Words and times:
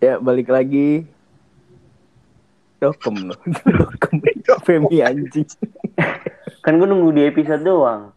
Ya, 0.00 0.16
balik 0.16 0.48
lagi. 0.48 1.04
Dokem 2.80 3.28
no. 3.28 3.36
Dokem. 3.76 4.16
Femi 4.64 5.04
anjing. 5.04 5.44
Kan 6.64 6.80
gue 6.80 6.88
nunggu 6.88 7.12
di 7.12 7.22
episode 7.28 7.60
doang. 7.60 8.08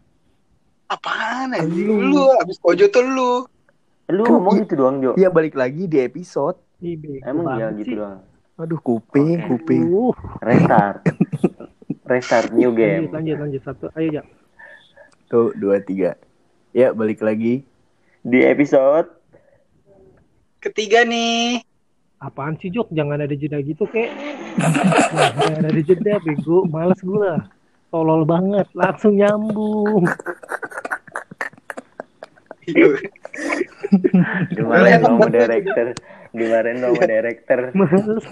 Apaan 0.88 1.52
anjing 1.52 1.92
lu 1.92 2.32
abis 2.40 2.56
kojo 2.64 2.88
tuh 2.88 3.04
lu. 3.04 3.32
Lu 4.08 4.24
Kan 4.24 4.32
ngomong 4.32 4.64
gitu 4.64 4.80
doang, 4.80 5.04
Jo. 5.04 5.12
Ya, 5.20 5.28
balik 5.28 5.60
lagi 5.60 5.88
di 5.92 6.00
episode. 6.00 6.56
Emang 7.28 7.60
iya 7.60 7.72
gitu 7.76 8.00
doang. 8.00 8.24
Aduh, 8.60 8.80
kuping, 8.80 9.44
Oke. 9.44 9.48
kuping. 9.52 9.84
Uh, 9.92 10.16
Restart. 10.40 11.04
Restart 12.08 12.52
new 12.56 12.72
lanjut, 12.72 12.80
game. 12.80 13.04
lanjut, 13.12 13.38
lanjut 13.40 13.62
satu. 13.64 13.86
Ayo, 13.96 14.22
ya. 14.22 14.24
Tuh, 15.28 15.52
dua, 15.56 15.82
tiga. 15.84 16.16
Ya, 16.72 16.96
balik 16.96 17.20
lagi. 17.24 17.64
Di 18.24 18.40
episode 18.48 19.12
Ketiga 20.64 21.04
nih. 21.04 21.60
Apaan 22.24 22.56
sih, 22.56 22.72
Jok? 22.72 22.88
Jangan 22.90 23.20
ada 23.20 23.36
jeda 23.36 23.60
gitu, 23.60 23.84
kek. 23.86 24.08
Jangan 25.44 25.68
ada 25.68 25.82
jeda, 25.84 26.14
bego. 26.24 26.64
Males 26.66 27.04
gue 27.04 27.20
lah. 27.20 27.44
Tolol 27.92 28.24
banget. 28.24 28.64
Langsung 28.72 29.20
nyambung. 29.20 30.08
dimarahin 34.56 35.04
dong 35.04 35.18
sama 35.20 35.28
director. 35.30 35.86
Dimarahin 36.32 36.78
dong 36.80 36.96
sama 36.96 37.08
director. 37.08 37.60
Males. 37.76 38.24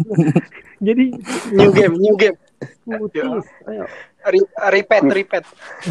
Jadi, 0.79 1.05
New 1.51 1.71
game, 1.71 1.95
new 1.99 2.15
game. 2.15 2.37
putus. 2.85 3.45
Ayo. 3.67 3.85
Re- 4.21 4.51
repeat, 4.71 5.03
repeat. 5.03 5.45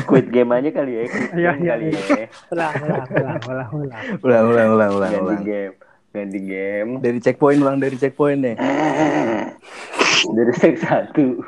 Quit 0.06 0.26
game 0.30 0.50
aja 0.50 0.70
kali 0.70 0.92
ya. 0.94 1.02
Quit 1.04 1.30
Iya, 1.34 1.50
game 1.52 1.60
iya, 1.60 1.70
kali 1.70 1.84
iya. 1.84 2.00
ya. 2.00 2.26
Ulang, 2.48 2.74
ulang, 2.80 3.06
ulang, 3.10 3.38
ulang, 3.42 3.68
ulang. 3.70 4.02
Ulang, 4.22 4.44
ulang, 4.48 4.68
ulang, 4.70 4.90
ulang, 4.94 5.10
Ganti 5.12 5.26
ulang. 5.26 5.44
game. 5.44 5.74
Ganti 6.10 6.40
game. 6.42 6.98
Dari 6.98 7.22
checkpoint, 7.22 7.62
ulang 7.62 7.78
dari 7.78 7.94
checkpoint 7.94 8.42
deh. 8.42 8.56
Dari 10.20 10.52
sek 10.52 10.76
satu. 10.76 11.32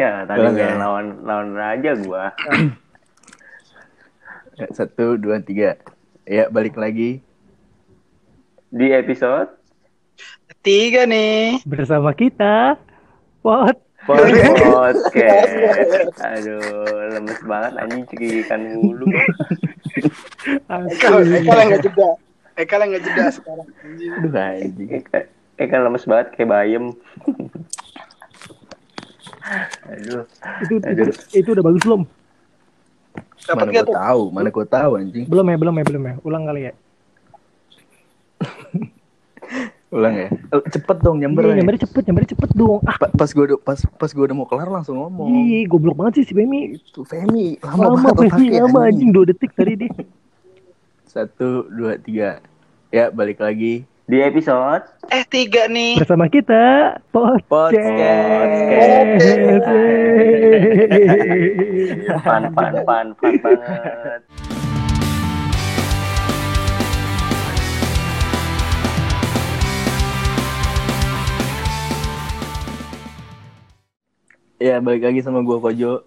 ya 0.00 0.22
tadi 0.28 0.46
nggak 0.46 0.72
ya. 0.72 0.78
lawan 0.78 1.06
lawan 1.26 1.56
aja 1.56 1.92
gua. 2.00 2.32
Ya, 4.56 4.72
satu, 4.72 5.20
dua, 5.20 5.36
tiga. 5.44 5.76
Ya, 6.24 6.48
balik 6.48 6.80
lagi. 6.80 7.20
Di 8.72 8.88
episode 8.88 9.52
Ketiga 10.48 11.04
nih. 11.04 11.60
Bersama 11.68 12.16
kita, 12.16 12.80
Pot. 13.44 13.85
Podcast. 14.06 15.52
Aduh, 16.32 16.86
lemes 17.10 17.40
banget 17.42 17.72
anjing 17.82 18.02
cekikikan 18.06 18.60
mulu. 18.78 19.06
Eka, 20.70 21.06
Eka 21.26 21.54
yang 21.58 21.70
jeda. 21.82 22.08
Eka 22.56 22.74
yang 22.78 22.88
nggak 22.94 23.04
jeda 23.04 23.24
sekarang. 23.34 23.68
Anjing. 23.82 24.10
Aduh, 24.14 24.30
anjing. 24.32 24.90
Eh, 25.12 25.24
eh 25.58 25.66
kan 25.66 25.80
lemes 25.82 26.06
banget 26.06 26.26
kayak 26.38 26.48
bayem. 26.48 26.84
Aduh. 29.90 30.22
Itu, 30.62 30.72
itu, 30.78 30.86
Aduh. 30.86 31.06
itu 31.34 31.48
udah 31.52 31.64
bagus 31.66 31.82
belum? 31.82 32.02
Dapat 33.46 33.62
Mana 33.62 33.70
gak 33.70 33.86
gue 33.86 33.94
tahu, 33.94 34.22
mana 34.34 34.48
gue 34.50 34.66
tahu 34.66 34.90
anjing. 34.98 35.24
Belum 35.30 35.46
ya, 35.46 35.56
belum 35.58 35.74
ya, 35.78 35.84
belum 35.86 36.02
ya. 36.02 36.14
Ulang 36.26 36.42
kali 36.50 36.60
ya. 36.66 36.72
Ulang 39.88 40.14
ya. 40.14 40.28
Eh, 40.28 40.62
Cepet 40.68 40.98
dong 40.98 41.22
nyamber. 41.22 41.46
Iya, 41.46 41.50
ya. 41.52 41.56
nyamber 41.56 41.78
cepet, 41.78 42.02
nyamber 42.04 42.24
cepet 42.26 42.50
dong. 42.52 42.82
Ah, 42.82 42.96
Pa- 42.96 43.12
Pas 43.12 43.30
gue 43.30 43.44
udah 43.44 43.58
pas 43.58 43.78
pas 43.78 44.10
gue 44.10 44.24
udah 44.24 44.34
mau 44.34 44.44
kelar 44.44 44.66
langsung 44.66 44.98
ngomong. 44.98 45.30
ih, 45.30 45.62
goblok 45.64 45.94
banget 45.94 46.20
sih 46.20 46.24
si 46.26 46.34
Bemi. 46.34 46.74
Itu 46.74 47.02
Femi 47.02 47.54
lama, 47.60 47.94
Lama, 47.94 48.10
banget 48.10 48.34
otaknya, 48.34 48.66
lama 48.66 48.80
anjing 48.84 49.10
2 49.10 49.24
detik 49.26 49.50
tadi 49.52 49.74
deh. 49.76 49.90
Satu, 51.06 51.70
dua, 51.70 51.96
tiga. 51.96 52.42
Ya, 52.88 53.08
balik 53.08 53.38
lagi. 53.38 53.86
Di 54.06 54.22
episode 54.22 54.86
Eh 55.08 55.22
tiga 55.24 55.66
nih. 55.66 55.98
Bersama 55.98 56.26
kita, 56.26 56.94
Podcast. 57.10 57.50
Podcast. 57.50 59.22
pan 62.20 62.42
pan 62.50 62.74
pan 62.82 63.06
pan 63.14 63.34
banget. 63.42 64.20
Ya, 74.56 74.80
balik 74.80 75.04
lagi 75.04 75.20
sama 75.20 75.44
gue 75.44 75.56
Kojo. 75.60 76.00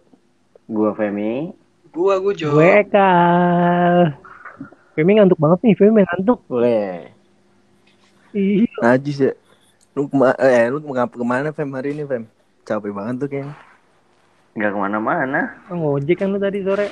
Gua 0.65 0.91
Femi. 0.97 1.53
Gua 1.93 2.17
Gujo. 2.17 2.49
Gue 2.49 2.81
Ekal. 2.81 4.17
Femi 4.97 5.21
ngantuk 5.21 5.37
banget 5.37 5.59
nih, 5.69 5.75
Femi 5.77 6.01
ngantuk. 6.01 6.41
Boleh. 6.49 7.13
Ih, 8.33 8.65
Najis 8.81 9.17
ya. 9.21 9.33
Lu 9.93 10.09
kema 10.09 10.33
eh 10.41 10.69
lu 10.69 10.81
ke 10.81 10.89
mana, 10.89 11.05
ke 11.09 11.25
mana 11.25 11.49
Fem 11.53 11.69
hari 11.73 11.93
ini 11.93 12.05
Fem? 12.09 12.25
Capek 12.65 12.89
banget 12.93 13.21
tuh 13.21 13.29
kayaknya. 13.29 13.53
Nggak 14.57 14.71
ke 14.73 14.77
mana-mana. 14.81 15.41
ah, 15.69 15.73
ngojek 15.77 16.17
kan 16.17 16.33
lu 16.33 16.41
tadi 16.41 16.65
sore. 16.65 16.89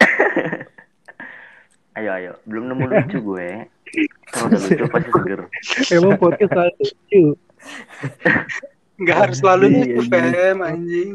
Ayo 2.00 2.10
ayo. 2.16 2.32
Belum 2.48 2.72
nemu 2.72 2.88
lucu 2.88 3.18
gue. 3.36 3.48
Kalau 4.32 4.48
udah 4.48 4.60
lucu 4.64 4.84
pasti 4.88 5.10
seger. 5.12 5.40
Emang 5.92 6.16
podcast 6.16 6.52
lucu. 6.80 7.36
Nggak 9.00 9.16
harus 9.16 9.36
selalu 9.40 9.64
Iya, 9.64 9.72
nih 9.72 9.84
iya. 9.88 10.00
Fem 10.30 10.58
anjing. 10.60 11.10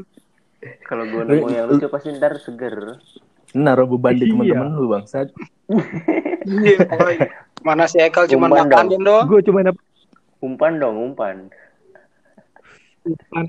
Kalau 0.81 1.03
gue 1.05 1.21
nemu 1.21 1.47
yang 1.47 1.67
lucu 1.69 1.87
pasti 1.87 2.09
ntar 2.11 2.33
seger. 2.41 2.97
Naruh 3.53 3.85
beban 3.87 4.17
di 4.17 4.25
Iya. 4.25 4.33
teman-teman 4.33 4.69
lu 4.73 4.87
bangsat. 4.89 5.27
Iya, 6.45 6.77
boy. 6.89 7.15
Mana 7.61 7.85
si 7.85 7.97
Ekal 7.97 8.25
cuma 8.25 8.49
Umpan 8.49 8.65
makanin 8.67 9.01
dong. 9.01 9.25
Gue 9.29 9.41
cuma 9.41 9.61
dapet 9.61 9.81
Umpan 10.41 10.77
dong 10.77 10.95
umpan. 10.97 11.49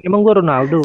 Emang 0.00 0.20
gue 0.20 0.34
Ronaldo. 0.36 0.80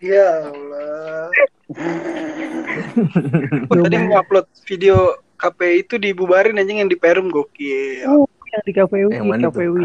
Ya 0.00 0.48
Allah. 0.48 1.28
Gua 3.68 3.84
tadi 3.84 3.96
ngupload 3.98 4.46
video 4.64 4.96
KP 5.36 5.60
itu 5.78 5.94
dibubarin 5.96 6.56
anjing 6.56 6.80
yang 6.80 6.88
di 6.88 6.96
Perum 6.96 7.28
gokil. 7.28 8.04
Oh, 8.08 8.24
yang 8.50 8.64
di 8.64 8.72
KPW, 8.72 9.08
Yang 9.10 9.26
mana 9.26 9.44
tuh? 9.48 9.52
KPW. 9.56 9.78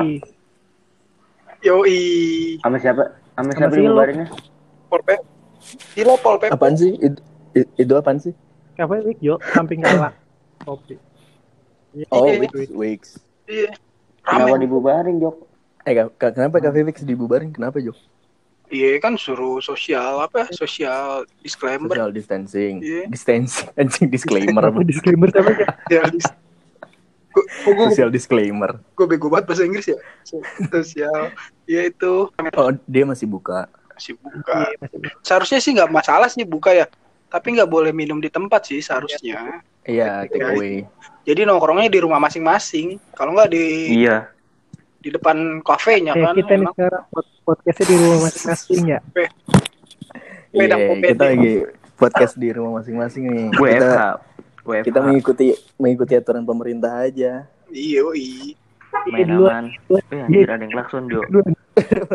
Yoi. 1.65 1.99
Sama 2.61 2.77
siapa? 2.77 3.03
Sama 3.33 3.49
siapa 3.57 3.73
dibubarinnya? 3.73 4.27
Pol 4.85 5.01
Pep. 5.01 5.21
Gila 5.97 6.13
Pol 6.21 6.37
Pep. 6.37 6.53
Apaan 6.53 6.77
sih? 6.77 6.93
Itu, 7.01 7.19
itu 7.75 7.93
apaan 7.97 8.21
sih? 8.21 8.33
KPW, 8.77 9.17
yo, 9.17 9.41
samping 9.51 9.81
kalah. 9.81 10.13
Kopi. 10.61 10.99
Iya, 11.95 12.05
Oh, 12.11 12.27
Iya. 12.27 12.43
Wix, 12.43 12.53
Wix. 12.69 13.01
Iya. 13.47 13.71
Kenapa 14.21 14.57
dibubarin, 14.59 15.15
Jok? 15.17 15.35
Eh, 15.85 15.93
kenapa 16.17 16.57
Cafe 16.59 16.81
Wix 16.83 17.01
dibubarin? 17.01 17.49
Kenapa, 17.49 17.77
Jo? 17.79 17.93
Iya 18.65 18.97
kan 18.97 19.13
suruh 19.13 19.61
sosial 19.61 20.17
apa? 20.25 20.49
Sosial 20.49 21.29
disclaimer. 21.45 21.93
Social 21.93 22.09
distancing. 22.11 22.81
Iya. 22.81 23.05
Distancing. 23.05 23.69
Anjing 23.79 24.09
disclaimer. 24.09 24.65
Apa 24.65 24.81
disclaimer 24.89 25.29
sama 25.29 25.53
aja? 25.53 25.65
Ya, 25.93 26.01
Gua- 27.35 27.75
gue 27.75 27.85
Social 27.90 28.07
disclaimer. 28.07 28.79
gue 28.90 29.06
bego 29.06 29.28
banget 29.28 29.46
bahasa 29.46 29.63
Inggris 29.63 29.85
ya? 29.85 29.97
Sosial. 30.69 31.35
Ya 31.66 31.81
itu 31.84 32.31
Oh, 32.31 32.72
dia 32.85 33.03
masih 33.03 33.28
buka. 33.28 33.68
masih 33.91 34.16
buka. 34.16 34.72
Seharusnya 35.19 35.59
sih 35.59 35.72
nggak 35.72 35.88
masalah 35.90 36.28
sih 36.28 36.44
buka 36.44 36.72
ya. 36.72 36.88
Tapi 37.25 37.51
nggak 37.53 37.68
boleh 37.68 37.91
minum 37.91 38.18
di 38.18 38.28
tempat 38.28 38.63
sih 38.66 38.79
seharusnya. 38.79 39.63
Iya, 39.84 40.25
take 40.25 40.41
away. 40.41 40.75
Jadi 41.24 41.44
nongkrongnya 41.44 41.88
di 41.88 42.00
rumah 42.00 42.18
masing-masing. 42.18 42.95
Kalau 43.12 43.34
nggak 43.34 43.50
di 43.50 43.63
Iya. 43.97 44.29
di 44.97 45.09
depan 45.09 45.38
kafenya 45.62 46.12
Eh, 46.12 46.22
kan. 46.22 46.34
kita 46.34 46.53
nih 46.56 46.68
sekarang 46.68 47.03
pod- 47.07 47.34
podcastnya 47.44 47.85
di 47.85 47.95
rumah 47.95 48.19
masing-masing 48.24 48.81
ya. 48.88 49.00
Beda, 50.50 50.75
Iya, 50.75 50.95
kita 51.03 51.24
lagi 51.25 51.53
podcast 51.94 52.34
di 52.35 52.50
rumah 52.50 52.79
masing-masing 52.79 53.24
nih. 53.28 53.45
WFH. 53.53 54.00
WFH. 54.65 54.83
kita 54.83 54.99
mengikuti 54.99 55.45
mengikuti 55.77 56.13
aturan 56.13 56.41
pemerintah 56.41 57.05
aja. 57.05 57.45
Iya, 57.69 58.01
yoi. 58.01 58.57
main 59.06 59.27
aman. 59.29 59.65
Eh, 59.91 60.01
anjir 60.17 60.47
ada 60.47 60.57
yang 60.57 60.71
klakson, 60.71 61.06
Jok. 61.06 61.27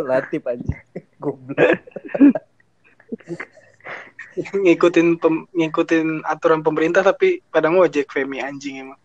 Latip 0.03 0.43
aja. 0.45 0.75
Goblok. 1.17 1.55
ngikutin 4.57 5.19
pem- 5.19 5.47
ngikutin 5.53 6.25
aturan 6.25 6.63
pemerintah 6.63 7.03
tapi 7.03 7.45
pada 7.47 7.69
ngojek 7.69 8.09
Femi 8.09 8.41
anjing 8.41 8.81
emang. 8.81 8.99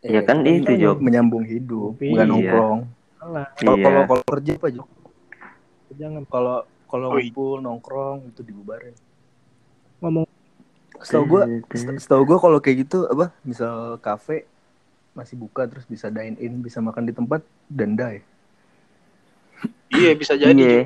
Ya 0.00 0.22
kan 0.22 0.40
kita 0.40 0.72
itu, 0.72 0.86
Jok. 0.86 0.98
Menyambung 1.02 1.44
hidup, 1.44 1.98
Iya. 1.98 2.08
bukan 2.14 2.26
nongkrong. 2.28 2.80
Salah, 3.20 3.46
Kalau 3.52 3.76
Iya. 3.76 3.84
kalau 4.06 4.24
kerja 4.24 4.52
apa, 4.56 4.68
Jok? 4.70 4.88
jangan 5.90 6.22
Kalau 6.24 6.56
kalau 6.86 7.06
Oh, 7.10 7.18
iya. 7.18 7.28
ngumpul 7.28 7.58
nongkrong 7.60 8.18
itu 8.30 8.40
dibubarin. 8.40 8.94
Setahu 11.00 11.24
gua, 11.24 11.42
setahu 11.96 12.22
gua 12.28 12.38
kalau 12.40 12.58
kayak 12.60 12.86
gitu 12.88 13.08
apa? 13.08 13.32
Misal 13.44 13.96
kafe 14.04 14.44
masih 15.16 15.34
buka 15.34 15.66
terus 15.66 15.84
bisa 15.88 16.12
dine 16.12 16.38
in, 16.38 16.60
bisa 16.62 16.78
makan 16.78 17.08
di 17.08 17.12
tempat 17.16 17.42
denda 17.66 18.14
ya. 18.14 18.22
Iya 19.90 20.12
bisa 20.14 20.38
jadi. 20.38 20.54
Iya. 20.54 20.82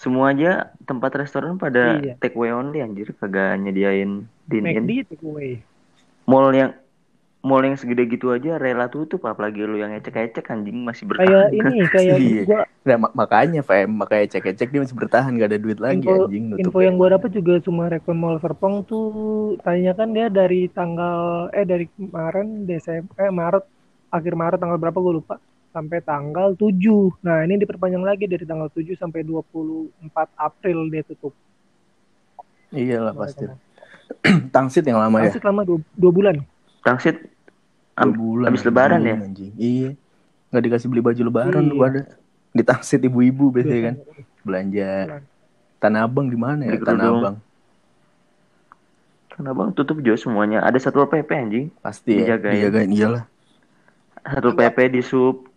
Semua 0.00 0.32
aja 0.32 0.72
tempat 0.88 1.12
restoran 1.16 1.60
pada 1.60 2.00
Iya. 2.00 2.16
take 2.16 2.36
away 2.36 2.52
only 2.52 2.80
anjir, 2.80 3.12
kagak 3.16 3.60
nyediain 3.60 4.24
dine 4.48 4.66
in. 4.72 4.84
McD 4.84 4.90
take 5.12 5.24
away. 5.24 5.60
Mall 6.24 6.52
yang 6.52 6.72
mall 7.40 7.62
yang 7.62 7.72
segede 7.72 8.04
gitu 8.06 8.30
aja 8.30 8.54
rela 8.54 8.86
tutup 8.86 9.24
apalagi 9.24 9.60
lu 9.60 9.74
yang 9.74 9.92
ecek-ecek 9.92 10.44
anjing 10.46 10.76
masih 10.78 11.04
bertahan. 11.04 11.24
kayak 11.24 11.48
ini 11.50 11.76
kayak 11.86 12.16
Iya. 12.22 12.42
gua 12.44 12.62
Nah, 12.80 12.96
mak- 12.98 13.14
makanya 13.14 13.60
FM, 13.60 13.88
makanya 13.94 14.26
cek-cek 14.30 14.68
dia 14.68 14.80
masih 14.80 14.92
bertahan 14.94 15.32
gak 15.34 15.48
ada 15.48 15.56
duit 15.56 15.76
lagi 15.78 16.00
info, 16.00 16.16
anjing 16.22 16.44
nutup. 16.48 16.60
info 16.62 16.78
yang 16.80 16.94
gua 16.94 17.08
dapat 17.10 17.30
juga 17.30 17.54
cuma 17.58 17.82
Rekon 17.86 18.14
Mall 18.14 18.36
Serpong 18.36 18.84
tuh 18.84 19.08
tanya 19.58 19.92
kan 19.92 20.08
dia 20.10 20.28
dari 20.28 20.68
tanggal 20.68 21.18
eh 21.50 21.62
dari 21.62 21.88
kemarin 21.88 22.64
Desember 22.64 23.16
eh 23.16 23.30
Maret 23.30 23.64
akhir 24.10 24.32
Maret 24.34 24.58
tanggal 24.58 24.76
berapa 24.76 24.98
gue 24.98 25.14
lupa 25.16 25.36
sampai 25.70 26.00
tanggal 26.00 26.52
7 26.52 26.76
nah 27.20 27.40
ini 27.40 27.56
diperpanjang 27.56 28.02
lagi 28.02 28.26
dari 28.26 28.42
tanggal 28.42 28.68
7 28.68 28.84
sampai 28.92 29.22
24 29.22 29.88
April 30.36 30.88
dia 30.88 31.04
tutup 31.04 31.30
Iya 32.68 33.00
lah 33.00 33.14
pasti. 33.14 33.46
Tangsit 34.50 34.82
yang 34.82 34.98
lama 34.98 35.20
ya. 35.20 35.30
masih 35.30 35.40
lama 35.40 35.62
dua, 35.62 35.78
dua 35.94 36.10
bulan 36.10 36.36
Tangsit 36.80 37.16
am- 37.94 38.16
bulan. 38.16 38.48
habis 38.50 38.64
lebaran 38.64 39.00
ya? 39.04 39.16
Anjing. 39.16 39.52
Iya. 39.54 39.90
Nggak 40.50 40.62
dikasih 40.66 40.86
beli 40.88 41.02
baju 41.02 41.22
lebaran 41.22 41.62
Iya. 41.62 41.70
lu 41.70 41.76
pada. 41.76 42.00
Ditangsit 42.50 43.00
ibu-ibu 43.00 43.52
biasanya 43.52 43.82
kan. 43.92 43.96
Belanja. 44.42 44.90
Bulan. 45.06 45.22
Tanah 45.80 46.00
Abang 46.04 46.26
di 46.28 46.36
mana 46.36 46.62
ya? 46.66 46.76
Tanah. 46.76 47.04
Abang. 47.08 47.36
Karena 49.30 49.50
bang 49.54 49.70
tutup 49.72 49.96
juga 50.00 50.18
semuanya. 50.18 50.58
Ada 50.60 50.90
satu 50.90 51.04
PP 51.04 51.30
anjing. 51.32 51.66
Pasti 51.80 52.18
ya. 52.18 52.36
Dijagain. 52.36 52.54
Dijagain 52.58 52.90
iyalah. 52.90 53.24
Satu 54.20 54.52
PP 54.52 54.76
di 54.92 55.00
sub. 55.00 55.48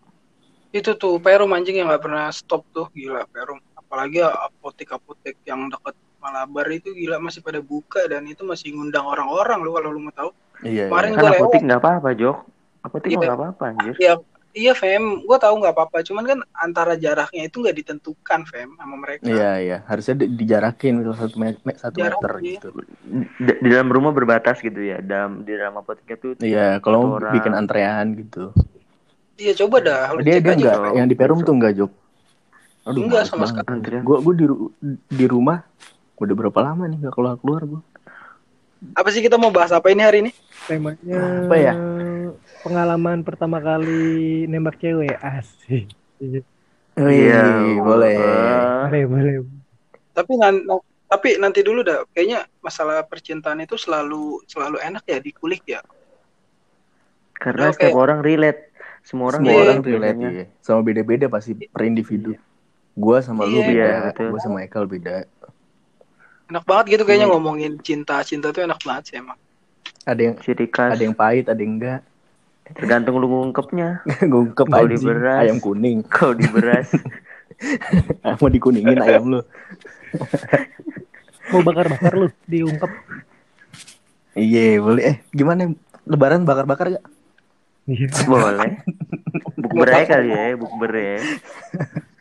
Itu 0.70 0.96
tuh 0.96 1.20
Perum 1.20 1.52
anjing 1.52 1.78
yang 1.78 1.86
nggak 1.86 2.02
pernah 2.02 2.32
stop 2.32 2.64
tuh 2.72 2.88
gila 2.90 3.28
Perum. 3.28 3.60
Apalagi 3.76 4.24
apotek-apotek 4.24 5.38
yang 5.44 5.68
dekat 5.68 5.94
Malabar 6.18 6.64
itu 6.72 6.96
gila 6.96 7.20
masih 7.20 7.44
pada 7.44 7.60
buka 7.60 8.00
dan 8.08 8.24
itu 8.24 8.40
masih 8.42 8.72
ngundang 8.72 9.04
orang-orang 9.04 9.60
lu 9.60 9.76
kalau 9.76 9.92
lu 9.92 10.00
mau 10.00 10.14
tahu. 10.16 10.32
Iya. 10.60 10.86
Kemarin 10.86 11.10
iya. 11.10 11.18
Kan 11.18 11.32
apotik 11.32 11.60
nggak 11.62 11.80
apa-apa 11.80 12.08
Jok. 12.12 12.36
Apotik 12.80 13.08
Iya. 13.10 13.18
nggak 13.18 13.34
apa-apa 13.34 13.64
anjir. 13.66 13.94
Iya, 13.96 14.12
iya 14.54 14.72
Fem, 14.72 15.04
gue 15.20 15.38
tahu 15.40 15.54
nggak 15.56 15.72
apa-apa. 15.72 15.98
Cuman 16.00 16.24
kan 16.24 16.38
antara 16.52 16.94
jaraknya 16.94 17.42
itu 17.44 17.56
nggak 17.58 17.74
ditentukan 17.74 18.40
Fem 18.44 18.70
sama 18.72 18.94
mereka. 18.94 19.24
Iya 19.24 19.50
iya. 19.58 19.78
Harusnya 19.82 20.14
di- 20.16 20.30
dijarakin 20.30 20.92
misal 20.96 21.14
satu 21.16 21.36
meter, 21.36 21.58
satu 21.74 21.96
Jarak, 21.96 22.20
meter 22.20 22.32
iya. 22.38 22.46
gitu. 22.54 22.68
Di, 23.40 23.52
di 23.56 23.68
dalam 23.68 23.88
rumah 23.88 24.10
berbatas 24.10 24.58
gitu 24.58 24.78
ya. 24.78 25.00
Dalam 25.00 25.42
di 25.42 25.52
dalam 25.52 25.74
apoteknya 25.74 26.16
tuh 26.16 26.30
Iya. 26.38 26.78
Kalau 26.78 26.98
mau 27.02 27.18
orang. 27.18 27.32
bikin 27.32 27.52
antrean 27.52 28.06
gitu. 28.14 28.52
Iya 29.34 29.52
coba 29.58 29.76
dah. 29.80 30.12
lu 30.12 30.22
Dia 30.22 30.38
dia 30.38 30.54
enggak 30.54 30.76
Fem. 30.78 30.92
yang 30.94 31.08
di 31.08 31.16
Perum 31.16 31.40
tuh 31.40 31.52
enggak 31.52 31.74
Jok. 31.74 31.92
Aduh, 32.84 33.00
Enggak 33.02 33.24
sama 33.24 33.48
antrian. 33.64 34.04
Gua 34.04 34.20
gua 34.20 34.32
di 34.32 34.44
ru- 34.44 34.70
di 35.08 35.24
rumah 35.24 35.64
udah 36.14 36.34
berapa 36.36 36.60
lama 36.62 36.84
nih 36.84 37.00
gak 37.02 37.12
keluar 37.12 37.34
keluar 37.36 37.62
gua. 37.64 37.80
Apa 38.92 39.08
sih 39.08 39.18
kita 39.18 39.34
mau 39.34 39.48
bahas 39.48 39.72
apa 39.72 39.88
ini 39.88 40.04
hari 40.04 40.18
ini? 40.20 40.30
Temanya 40.64 41.44
Apa 41.44 41.56
ya? 41.56 41.74
pengalaman 42.60 43.20
pertama 43.20 43.58
kali 43.58 44.04
nembak 44.46 44.78
cewek 44.78 45.14
asik 45.16 45.92
Oh 46.94 47.10
Iya, 47.10 47.42
boleh. 47.76 48.14
wah. 48.16 48.86
boleh 48.86 49.02
boleh 49.04 49.34
Tapi 50.14 50.32
nan- 50.38 50.62
tapi 51.04 51.28
nanti 51.36 51.60
dulu 51.60 51.82
dah. 51.82 52.06
Kayaknya 52.08 52.46
masalah 52.58 53.02
percintaan 53.02 53.58
itu 53.58 53.74
selalu 53.74 54.38
selalu 54.46 54.78
enak 54.78 55.02
ya 55.04 55.18
dikulik 55.18 55.62
ya. 55.64 55.82
Karena 57.34 57.68
Oke. 57.68 57.82
setiap 57.82 57.98
orang 57.98 58.22
relate. 58.22 58.70
Semua 59.02 59.28
orang 59.28 59.42
Semua 59.42 59.52
Iya. 59.52 59.62
orang 59.64 59.80
relate 59.82 60.18
iya. 60.22 60.44
Sama 60.58 60.80
beda-beda 60.80 61.26
pasti 61.26 61.52
per 61.60 61.82
individu. 61.82 62.38
Gua 62.94 63.18
sama 63.18 63.42
lu 63.42 63.58
Iya. 63.58 63.66
beda, 63.66 63.74
Iya, 63.84 63.98
betul. 64.08 64.28
gua 64.30 64.40
sama 64.40 64.58
Ekal 64.62 64.84
beda. 64.86 65.26
Enak 66.46 66.62
banget 66.62 66.84
gitu 66.88 67.02
kayaknya 67.02 67.26
Hmm. 67.26 67.34
ngomongin 67.36 67.72
cinta-cinta 67.78 68.54
tuh 68.54 68.62
enak 68.62 68.78
banget 68.80 69.02
sih 69.10 69.16
emang. 69.18 69.36
Ada 70.04 70.20
yang 70.20 70.34
Ciri 70.40 70.68
khas. 70.68 70.92
ada 70.94 71.02
yang 71.02 71.16
pahit, 71.16 71.48
ada 71.48 71.56
yang 71.56 71.80
enggak. 71.80 72.00
Tergantung 72.64 73.20
lu 73.20 73.28
ngungkepnya. 73.28 74.04
Ngungkep 74.30 74.66
Kalau 74.68 74.88
di 74.88 74.98
beras. 75.00 75.40
Ayam 75.44 75.58
kuning. 75.60 76.04
Kalau 76.14 76.34
di 76.36 76.48
beras. 76.48 76.88
Mau 78.40 78.48
dikuningin 78.54 79.00
ayam 79.00 79.24
lu. 79.28 79.40
mau 81.52 81.60
bakar 81.60 81.86
bakar 81.92 82.12
lu 82.16 82.26
diungkap 82.48 82.88
Iya, 84.34 84.82
boleh. 84.82 85.02
Eh, 85.06 85.16
gimana? 85.30 85.70
Lebaran 86.10 86.42
bakar-bakar 86.42 86.98
gak? 86.98 87.04
Iya. 87.86 88.10
Boleh. 88.26 88.82
Bukber 89.54 89.88
aja 89.94 90.18
kali 90.18 90.34
ya, 90.34 90.58
bukber 90.58 90.90
ya. 90.90 91.16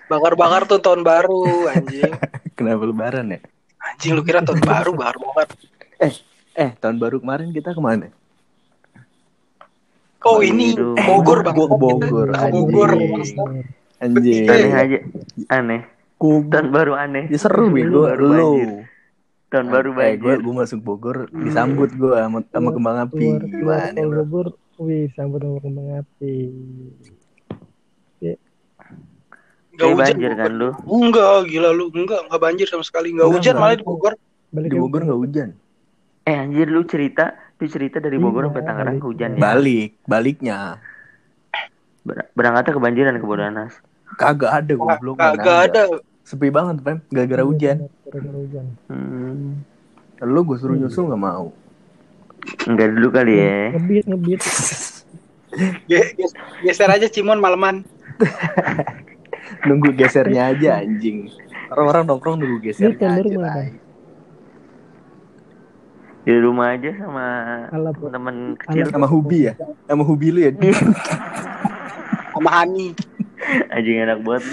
Bakar-bakar 0.06 0.70
tuh 0.70 0.78
tahun 0.78 1.02
baru 1.02 1.74
anjing. 1.74 2.14
Kenapa 2.54 2.86
lebaran 2.86 3.34
ya? 3.34 3.40
Anjing 3.82 4.14
lu 4.14 4.22
kira 4.22 4.46
tahun 4.46 4.62
baru 4.62 4.94
bakar-bakar. 4.94 5.58
Eh, 5.98 6.14
tahun 6.54 6.98
baru 6.98 7.18
kemarin 7.18 7.50
kita 7.50 7.72
ke 7.72 7.80
mana? 7.80 8.08
Oh 10.22 10.40
Kemarin 10.40 10.54
ini 10.54 10.66
itu- 10.72 10.96
Bogor 10.96 11.40
Gua 11.42 11.46
banget. 11.46 11.58
ke 11.58 11.76
Bogor, 11.76 12.28
ke 12.30 12.46
Bogor. 12.48 12.92
anjing. 12.94 13.36
Bertiga 14.04 14.52
Aneh 14.52 14.64
Iya. 14.64 14.78
aja. 14.78 14.98
Aneh. 15.50 15.82
Ku- 16.16 16.44
Tahun 16.46 16.68
baru 16.70 16.94
aneh. 16.94 17.28
Ya 17.28 17.38
seru 17.38 17.68
bego 17.70 18.04
Baru 18.06 18.26
lu. 18.26 18.52
Tahun 19.50 19.68
baru 19.68 19.90
Eh, 19.96 20.16
gue 20.16 20.24
banjir. 20.24 20.38
gue 20.40 20.54
masuk 20.56 20.80
Bogor 20.82 21.18
disambut 21.30 21.90
gue 21.92 22.14
sama, 22.14 22.40
sama 22.46 22.70
kembang 22.72 22.98
api. 23.02 23.26
Gimana? 23.44 23.92
bro? 23.94 24.24
Bogor 24.24 24.48
wih 24.78 25.12
sambut 25.12 25.40
sama 25.40 25.60
kembang 25.60 25.90
api 25.98 26.36
Gak 28.24 28.38
Kayak 29.80 29.90
hujan. 29.92 30.06
banjir 30.06 30.32
kan 30.36 30.52
lu. 30.54 30.70
Enggak, 30.86 31.50
gila 31.50 31.70
lu. 31.72 31.90
Enggak, 31.90 32.20
enggak 32.24 32.40
banjir 32.40 32.68
sama 32.68 32.84
sekali. 32.84 33.10
Enggak 33.10 33.26
Enggak, 33.26 33.42
hujan 33.42 33.52
enggak. 33.52 33.64
malah 33.66 33.76
di 33.76 33.84
Bogor. 33.84 34.14
Di 34.54 34.78
Bogor 34.78 35.02
nggak 35.02 35.20
hujan. 35.20 35.50
Eh 36.24 36.34
anjir 36.34 36.68
lu 36.68 36.84
cerita, 36.84 37.32
lu 37.58 37.68
cerita 37.68 37.98
dari 37.98 38.16
Bogor 38.16 38.44
Iya, 38.44 38.48
sampai 38.50 38.64
Tangerang 38.64 38.96
balik. 38.96 39.06
hujan 39.06 39.30
ya. 39.30 39.42
Balik, 39.42 39.90
baliknya 40.04 40.58
Ber- 42.02 42.28
berangkatnya 42.32 42.74
kebanjiran 42.74 43.16
ke 43.16 43.26
Bodanas. 43.26 43.74
kagak 44.14 44.52
ada 44.54 44.74
goblok. 44.74 45.16
Kagak 45.16 45.58
ada. 45.68 45.84
Sepi 46.22 46.48
banget, 46.48 46.80
Pem. 46.80 47.04
Gara-gara 47.08 47.44
hujan. 47.44 47.78
gara-gara 48.06 48.38
hujan 48.38 48.66
Hmm. 48.86 49.60
Lu 50.22 50.40
gue 50.44 50.56
suruh 50.56 50.74
nyusul 50.74 51.10
nggak 51.10 51.20
mau. 51.20 51.52
Enggak 52.64 52.88
dulu 52.94 53.08
kali 53.10 53.34
ya. 53.34 53.72
ngebit 53.74 54.04
ngebit 54.06 54.42
Ge- 55.90 56.12
ge- 56.14 56.36
Geser 56.62 56.88
aja 56.88 57.06
Cimon 57.06 57.38
maleman. 57.38 57.84
Nunggu 59.64 59.92
gesernya 59.94 60.50
aja 60.50 60.80
anjing. 60.80 61.28
Orang-orang 61.70 62.04
nongkrong 62.06 62.36
nunggu 62.38 62.58
gesernya 62.62 63.18
aja. 63.18 63.70
Di 66.24 66.40
rumah 66.40 66.72
aja 66.72 66.92
sama 66.96 67.26
Alap. 67.68 68.00
teman 68.00 68.56
kecil. 68.56 68.88
Sama 68.88 69.08
Hubi 69.12 69.52
ya? 69.52 69.54
Sama 69.92 70.04
Hubi 70.08 70.28
lu 70.32 70.40
ya? 70.40 70.52
Sama 72.34 72.50
Hani. 72.50 72.96
Anjing 73.76 73.98
enak 74.08 74.24
banget. 74.24 74.44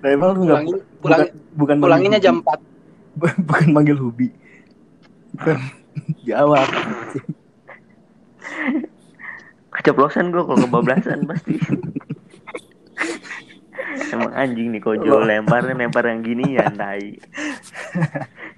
Nah, 0.00 0.08
emang 0.12 0.36
lu 0.36 0.48
nggak 0.48 0.60
Pulangin, 0.60 0.76
bukan, 0.76 1.00
pulang, 1.00 1.20
bukan 1.56 1.76
manggil 1.76 1.84
pulanginnya 1.88 2.20
Hubi. 2.20 2.28
jam 2.28 2.36
4. 2.44 3.40
bukan 3.48 3.68
manggil 3.72 3.96
Hubi. 3.96 4.28
Bukan. 5.36 5.56
Jawab. 6.28 6.68
Keceplosan 9.80 10.28
gua 10.28 10.44
kalau 10.44 10.60
kebablasan 10.68 11.24
pasti. 11.24 11.56
Emang 14.12 14.32
anjing 14.36 14.76
nih 14.76 14.82
kojo 14.82 15.24
lemparnya 15.24 15.72
lempar 15.72 16.04
yang 16.04 16.20
gini 16.20 16.60
ya 16.60 16.68
tai. 16.68 17.16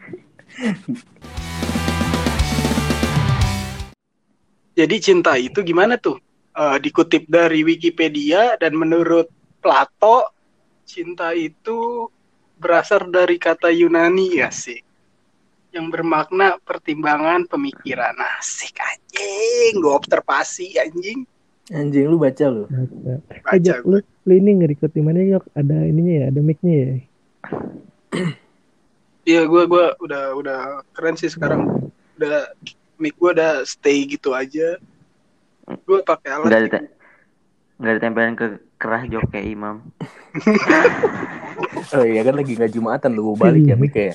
Jadi 4.72 4.96
cinta 5.04 5.36
itu 5.36 5.60
gimana 5.60 6.00
tuh? 6.00 6.16
Eh, 6.52 6.76
dikutip 6.84 7.28
dari 7.28 7.64
Wikipedia 7.64 8.60
dan 8.60 8.76
menurut 8.76 9.28
Plato, 9.62 10.28
cinta 10.84 11.32
itu 11.32 12.10
berasal 12.60 13.08
dari 13.08 13.40
kata 13.40 13.72
Yunani 13.72 14.36
ya 14.36 14.52
sih. 14.52 14.76
Yang 15.72 15.86
bermakna 15.96 16.60
pertimbangan 16.60 17.48
pemikiran. 17.48 18.12
Asik 18.36 18.76
anjing, 18.76 19.80
gue 19.80 19.92
observasi 19.92 20.76
anjing. 20.76 21.24
Anjing 21.72 22.04
lu 22.10 22.20
baca 22.20 22.44
lu. 22.52 22.68
Baca. 22.68 23.12
Baca 23.48 23.72
Eh, 23.72 23.80
lu, 23.88 23.98
lu 24.04 24.32
ini 24.36 24.50
nge-record 24.60 24.92
di 24.92 25.00
mana 25.00 25.24
Jok? 25.24 25.56
Ada 25.56 25.76
ininya 25.88 26.12
ya, 26.12 26.24
ada 26.28 26.40
mic-nya 26.44 26.74
ya. 26.76 26.92
Iya, 29.22 29.46
gue 29.46 29.62
gua 29.70 29.94
udah 30.02 30.34
udah 30.34 30.58
keren 30.94 31.14
sih 31.14 31.30
sekarang. 31.30 31.90
Udah 32.18 32.50
mic 32.98 33.14
gue 33.18 33.30
udah 33.34 33.62
stay 33.62 34.06
gitu 34.06 34.34
aja. 34.34 34.78
Gue 35.86 36.02
pakai 36.02 36.30
alat. 36.34 36.46
Enggak 36.46 36.60
ada 36.62 36.80
enggak 37.78 37.92
ada 37.92 38.00
tempelan 38.02 38.34
ke 38.34 38.46
kerah 38.78 39.02
jok 39.06 39.30
kayak 39.30 39.46
imam. 39.46 39.76
Oh 41.92 42.04
iya 42.04 42.24
kan 42.24 42.34
lagi 42.36 42.56
nggak 42.56 42.72
jumatan 42.72 43.12
lu 43.12 43.36
balik 43.36 43.68
ya 43.68 43.76
Mik 43.76 43.94
ya. 43.94 44.14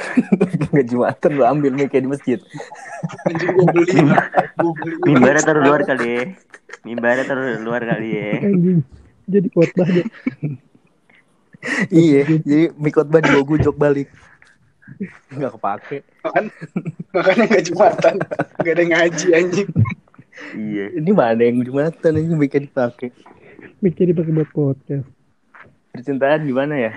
Nggak 0.70 0.86
jumatan 0.86 1.30
lu 1.34 1.42
ambil 1.44 1.72
Mik 1.74 1.92
di 1.92 2.08
masjid. 2.08 2.38
Anjing 3.26 3.50
gue 3.52 3.66
beli. 3.68 3.84
Gue. 4.60 4.72
Mimbarnya 5.04 5.42
taruh 5.42 5.62
luar 5.66 5.82
kali 5.82 6.06
ya. 6.06 6.22
Mimbarnya 6.86 7.24
taruh 7.26 7.58
luar 7.60 7.82
kali 7.84 8.08
ya. 8.14 8.30
Anjing. 8.46 8.80
Jadi 9.30 9.48
khotbah 9.50 9.88
Jok. 9.90 10.06
iya, 11.92 12.20
jadi 12.46 12.64
Mik 12.78 12.92
khotbah 12.94 13.20
dibawa 13.20 13.44
gujok 13.44 13.76
balik. 13.76 14.08
Nggak 15.32 15.52
kepake. 15.56 15.98
Makan, 16.24 16.44
makanya 17.14 17.44
nggak 17.46 17.64
jumatan, 17.70 18.14
nggak 18.60 18.74
ada 18.74 18.84
ngaji 18.84 19.26
anjing. 19.36 19.70
Iya. 20.56 20.84
Ini 20.96 21.10
mana 21.12 21.40
yang 21.44 21.60
jumatan 21.62 22.12
ini 22.16 22.34
bikin 22.36 22.66
dipakai. 22.70 23.12
Mikir 23.84 24.08
dipakai 24.12 24.32
buat 24.32 24.50
podcast. 24.52 25.08
Percintaan 25.92 26.48
gimana 26.48 26.74
ya? 26.80 26.92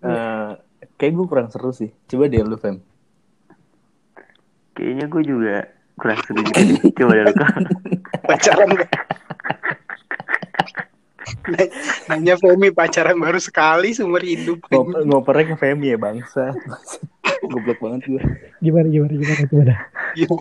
Eh, 0.00 0.50
kayak 0.96 1.12
gue 1.12 1.26
kurang 1.28 1.48
seru 1.52 1.72
sih. 1.72 1.92
Coba 2.08 2.28
deh 2.28 2.40
lu, 2.40 2.56
Fem. 2.56 2.80
Kayaknya 4.76 5.06
gue 5.08 5.22
juga 5.24 5.56
kurang 6.00 6.20
seru 6.24 6.40
juga. 6.40 6.60
Coba 6.96 7.12
dulu 7.20 7.32
kak. 7.36 7.54
Pacaran 8.24 8.68
nggak? 8.76 8.92
Nanya- 12.10 12.38
Femi 12.40 12.68
pacaran 12.70 13.16
baru 13.18 13.40
sekali 13.42 13.92
seumur 13.92 14.22
hidup. 14.22 14.64
Ngop 14.70 15.04
ngopernya 15.06 15.54
ke 15.54 15.56
Femi 15.58 15.92
ya, 15.92 15.98
bangsa. 16.00 16.54
Goblok 17.46 17.78
banget 17.80 18.00
gue. 18.06 18.22
Gimana 18.60 18.86
gimana 18.88 19.12
gimana 19.16 19.42
gimana. 19.48 19.74
Gila. 20.16 20.36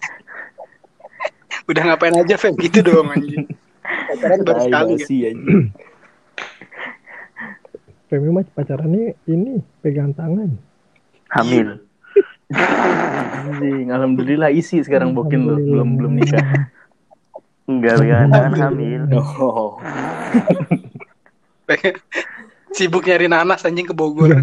Udah 1.69 1.83
ngapain 1.85 2.15
aja 2.17 2.35
Fem 2.35 2.57
gitu 2.57 2.81
doang 2.81 3.13
anjing. 3.13 3.45
Pacaran 3.83 4.39
baru 4.41 4.59
sekali 4.65 4.95
sih 5.05 5.19
aja. 5.29 5.53
Femi 8.09 8.29
mah 8.33 8.45
pacarannya 8.57 9.13
ini 9.29 9.61
pegang 9.85 10.17
tangan. 10.17 10.57
Hamil. 11.29 11.85
Anjing, 12.49 13.93
alhamdulillah 13.93 14.49
isi 14.49 14.81
sekarang 14.81 15.13
bokin 15.13 15.45
lu. 15.45 15.55
Belum 15.61 15.89
belum 15.93 16.13
nikah. 16.17 16.73
Enggak 17.69 18.01
pegangan 18.01 18.29
tangan 18.33 18.53
hamil. 18.73 19.01
Oh. 19.13 19.77
Sibuk 22.75 23.05
nyari 23.05 23.25
nanas 23.25 23.65
anjing 23.65 23.89
ke 23.89 23.95
Bogor. 23.95 24.37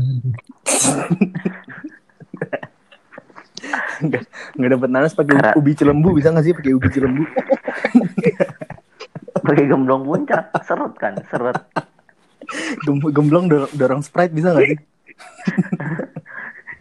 Nggak, 3.97 4.29
nggak 4.61 4.71
dapet 4.77 4.91
nanas 4.93 5.17
pakai 5.17 5.57
ubi 5.57 5.73
cilembu 5.73 6.13
bisa 6.13 6.29
nggak 6.29 6.45
sih 6.45 6.53
pakai 6.53 6.77
ubi 6.77 6.89
cilembu? 6.93 7.25
Pakai 9.47 9.71
gemblong 9.71 10.03
puncak. 10.03 10.51
Seret 10.67 10.93
kan. 10.99 11.15
Seret. 11.31 11.55
Gem 12.83 12.99
gemblong 12.99 13.47
dorong, 13.47 13.71
dorong 13.79 14.03
sprite 14.03 14.35
bisa 14.35 14.53
nggak 14.53 14.75
sih? 14.75 14.79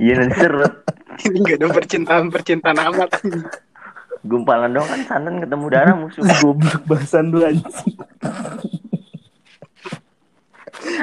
Iya 0.01 0.13
nanti 0.19 0.35
seret. 0.43 0.73
Ini 1.15 1.37
gak 1.45 1.57
ada 1.61 1.67
percintaan-percintaan 1.71 2.77
amat. 2.91 3.09
anjing. 3.21 3.45
Gumpalan 4.25 4.75
dong 4.75 4.87
kan 4.89 5.01
santan 5.05 5.39
ketemu 5.39 5.65
darah 5.71 5.95
musuh. 5.95 6.25
Goblok 6.41 6.83
bahasan 6.89 7.31
lu 7.31 7.45
anjing. 7.45 7.95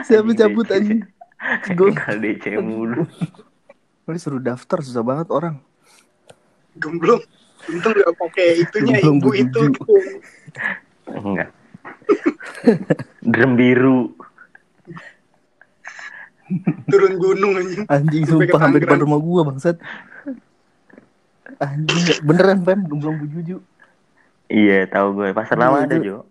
Siapa 0.06 0.30
cabut 0.34 0.66
anjing? 0.70 1.02
Gue 1.76 1.90
Tinggal 1.90 2.16
DC 2.22 2.44
mulu. 2.62 3.02
Lu 4.06 4.18
suruh 4.18 4.42
daftar 4.42 4.82
susah 4.82 5.02
banget 5.02 5.30
orang. 5.30 5.58
Gemblong. 6.78 7.22
Untung 7.70 7.94
gak 7.94 8.14
pakai 8.18 8.46
itunya 8.66 8.98
Gemblong 8.98 9.18
ibu 9.22 9.30
itu. 9.38 9.60
gitu. 9.70 9.94
Enggak. 11.06 11.50
Drum 13.22 13.52
biru. 13.54 14.00
Turun 16.90 17.12
gunung 17.16 17.52
anjing. 17.58 17.86
Anjing 17.86 18.22
sumpah 18.26 18.58
sampai 18.58 18.82
depan 18.82 18.98
rumah 19.02 19.18
gua 19.22 19.40
bangsat. 19.46 19.78
Anjing 21.62 22.22
beneran 22.26 22.66
Pem 22.66 22.82
gemblong 22.86 23.18
bujuju. 23.22 23.62
Iya 24.52 24.84
tahu 24.90 25.22
gue. 25.22 25.28
Pasar 25.32 25.56
lama 25.56 25.86
ada. 25.86 25.96
Jo. 26.02 26.26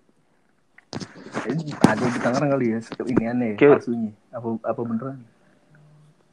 Eh, 1.32 1.56
Ada 1.80 2.04
di 2.06 2.20
Tangerang 2.20 2.52
kali 2.54 2.66
ya 2.76 2.80
ini 3.08 3.24
aneh 3.24 3.52
Kayak- 3.56 3.80
palsunya. 3.80 4.12
Apa 4.32 4.48
apa 4.62 4.82
beneran? 4.84 5.18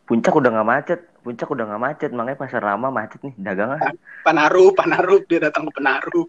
Puncak 0.04 0.34
udah 0.34 0.50
nggak 0.50 0.68
macet. 0.68 1.00
Puncak 1.20 1.48
udah 1.48 1.64
nggak 1.68 1.82
macet. 1.82 2.10
Makanya 2.10 2.38
pasar 2.38 2.62
lama 2.64 2.88
macet 2.88 3.20
nih. 3.20 3.34
Dagangan. 3.36 3.78
Panarup, 4.24 4.72
Panarup. 4.74 5.22
Dia 5.26 5.48
datang 5.48 5.68
ke 5.68 5.72
Panarup. 5.76 6.28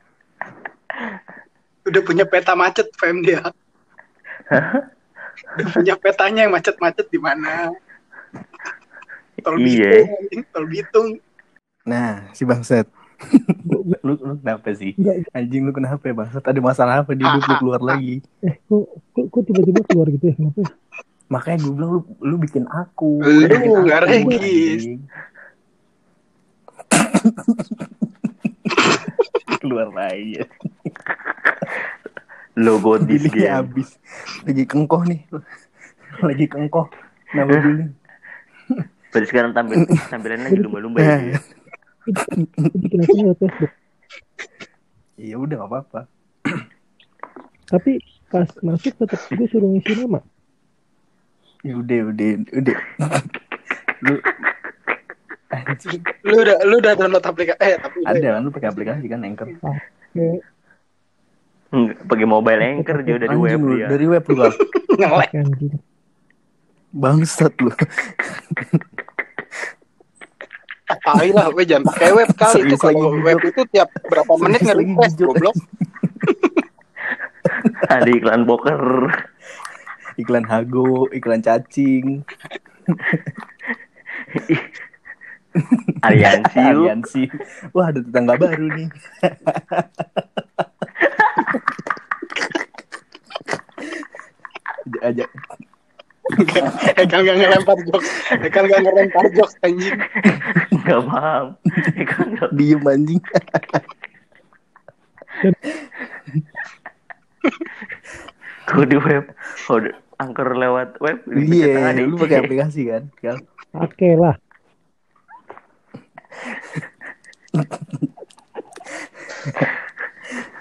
Udah 1.87 2.01
punya 2.03 2.25
peta 2.27 2.53
macet 2.53 2.91
Fem 2.93 3.23
dia. 3.23 3.41
Udah 5.55 5.67
punya 5.71 5.95
petanya 5.95 6.45
yang 6.45 6.53
macet-macet 6.53 7.07
di 7.07 7.17
mana. 7.17 7.71
Tol 9.39 9.55
Iya. 9.57 10.03
Bitung. 10.03 10.43
Tol 10.51 10.65
Bitung. 10.67 11.07
Nah, 11.87 12.27
si 12.35 12.43
bangsat. 12.43 12.85
lu, 13.69 13.77
lu 14.03 14.13
kenapa 14.39 14.69
sih? 14.75 14.95
Enggak, 14.95 15.15
Anjing 15.35 15.63
lu 15.67 15.71
kenapa 15.75 16.03
ya 16.07 16.13
bangsat? 16.15 16.43
Ada 16.43 16.59
masalah 16.63 17.03
apa 17.03 17.11
di 17.13 17.23
hidup 17.23 17.43
lu 17.45 17.55
keluar 17.59 17.81
lagi? 17.83 18.23
eh 18.45 18.55
kok 18.65 18.83
kok, 19.11 19.25
kok 19.29 19.41
tiba-tiba 19.47 19.81
keluar 19.87 20.07
gitu 20.11 20.25
ya? 20.31 20.35
Kenapa? 20.39 20.59
ya? 20.63 20.69
Makanya 21.29 21.57
gue 21.61 21.73
bilang 21.77 21.91
lu 21.93 22.01
lu 22.25 22.35
bikin 22.41 22.65
aku. 22.65 23.21
Lu 23.21 23.85
nggak 23.85 24.01
regis. 24.07 24.81
anjing. 24.81 24.99
keluar 29.61 29.87
lagi. 29.91 30.39
Logo 32.59 32.99
game. 32.99 33.47
habis. 33.47 33.99
Lagi 34.43 34.63
kengkoh 34.65 35.03
nih. 35.05 35.21
Lagi 36.23 36.45
kengkoh. 36.49 36.87
Nama 37.35 37.53
billing. 37.61 37.93
Berarti 39.09 39.25
sekarang 39.25 39.51
tampil 39.57 39.89
tampilannya 40.09 40.45
lagi 40.49 40.61
lumba-lumba 40.61 40.97
ya. 41.01 41.41
Bikin 42.79 42.99
aku 43.03 43.13
lewat 43.17 43.37
Facebook. 43.41 43.71
Ya 45.19 45.35
udah 45.35 45.55
gak 45.65 45.69
apa-apa. 45.69 46.01
Tapi 47.69 48.01
pas 48.31 48.49
masuk 48.63 48.93
tetap 48.97 49.19
gue 49.29 49.47
suruh 49.51 49.69
ngisi 49.69 49.93
nama. 49.99 50.19
Ya 51.61 51.75
udah, 51.75 51.99
udah, 52.15 52.29
udah. 52.55 52.77
lu 53.99 54.15
anjing. 55.51 56.01
Lu 56.23 56.35
udah 56.39 56.57
lu 56.63 56.75
udah 56.79 56.93
download 56.95 57.25
aplikasi 57.25 57.59
eh 57.59 57.75
tapi 57.75 57.97
udah. 57.99 58.15
ada 58.15 58.27
kan 58.39 58.41
lu 58.47 58.51
pakai 58.53 58.69
aplikasi 58.71 59.05
kan 59.11 59.19
Anchor. 59.27 59.47
Enggak, 61.69 61.97
pakai 62.09 62.25
mobile 62.25 62.61
anchor 62.65 62.97
Jo 63.05 63.21
dari 63.21 63.29
Anjing 63.29 63.45
web 63.45 63.59
lu, 63.61 63.73
dia. 63.77 63.87
dari 63.91 64.05
web 64.09 64.23
lu 64.25 64.35
ngelek. 64.97 65.31
Bangsat 66.89 67.53
lu. 67.61 67.69
Tai 70.89 71.29
lah, 71.29 71.53
gue 71.53 71.69
jangan 71.69 71.85
pakai 71.93 72.09
web 72.17 72.29
kali 72.33 72.65
itu 72.65 72.75
kalau 72.81 73.13
web 73.21 73.37
itu 73.45 73.61
tiap 73.69 73.93
berapa 74.09 74.33
menit 74.41 74.65
lagi 74.65 74.89
nge-refresh 74.89 75.21
goblok. 75.21 75.53
Ada 77.93 78.09
iklan 78.09 78.49
poker. 78.49 78.81
Iklan 80.19 80.43
Hago, 80.49 81.07
iklan 81.15 81.39
cacing, 81.39 82.27
Aliansi 86.05 86.61
aliansi. 86.61 87.25
Wah, 87.73 87.89
ada 87.89 88.05
tetangga 88.05 88.37
baru 88.37 88.69
nih. 88.69 88.89
aja 94.99 95.23
Ekal 97.01 97.25
gak 97.25 97.37
ngelempar 97.37 97.77
jokes. 97.89 98.09
Ekal 98.37 98.63
gak 98.69 98.81
ngelempar 98.85 99.25
jokes 99.33 99.55
anjing. 99.65 99.97
Enggak 100.69 100.99
paham. 101.09 101.45
Iklan 101.97 102.27
nggak- 102.37 102.53
diem 102.53 102.81
anjing. 102.85 103.21
Kalau 108.69 108.85
di 108.85 108.97
web, 109.01 109.25
kalau 109.65 109.79
di- 109.81 109.97
angker 110.19 110.49
lewat 110.53 110.89
web, 111.01 111.17
di 111.25 111.65
Iya, 111.65 111.89
ada 111.89 112.01
lu 112.05 112.19
pakai 112.19 112.43
aplikasi 112.43 112.81
kan? 112.85 113.03
Oke 113.73 114.13
lah. 114.13 114.35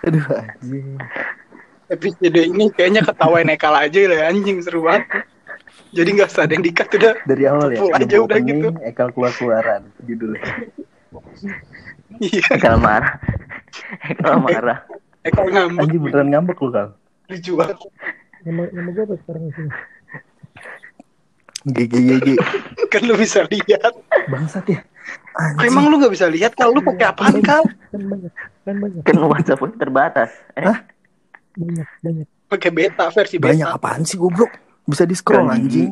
Aduh 0.06 0.24
anjing. 0.32 0.96
Episode 1.88 2.40
ini 2.44 2.68
kayaknya 2.68 3.00
ketawain 3.00 3.48
Ekal 3.48 3.72
aja 3.72 4.00
lah 4.08 4.28
anjing 4.28 4.60
seru 4.60 4.84
banget. 4.84 5.24
Jadi 5.88 6.08
gak 6.14 6.28
usah 6.28 6.44
ada 6.44 6.52
yang 6.52 6.64
dikat 6.64 6.88
udah. 6.92 7.14
Dari 7.24 7.44
awal 7.44 7.68
ya. 7.72 7.80
Aja 7.94 8.16
udah 8.20 8.36
opening, 8.38 8.60
gitu. 8.60 8.68
Ekal 8.82 9.08
keluar-keluaran 9.10 9.82
judulnya. 10.04 10.44
Iya, 12.18 12.44
Ekal 12.52 12.76
marah. 12.76 13.16
Ekal 14.04 14.36
marah. 14.38 14.78
Ekal 15.22 15.46
ngambek 15.48 15.80
Anjing 15.80 16.00
beneran 16.00 16.28
ngambek 16.28 16.58
lu 16.58 16.70
Kal. 16.70 16.88
lucu 17.28 17.52
banget. 17.54 17.76
Nama 18.42 18.62
nama 18.70 18.88
gue 18.90 19.04
apa 19.04 19.14
sekarang 19.18 19.42
di 19.44 19.52
sini? 19.52 19.70
GGGG. 21.68 22.28
Kan 22.88 23.02
lu 23.04 23.14
bisa 23.14 23.44
lihat. 23.44 23.92
Bangsat 24.26 24.64
ya. 24.66 24.80
Anjing. 25.34 25.68
emang 25.68 25.88
lu 25.88 25.96
gak 25.98 26.12
bisa 26.12 26.26
lihat 26.26 26.52
kalau 26.52 26.76
lu 26.76 26.82
pakai 26.82 27.06
apaan 27.06 27.40
kal? 27.40 27.64
Kan 27.88 28.02
banyak, 28.04 28.32
kan 28.62 28.74
banyak, 28.76 29.02
Kan 29.02 29.16
WhatsApp 29.22 29.58
pun 29.58 29.70
terbatas. 29.74 30.30
Eh, 30.54 30.64
banyak, 31.56 31.88
banyak. 32.00 32.26
Pakai 32.48 32.70
beta 32.70 33.08
versi 33.08 33.36
Banyak 33.36 33.64
beta. 33.64 33.76
apaan 33.76 34.02
sih 34.02 34.16
goblok? 34.16 34.48
Bisa 34.88 35.04
di 35.04 35.12
scroll 35.12 35.44
Gang 35.44 35.68
gigi. 35.68 35.84
anjing. 35.84 35.90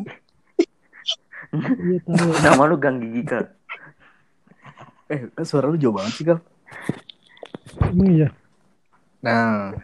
Iya. 1.52 1.98
Nama 2.42 2.62
lu 2.64 2.76
Gang 2.76 2.98
Gigi 2.98 3.22
Kak. 3.22 3.46
Eh, 5.06 5.30
kan 5.30 5.44
suara 5.46 5.70
lu 5.70 5.76
jauh 5.76 5.92
banget 5.94 6.12
sih 6.16 6.24
Kal. 6.24 6.40
Emang 7.92 8.08
iya. 8.10 8.28
Nah, 9.20 9.76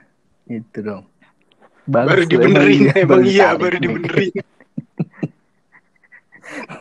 itu 0.49 0.78
dong. 0.81 1.04
Bagus 1.83 2.14
Baru 2.14 2.23
dibenerin, 2.25 2.95
emang 2.95 3.21
emang 3.21 3.23
iya 3.26 3.59
baru 3.59 3.76
dibenerin. 3.76 4.33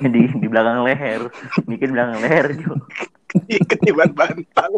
di 0.01 0.21
di 0.27 0.47
belakang 0.51 0.83
leher 0.83 1.31
bikin 1.65 1.95
belakang 1.95 2.19
leher 2.21 2.47
Jo 2.53 2.75
Ketiban 3.65 4.11
bantal. 4.13 4.73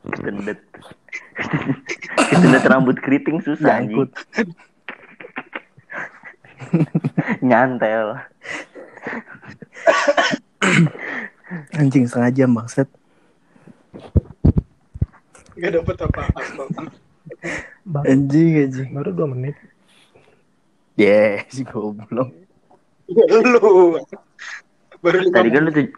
ketendet 0.00 0.60
ketendet 2.30 2.64
rambut 2.64 2.96
keriting 3.02 3.42
susah 3.44 3.84
anjing 3.84 4.06
Nyangkut. 4.06 4.10
nyantel 7.46 8.20
Anjing 11.74 12.06
setengah 12.06 12.30
jam 12.30 12.50
bangset. 12.54 12.86
Gak 15.58 15.70
dapet 15.74 15.96
apa-apa. 15.98 16.40
Bang, 17.82 18.04
Anjing 18.06 18.70
anjing. 18.70 18.88
baru 18.94 19.10
dua 19.10 19.28
menit. 19.34 19.56
Yeah, 20.94 21.42
si 21.50 21.66
goblok. 21.66 22.30
Lu. 23.10 23.98
Baru 25.00 25.18
tadi 25.32 25.48
kan 25.50 25.62
lu 25.66 25.72
tuj- 25.74 25.96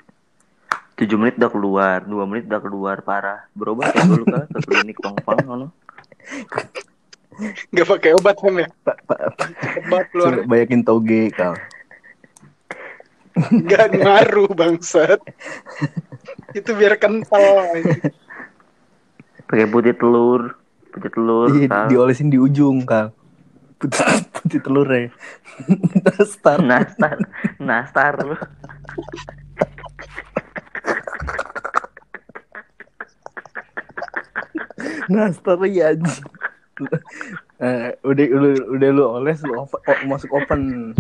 tujuh 0.96 1.18
menit 1.18 1.34
udah 1.36 1.50
keluar 1.50 1.98
dua 2.06 2.24
menit 2.24 2.46
udah 2.46 2.60
keluar 2.62 2.96
parah 3.02 3.44
berobat 3.58 3.90
ya 3.96 4.06
dulu 4.06 4.24
kan 4.28 4.46
ke 4.46 4.60
klinik 4.70 4.96
pang-pang 5.02 5.72
Gak 7.72 7.88
pakai 7.88 8.12
obat 8.14 8.36
kan 8.36 8.54
ya? 8.54 8.68
Obat 9.86 10.04
keluar. 10.10 10.32
Suruh 10.32 10.44
Banyakin 10.46 10.82
toge 10.82 11.22
kal. 11.32 11.54
Gak 13.64 13.96
ngaruh 13.96 14.50
bangsat. 14.52 15.18
Itu 16.52 16.76
biar 16.76 16.96
kental. 16.96 17.72
pakai 19.48 19.68
putih 19.68 19.92
telur 19.92 20.56
putih 20.88 21.12
telur 21.12 21.48
Iya, 21.52 21.68
Kal. 21.68 21.86
diolesin 21.88 22.28
di 22.28 22.40
ujung 22.40 22.84
kal. 22.84 23.12
Putih, 23.76 24.00
putih 24.32 24.60
telur 24.60 24.88
ya. 24.88 25.08
Nastar. 26.04 26.58
nastar 26.64 27.16
nastar 27.60 28.12
lu 28.22 28.36
Nastar 35.08 35.58
ya 35.68 35.92
anjing. 35.92 36.24
Eh, 37.62 37.94
udah 38.02 38.26
lu 38.26 38.50
udah 38.74 38.90
lu 38.90 39.04
oles 39.06 39.38
lu 39.46 39.54
open- 39.54 39.86
oh, 39.86 39.98
masuk 40.10 40.34
open. 40.34 40.90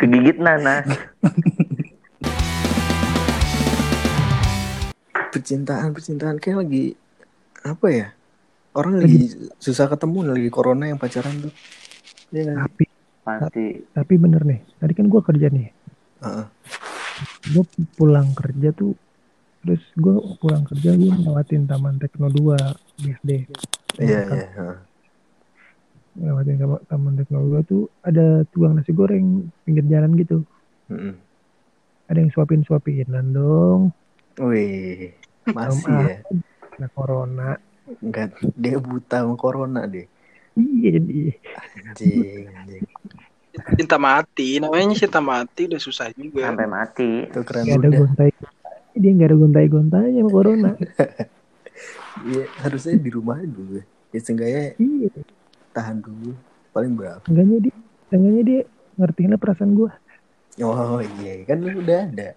kegigit 0.00 0.36
nanas 0.36 0.84
Percintaan 5.28 5.92
percintaan 5.92 6.36
kayak 6.40 6.64
lagi 6.64 6.84
apa 7.64 7.86
ya? 7.88 8.08
Orang 8.72 9.00
lagi 9.00 9.32
susah 9.56 9.88
ketemu 9.88 10.36
lagi 10.36 10.50
corona 10.52 10.88
yang 10.88 11.00
pacaran 11.00 11.48
tuh. 11.48 11.52
Iya 12.32 12.52
kan? 12.52 12.56
Tapi 12.68 12.84
pasti 13.24 13.64
tapi 13.92 14.14
bener 14.16 14.44
nih. 14.44 14.60
Tadi 14.80 14.92
kan 14.92 15.06
gua 15.08 15.20
kerja 15.20 15.52
nih. 15.52 15.68
Heeh. 16.24 16.46
Gue 17.52 17.64
pulang 17.98 18.30
kerja 18.34 18.72
tuh 18.72 18.94
terus 19.58 19.82
gue 19.94 20.14
pulang 20.38 20.64
kerja 20.64 20.94
gue 20.94 21.10
ngelewatin 21.10 21.66
Taman 21.66 21.98
Tekno 21.98 22.30
2 22.30 23.02
BSD. 23.02 23.30
Iya 23.98 24.06
iya. 24.06 24.20
heeh. 24.26 24.74
Ngelewatin 26.18 26.56
Taman- 26.56 26.84
Taman 26.86 27.14
Tekno 27.14 27.38
2 27.42 27.62
tuh 27.62 27.82
ada 28.00 28.42
tukang 28.48 28.74
nasi 28.74 28.90
goreng 28.90 29.50
pinggir 29.62 29.84
jalan 29.86 30.14
gitu. 30.14 30.42
Mm-mm. 30.88 31.14
Ada 32.08 32.18
yang 32.24 32.32
suapin-suapinan 32.32 33.26
dong. 33.30 33.92
Wih, 34.40 35.12
masih 35.50 35.82
Sama 35.84 36.08
ya. 36.08 36.16
Nah 36.78 36.88
corona. 36.94 37.50
Enggak, 38.00 38.38
dia 38.54 38.76
buta 38.78 39.26
sama 39.26 39.34
corona 39.34 39.84
deh. 39.84 40.06
Iya 40.58 40.98
jadi 40.98 41.34
Anjing, 41.88 42.46
anjing. 42.50 42.84
Cinta 43.78 43.98
mati. 43.98 44.62
Namanya 44.62 44.94
cinta 44.94 45.18
mati 45.18 45.66
udah 45.66 45.80
susah 45.82 46.10
juga. 46.14 46.46
sampai 46.46 46.68
mati 46.70 47.26
Itu 47.26 47.42
keren 47.42 47.66
gak 47.66 47.78
ada 47.82 47.88
udah. 47.90 48.30
Dia 48.98 49.10
gak 49.14 49.28
ada 49.30 49.36
gontai-gontainya 49.38 50.20
sama 50.26 50.30
corona. 50.30 50.70
Iya, 52.26 52.50
harusnya 52.66 52.98
di 52.98 53.10
rumah 53.14 53.38
dulu. 53.38 53.78
Ya 54.10 54.18
seenggaknya 54.18 54.74
iya. 54.82 55.10
tahan 55.70 56.02
dulu. 56.02 56.34
Paling 56.74 56.92
berapa? 56.98 57.22
Enggaknya 57.30 57.70
dia, 57.70 57.74
enggaknya 58.10 58.42
dia 58.42 58.60
ngertiin 58.98 59.30
lah 59.30 59.40
perasaan 59.40 59.72
gue. 59.78 59.90
Oh 60.66 60.98
iya, 61.22 61.46
kan 61.46 61.62
lu 61.62 61.78
udah 61.78 61.98
ada. 62.10 62.28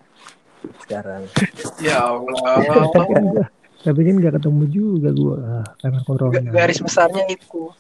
Sekarang. 0.86 1.26
Ya 1.82 1.98
Allah. 1.98 2.62
tapi 2.94 3.10
kan 3.10 3.24
gua, 3.34 3.46
tapi 3.82 4.00
kan 4.06 4.16
gak 4.22 4.34
ketemu 4.38 4.64
juga 4.70 5.10
gue 5.10 5.38
ah, 5.42 5.66
karena 5.82 6.00
corona. 6.06 6.40
Garis 6.54 6.80
besarnya 6.86 7.26
itu. 7.26 7.74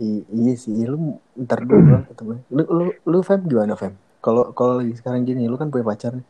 I- 0.00 0.24
iya 0.32 0.54
sih, 0.56 0.72
lu 0.88 1.20
ntar 1.36 1.64
dulu 1.68 2.00
ketemu. 2.08 2.32
Lu 2.48 2.62
lu 2.64 2.84
lu 3.04 3.18
Fem 3.20 3.44
gimana 3.44 3.76
Fem? 3.76 3.92
Kalau 4.24 4.56
kalau 4.56 4.80
lagi 4.80 4.96
sekarang 4.96 5.28
gini, 5.28 5.44
lu 5.44 5.60
kan 5.60 5.68
punya 5.68 5.84
pacar 5.84 6.16
nih. 6.16 6.26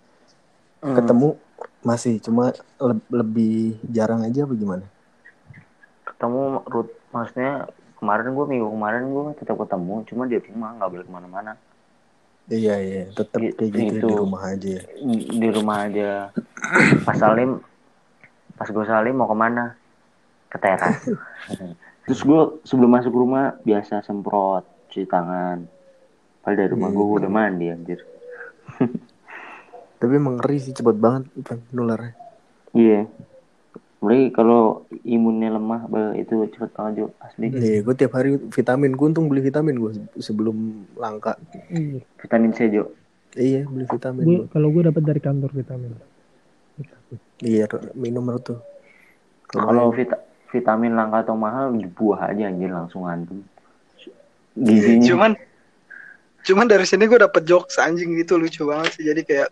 Hmm. 0.83 0.95
Ketemu 0.99 1.29
masih 1.87 2.19
cuma 2.19 2.51
le- 2.77 3.07
lebih 3.13 3.55
jarang 3.87 4.21
aja 4.21 4.43
apa 4.43 4.55
gimana? 4.55 4.87
ketemu 6.05 6.43
rut 6.67 6.91
maksudnya 7.09 7.69
kemarin 7.95 8.33
gue 8.33 8.47
minggu 8.47 8.69
kemarin 8.69 9.03
gue 9.07 9.25
tetap 9.37 9.57
ketemu 9.57 9.95
cuma 10.05 10.23
di 10.25 10.37
rumah 10.41 10.71
nggak 10.75 10.91
boleh 10.91 11.05
ke 11.05 11.13
mana-mana 11.13 11.53
Iya 12.47 12.75
iya, 12.79 13.03
tetap 13.11 13.39
Gi- 13.39 13.53
kayak 13.53 13.71
gitu 13.71 13.83
gitu. 13.93 14.07
di 14.07 14.15
rumah 14.17 14.43
aja. 14.45 14.71
ya. 14.71 14.83
di 15.35 15.49
rumah 15.51 15.77
aja 15.83 16.11
pas 17.03 17.17
salim 17.17 17.59
pas 18.55 18.67
gue 18.67 18.85
salim 18.85 19.15
mau 19.15 19.27
ke 19.27 19.37
mana 19.37 19.75
ke 20.49 20.57
teras 20.57 20.95
terus 22.07 22.21
gue 22.21 22.41
sebelum 22.63 22.91
masuk 22.93 23.13
rumah 23.13 23.59
biasa 23.61 23.99
semprot 24.01 24.63
cuci 24.87 25.05
tangan 25.05 25.67
padahal 26.41 26.55
dari 26.57 26.71
rumah 26.71 26.89
gue 26.89 27.03
Hmm. 27.05 27.19
udah 27.19 27.31
mandi 27.31 27.67
anjir 27.67 27.99
Tapi 29.97 30.13
emang 30.13 30.37
ngeri 30.37 30.59
sih 30.61 30.73
cepet 30.73 30.97
banget 30.97 31.25
nularnya. 31.73 32.13
iya 32.77 33.09
mulai 33.97 34.29
kalau 34.29 34.85
imunnya 35.03 35.57
lemah 35.57 35.89
itu 36.15 36.45
cepet 36.53 36.71
banget 36.77 36.93
Jo. 37.01 37.07
asli 37.17 37.49
Iya, 37.49 37.81
gue 37.81 37.95
tiap 37.97 38.13
hari 38.15 38.37
vitamin. 38.39 38.93
Gue 38.93 39.07
untung 39.09 39.27
beli 39.27 39.41
vitamin 39.41 39.81
gue 39.81 39.93
sebelum 40.21 40.85
langka. 41.01 41.41
Iya. 41.73 42.05
vitamin 42.21 42.53
C 42.53 42.69
Jo 42.69 42.93
Iya, 43.33 43.65
beli 43.65 43.89
vitamin. 43.89 44.23
Gue 44.23 44.37
gua. 44.45 44.47
kalau 44.53 44.69
gue 44.71 44.83
dapat 44.85 45.03
dari 45.03 45.21
kantor 45.21 45.51
vitamin. 45.51 45.93
Iya, 47.41 47.65
minum 47.97 48.25
tuh. 48.41 48.61
kalau 49.49 49.89
vita- 49.91 50.21
vitamin 50.53 50.93
langka 50.93 51.27
atau 51.27 51.37
mahal 51.37 51.73
di 51.73 51.89
buah 51.89 52.31
aja 52.31 52.49
anjir 52.49 52.69
langsung 52.73 53.05
antum 53.09 53.41
gizinya 54.57 55.05
Cuman 55.05 55.31
cuman 56.47 56.67
dari 56.67 56.87
sini 56.89 57.05
gue 57.05 57.19
dapet 57.21 57.43
jokes 57.45 57.77
anjing 57.77 58.17
gitu 58.17 58.39
lucu 58.39 58.65
banget 58.65 58.97
sih. 58.97 59.05
Jadi 59.05 59.21
kayak 59.27 59.49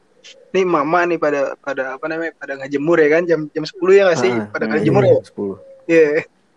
nih 0.54 0.64
mama 0.64 1.04
nih 1.04 1.18
pada 1.18 1.58
pada 1.58 1.98
apa 1.98 2.06
namanya 2.06 2.32
pada 2.38 2.52
ngejemur 2.62 2.96
ya 3.02 3.08
kan 3.18 3.22
jam 3.26 3.40
jam 3.50 3.64
10 3.66 3.74
ya 3.90 4.02
gak 4.08 4.18
sih? 4.22 4.32
Ah, 4.32 4.46
pada 4.48 4.64
hmm, 4.66 4.72
ngejemur 4.78 5.02
ya. 5.02 5.14
10. 5.20 5.90
Iya. 5.90 6.08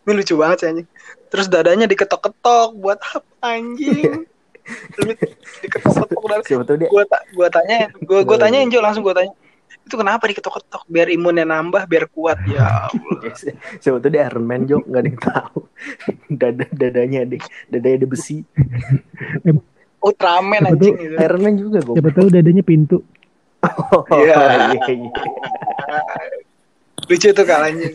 Ini 0.08 0.12
lucu 0.16 0.34
banget 0.40 0.58
sih 0.64 0.68
anjing. 0.72 0.88
Terus 1.28 1.48
dadanya 1.52 1.86
diketok-ketok 1.90 2.70
buat 2.80 3.00
apa 3.02 3.28
anjing? 3.44 4.24
Diketok-ketok 5.64 6.24
dan 6.28 6.40
Siapa 6.44 6.64
tahu 6.68 6.78
dia 6.80 6.90
gua 6.92 7.04
ta 7.08 7.18
gua 7.36 7.48
tanya 7.48 7.88
gua 8.04 8.20
gua 8.24 8.38
tanyain 8.40 8.68
Jo 8.72 8.80
langsung 8.80 9.04
gua 9.04 9.16
tanya. 9.16 9.36
Itu 9.88 9.96
kenapa 9.96 10.28
diketok-ketok? 10.28 10.84
Biar 10.92 11.08
imunnya 11.12 11.48
nambah, 11.48 11.88
biar 11.88 12.12
kuat 12.12 12.40
ya. 12.48 12.88
Allah. 12.92 13.32
siapa 13.84 13.98
tahu 14.04 14.12
dia 14.12 14.28
Iron 14.28 14.44
Man 14.48 14.68
Jok 14.68 14.84
nggak 14.84 15.02
ada 15.02 15.10
yang 15.10 15.20
tahu. 15.20 15.60
Dada 16.32 16.66
dadanya 16.72 17.20
ada 17.24 17.36
dadanya 17.72 17.98
ada 18.04 18.08
besi. 18.08 18.38
Ultraman 20.04 20.72
anjing 20.72 20.96
tuh? 20.96 21.04
gitu. 21.04 21.16
Iron 21.20 21.42
Man 21.44 21.56
juga 21.60 21.78
gue. 21.84 21.96
Siapa 22.00 22.12
tahu 22.16 22.28
dadanya 22.32 22.64
pintu. 22.64 23.04
Oh, 23.78 24.02
Iya. 24.10 24.36
iya, 24.74 24.84
iya. 24.90 25.10
Lucu 27.06 27.30
tuh 27.30 27.46
kal 27.46 27.62
anjing. 27.64 27.94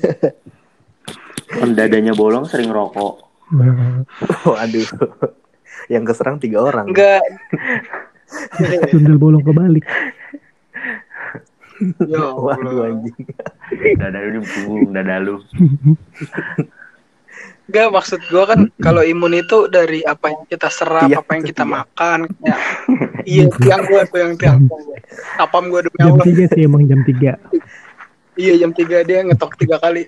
Kan 1.51 1.75
dadanya 1.75 2.13
bolong 2.13 2.47
sering 2.47 2.71
rokok 2.71 3.19
Oh, 4.47 4.55
aduh. 4.55 4.87
Yang 5.87 6.05
keserang 6.09 6.39
tiga 6.39 6.63
orang. 6.63 6.89
Enggak. 6.89 7.21
Sundel 8.89 9.19
bolong 9.19 9.43
kebalik. 9.43 9.85
Ya 12.01 12.23
Waduh 12.31 12.63
Allah. 12.63 12.87
anjing. 12.89 13.17
dada 13.99 14.19
lu 14.23 14.41
punggung 14.41 14.93
dada 14.93 15.17
lu 15.19 15.43
Enggak 17.73 17.89
maksud 17.89 18.21
gua 18.29 18.45
kan 18.45 18.61
kalau 18.77 19.01
imun 19.01 19.33
itu 19.33 19.65
dari 19.67 20.05
apa 20.05 20.29
yang 20.29 20.45
kita 20.45 20.69
serap, 20.69 21.09
Tiang 21.09 21.25
apa 21.25 21.31
yang 21.33 21.45
kita 21.49 21.65
tiang. 21.65 21.73
makan. 21.73 22.19
Ya. 22.45 22.57
iya, 23.33 23.45
tiang 23.49 23.83
gua 23.83 24.05
tuh 24.05 24.19
yang 24.21 24.35
tiang. 24.37 24.59
Apam 25.41 25.73
gua 25.73 25.81
demi 25.81 25.97
Jam 25.97 26.13
Allah. 26.13 26.27
3 26.29 26.53
sih 26.53 26.63
emang 26.63 26.85
jam 26.85 27.01
3. 27.01 27.33
Iya 28.35 28.53
jam 28.61 28.71
3 28.71 29.09
dia 29.09 29.25
ngetok 29.25 29.57
tiga 29.57 29.81
kali. 29.81 30.05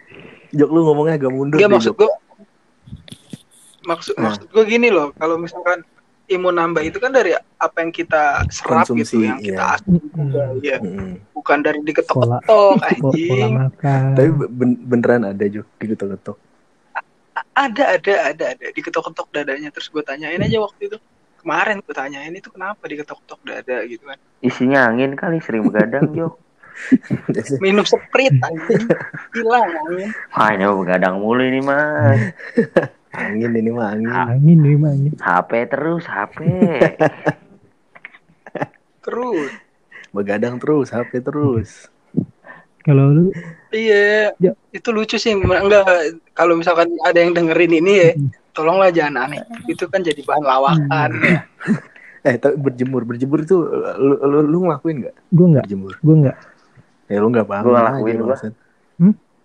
Jok 0.52 0.68
lu 0.68 0.80
ngomongnya 0.84 1.16
agak 1.16 1.32
mundur. 1.32 1.56
Deh, 1.56 1.64
maksud 1.64 1.96
gua 1.96 2.12
maksud 3.82 4.12
Nah. 4.14 4.28
maksud 4.28 4.44
gua 4.48 4.64
gini 4.64 4.88
loh, 4.88 5.12
kalau 5.14 5.36
misalkan 5.36 5.80
imun 6.26 6.52
nambah 6.52 6.80
itu 6.80 6.96
kan 6.96 7.12
dari 7.12 7.32
apa 7.34 7.76
yang 7.78 7.92
kita 7.92 8.44
serap 8.48 8.84
Konsumsi, 8.84 9.00
gitu, 9.04 9.16
yang 9.24 9.40
iya. 9.40 9.46
kita 9.46 9.64
asup 9.76 10.04
juga, 10.10 10.42
iya. 10.60 10.76
Mm-mm. 10.80 11.10
Bukan 11.32 11.58
dari 11.60 11.80
diketok-ketok 11.80 12.76
anjing. 12.82 13.52
makan. 13.54 14.02
Tapi 14.16 14.28
ben- 14.48 14.80
beneran 14.82 15.22
ada 15.26 15.44
Jok 15.44 15.64
diketok-ketok. 15.76 16.36
Ada, 17.54 17.98
ada, 17.98 18.14
ada, 18.34 18.44
ada. 18.58 18.66
Diketok-ketok 18.74 19.30
dadanya. 19.30 19.70
Terus 19.70 19.88
gue 19.90 20.02
tanyain 20.02 20.42
aja 20.42 20.58
waktu 20.58 20.90
itu. 20.90 20.98
Kemarin 21.40 21.84
gue 21.84 21.94
tanyain 21.94 22.34
itu 22.34 22.48
kenapa 22.50 22.82
diketok-ketok 22.88 23.40
dada 23.44 23.78
gitu 23.86 24.04
kan. 24.08 24.18
Isinya 24.40 24.88
angin 24.90 25.14
kali 25.14 25.38
sering 25.44 25.68
begadang 25.68 26.10
Jo. 26.16 26.40
Minum 27.62 27.86
sprite 27.86 28.40
anjing. 28.42 28.90
Hilang 29.36 29.70
angin. 29.86 30.10
Wah 30.34 30.50
ini 30.50 30.62
mah 30.66 30.76
begadang 30.80 31.14
mulu 31.22 31.42
ini 31.44 31.60
mah. 31.62 32.16
angin 33.24 33.52
ini 33.54 33.70
mah 33.70 33.86
angin. 33.94 34.10
Angin 34.10 34.58
nih 34.58 34.74
mah 34.74 34.90
angin. 34.90 35.14
HP 35.14 35.50
terus 35.70 36.04
HP. 36.10 36.38
Terus. 39.04 39.52
Begadang 40.16 40.56
terus, 40.56 40.88
HP 40.88 41.20
terus. 41.20 41.92
Kalau 42.80 43.12
lu 43.12 43.24
Iya. 43.74 44.30
Ya. 44.38 44.52
Itu 44.70 44.94
lucu 44.94 45.18
sih. 45.18 45.34
Enggak. 45.34 45.82
Kalau 46.32 46.54
misalkan 46.54 46.94
ada 47.02 47.18
yang 47.18 47.34
dengerin 47.34 47.74
ini 47.74 47.92
ya. 47.98 48.10
Tolonglah 48.54 48.94
jangan 48.94 49.26
aneh. 49.26 49.42
Itu 49.66 49.90
kan 49.90 50.00
jadi 50.00 50.22
bahan 50.22 50.44
lawakan 50.46 51.10
ya. 51.20 51.38
Eh, 52.24 52.40
tapi 52.40 52.56
berjemur, 52.56 53.04
berjemur 53.04 53.44
itu 53.44 53.52
lu, 54.00 54.16
lu, 54.16 54.38
lu 54.48 54.58
ngelakuin 54.64 55.04
nggak 55.04 55.12
gue 55.28 55.44
nggak, 55.44 55.64
berjemur? 55.68 55.92
gue 56.00 56.14
nggak. 56.24 56.36
Ya 57.04 57.16
lu 57.20 57.28
nggak 57.28 57.44
Gua 57.44 57.56
aja, 57.60 57.68
ngelakuin, 57.68 58.16
gua. 58.16 58.28
bangsat. 58.32 58.52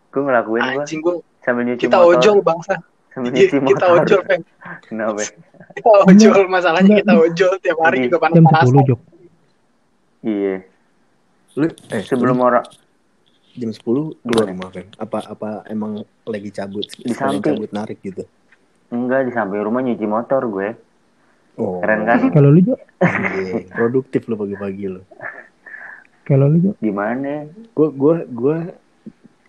Gue 0.09 0.21
ngelakuin 0.23 0.61
gua 0.63 0.71
Anjing 0.79 0.99
gue. 1.03 1.15
sambil 1.43 1.63
nyuci 1.67 1.83
Kita 1.83 1.97
motor. 1.99 2.15
ojol 2.15 2.37
bangsa. 2.39 2.75
Sambil 3.11 3.29
Iya, 3.35 3.39
nyuci 3.43 3.57
kita 3.67 3.83
motor. 3.83 3.99
ojol, 3.99 4.19
Peng. 4.23 4.43
Kenapa? 4.87 5.19
Kita 5.75 5.89
ojol. 6.07 6.39
Masalahnya 6.47 6.93
kita 6.95 7.13
ojol. 7.19 7.53
Tiap 7.59 7.77
hari 7.83 7.95
Jadi, 7.99 8.05
juga 8.07 8.15
Jam 8.15 8.23
panas-panas. 8.47 8.67
10 8.71 8.87
Jok. 8.87 8.99
Iya. 10.23 10.55
Lu 11.55 11.65
eh 11.67 12.01
Sebelum 12.07 12.37
orang 12.39 12.63
jam 13.59 13.69
10 13.69 13.83
keluar 14.23 14.45
rumah 14.47 14.69
kan? 14.69 14.85
Apa 14.95 15.19
apa 15.27 15.49
emang 15.67 15.91
lagi 16.23 16.49
cabut? 16.49 16.87
Di 16.87 17.11
samping. 17.11 17.43
cabut 17.43 17.69
narik 17.69 17.99
gitu. 17.99 18.23
enggak 18.89 19.27
di 19.27 19.31
samping 19.31 19.61
rumah 19.61 19.79
nyuci 19.79 20.07
motor 20.07 20.41
gue. 20.47 20.69
Oh. 21.55 21.83
Keren 21.83 22.07
kan? 22.07 22.19
Kalau 22.35 22.49
lu 22.49 22.63
Jok, 22.63 22.79
Anjing, 22.97 23.67
produktif 23.69 24.25
lu 24.25 24.35
pagi-pagi 24.35 24.85
lu. 24.87 25.03
kalau 26.23 26.47
lu 26.47 26.57
Jok. 26.61 26.75
Gimana? 26.79 27.45
Gua 27.73 27.89
gua 27.91 28.15
gua 28.23 28.57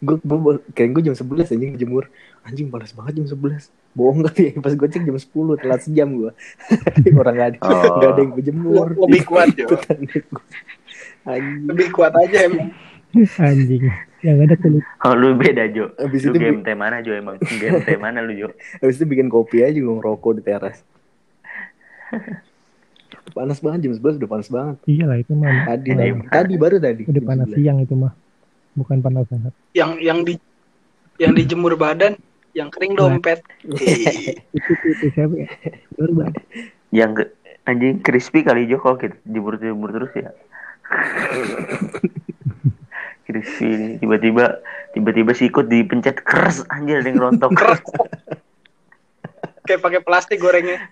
gua, 0.01 0.17
gua 0.19 0.55
kirain 0.73 0.91
gua 0.91 1.05
jam 1.05 1.15
11 1.15 1.55
anjing 1.55 1.73
jemur. 1.77 2.11
Anjing 2.43 2.67
panas 2.67 2.91
banget 2.91 3.23
jam 3.23 3.27
11. 3.31 3.71
Bohong 3.93 4.23
kali 4.27 4.43
ya, 4.49 4.59
pas 4.59 4.73
gue 4.73 4.89
cek 4.89 5.03
jam 5.03 5.15
10 5.15 5.61
telat 5.61 5.81
sejam 5.83 6.09
gua. 6.11 6.31
Orang 7.21 7.35
gak 7.37 7.49
ada, 7.53 7.59
Oh. 7.63 7.95
nggak 7.97 8.11
ada 8.11 8.21
yang 8.21 8.33
berjemur. 8.33 8.89
Lebih 8.97 9.23
kuat, 9.25 9.47
Jo. 9.55 9.67
Anjing. 11.27 11.63
Lebih 11.69 11.89
kuat 11.93 12.13
aja 12.17 12.39
emang. 12.49 12.71
Anjing. 13.17 13.91
Yang 14.21 14.37
ada 14.45 14.55
kulit. 14.61 14.85
Oh 15.01 15.15
lu 15.17 15.33
beda 15.35 15.65
Jo. 15.73 15.97
Abis 15.97 16.29
Lu 16.29 16.37
itu 16.37 16.39
game 16.39 16.61
teh 16.61 16.77
mana 16.77 17.01
Jo 17.01 17.17
emang? 17.17 17.41
Game 17.41 17.81
teh 17.83 17.97
mana 17.97 18.21
lu 18.21 18.37
Jo? 18.37 18.49
Habis 18.85 19.01
itu 19.01 19.09
bikin 19.09 19.33
kopi 19.33 19.65
aja 19.65 19.77
gue 19.77 19.95
ngerokok 19.97 20.33
di 20.41 20.43
teras. 20.45 20.85
panas 23.31 23.63
banget 23.63 23.87
jam 23.87 23.95
11 23.95 24.19
udah 24.21 24.31
panas 24.31 24.49
banget. 24.51 24.77
Iya 24.91 25.05
lah 25.07 25.17
itu 25.23 25.33
mah. 25.33 25.51
Tadi 25.73 25.89
Ini 25.95 26.27
tadi, 26.29 26.55
baru 26.59 26.77
tadi. 26.83 27.03
Udah 27.07 27.23
panas 27.25 27.47
11. 27.49 27.57
siang 27.57 27.79
itu 27.81 27.95
mah. 27.97 28.13
Bukan 28.77 28.99
panas 29.01 29.25
banget. 29.31 29.53
Yang 29.73 29.91
yang 30.03 30.19
di 30.27 30.35
yang 31.21 31.33
dijemur 31.37 31.77
badan, 31.77 32.17
yang 32.53 32.69
kering 32.69 32.99
dompet. 32.99 33.41
Iya. 33.81 34.41
Itu 34.53 34.73
itu, 34.85 35.07
siapa 35.15 35.35
ya? 35.37 35.49
Baru 35.97 36.13
banget. 36.17 36.35
Yang 36.91 37.11
ke, 37.15 37.25
anjing 37.71 37.97
crispy 38.03 38.41
kali 38.43 38.67
Jo 38.67 38.83
kalau 38.83 38.99
kita 38.99 39.17
jemur-jemur 39.25 39.91
terus 39.95 40.13
ya. 40.13 40.31
Nih. 43.33 43.45
tiba-tiba 43.99 44.59
tiba-tiba 44.91 45.33
sikut 45.33 45.67
dipencet 45.67 46.21
keras 46.21 46.67
anjir 46.69 47.01
ada 47.01 47.09
yang 47.09 47.21
rontok. 47.21 47.51
Keras. 47.53 47.81
Kayak 49.63 49.81
pakai 49.81 50.01
plastik 50.01 50.39
gorengnya. 50.39 50.83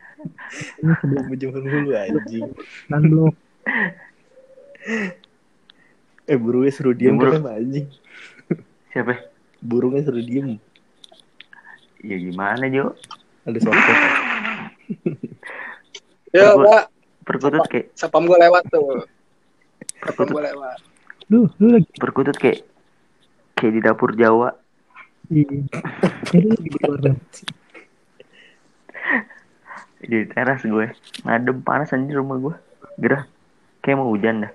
Ini 0.78 0.92
sebelum 0.98 1.24
Berjemur 1.28 1.60
dulu 1.60 1.90
anjing. 1.92 2.46
sunblock. 2.86 3.34
Eh 6.24 6.36
burungnya 6.36 6.70
suruh 6.70 6.92
diem 6.92 7.16
Jemur. 7.16 7.32
kenapa 7.32 7.56
anjing? 7.56 7.86
Siapa? 8.90 9.14
Burungnya 9.58 10.02
suruh 10.04 10.20
diem. 10.20 10.60
Ya 12.00 12.16
gimana 12.16 12.68
Jo? 12.68 12.94
Ada 13.42 13.58
sosok. 13.58 13.96
Ya, 16.30 16.52
Gua- 16.52 16.64
Pak. 16.68 16.84
Perkutut 17.24 17.64
kayak 17.68 17.92
Sapam 17.92 18.24
gue 18.24 18.36
lewat 18.36 18.64
tuh. 18.68 19.04
Sapam 20.00 20.28
gue 20.28 20.42
lewat. 20.42 20.78
Lu 21.28 21.44
lu 21.60 21.66
lagi 21.76 21.92
perkutut 22.00 22.36
kayak 22.40 22.64
kayak 23.52 23.72
di 23.76 23.80
dapur 23.84 24.16
Jawa. 24.16 24.56
di 25.28 25.44
eh, 25.44 26.40
lu 26.40 26.48
lagi 26.56 26.68
di 26.72 26.78
luar 26.80 27.00
Bang. 27.04 27.18
Di 30.00 30.18
teras 30.32 30.64
gue. 30.64 30.86
Ngadem 31.28 31.60
panas 31.60 31.92
anjir 31.92 32.16
rumah 32.16 32.40
gue. 32.40 32.54
Gerah. 32.96 33.28
Kayak 33.84 33.96
mau 34.00 34.08
hujan 34.08 34.48
dah. 34.48 34.52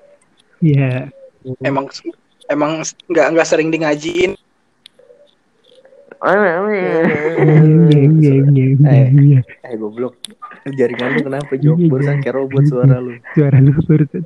Iya. 0.66 1.14
Emang 1.62 1.86
emang 2.50 2.82
nggak 3.12 3.28
nggak 3.38 3.48
sering 3.48 3.70
di 3.70 3.78
ngajiin. 3.86 4.34
Iya, 6.24 6.56
iya, 6.72 7.04
iya, 8.16 8.34
iya, 8.48 9.06
iya. 9.12 9.40
Eh 9.68 9.76
goblok. 9.76 10.16
Jaringan 10.64 11.20
lu 11.20 11.22
kenapa 11.28 11.54
Jok? 11.60 11.76
Iya, 11.76 11.90
Barusan 11.92 12.16
iya. 12.16 12.24
kayak 12.24 12.36
robot 12.40 12.64
suara 12.64 12.96
lu. 13.04 13.14
Suara 13.36 13.58
lu 13.60 13.72
barusan. 13.84 14.24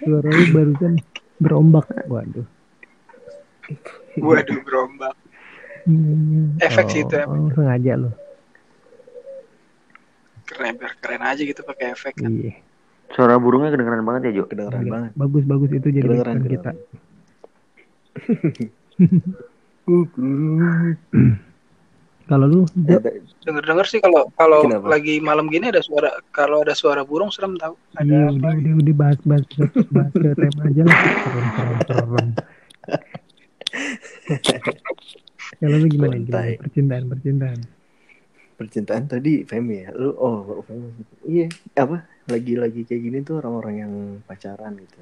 Suara 0.00 0.28
lu 0.32 0.44
barusan 0.56 0.92
berombak. 1.36 1.84
Waduh. 2.06 2.46
Waduh, 4.18 4.62
berombak. 4.62 5.14
Hmm. 5.84 6.56
Efek 6.58 6.88
sih 6.88 7.00
itu 7.00 7.14
Oh, 7.14 7.22
emang. 7.22 7.52
sengaja 7.52 7.96
lu. 7.96 8.10
Keren, 10.44 10.76
biar 10.76 10.92
keren 10.98 11.20
aja 11.20 11.38
gitu 11.38 11.60
pakai 11.60 11.90
efek. 11.90 12.16
kan. 12.16 12.28
Iya. 12.28 12.52
Suara 13.08 13.36
burungnya 13.36 13.70
kedengeran 13.70 14.02
banget 14.02 14.30
ya 14.30 14.36
Jo. 14.36 14.42
Kedengeran 14.46 14.80
Iya. 14.80 14.90
banget. 14.90 15.10
Bagus 15.14 15.44
bagus 15.44 15.70
itu 15.70 15.86
jadi 15.86 16.02
Kedengeran, 16.02 16.36
background 16.36 16.50
kita. 16.50 16.70
Kalau 22.26 22.44
lu 22.44 22.60
Eh, 22.84 23.22
Dengar-dengar 23.40 23.86
sih 23.86 24.02
kalau 24.02 24.26
kalau 24.34 24.66
Kenapa? 24.66 24.90
lagi 24.90 25.22
malam 25.22 25.46
gini 25.46 25.70
ada 25.70 25.78
suara 25.78 26.10
kalau 26.30 26.66
ada 26.66 26.74
suara 26.74 27.02
burung 27.02 27.30
serem 27.30 27.54
tahu. 27.54 27.78
iya 28.02 28.26
Ada 28.26 28.34
udah 28.34 28.50
apa? 28.50 28.58
udah 28.58 28.72
udah 28.76 28.94
bahas 28.94 29.18
bahas 29.22 29.44
bahas, 29.54 29.72
bahas 29.88 30.12
ke 30.12 30.28
tema 30.34 30.62
aja 30.66 30.82
lah. 30.82 30.96
Serem 30.98 31.46
serem 31.48 31.78
serem. 31.86 32.28
Kalau 35.56 35.76
lu 35.76 35.86
gimana 35.86 36.14
gimana 36.16 36.58
percintaan 36.58 37.04
percintaan? 37.06 37.58
percintaan 38.56 39.04
tadi 39.04 39.44
Femi 39.44 39.84
ya 39.84 39.92
lu 39.92 40.16
oh 40.16 40.64
Femi 40.64 40.88
iya 41.22 41.44
apa 41.76 42.08
lagi-lagi 42.26 42.82
kayak 42.82 43.02
gini 43.04 43.18
tuh 43.20 43.36
orang-orang 43.38 43.74
yang 43.78 43.92
pacaran 44.24 44.80
gitu 44.80 44.96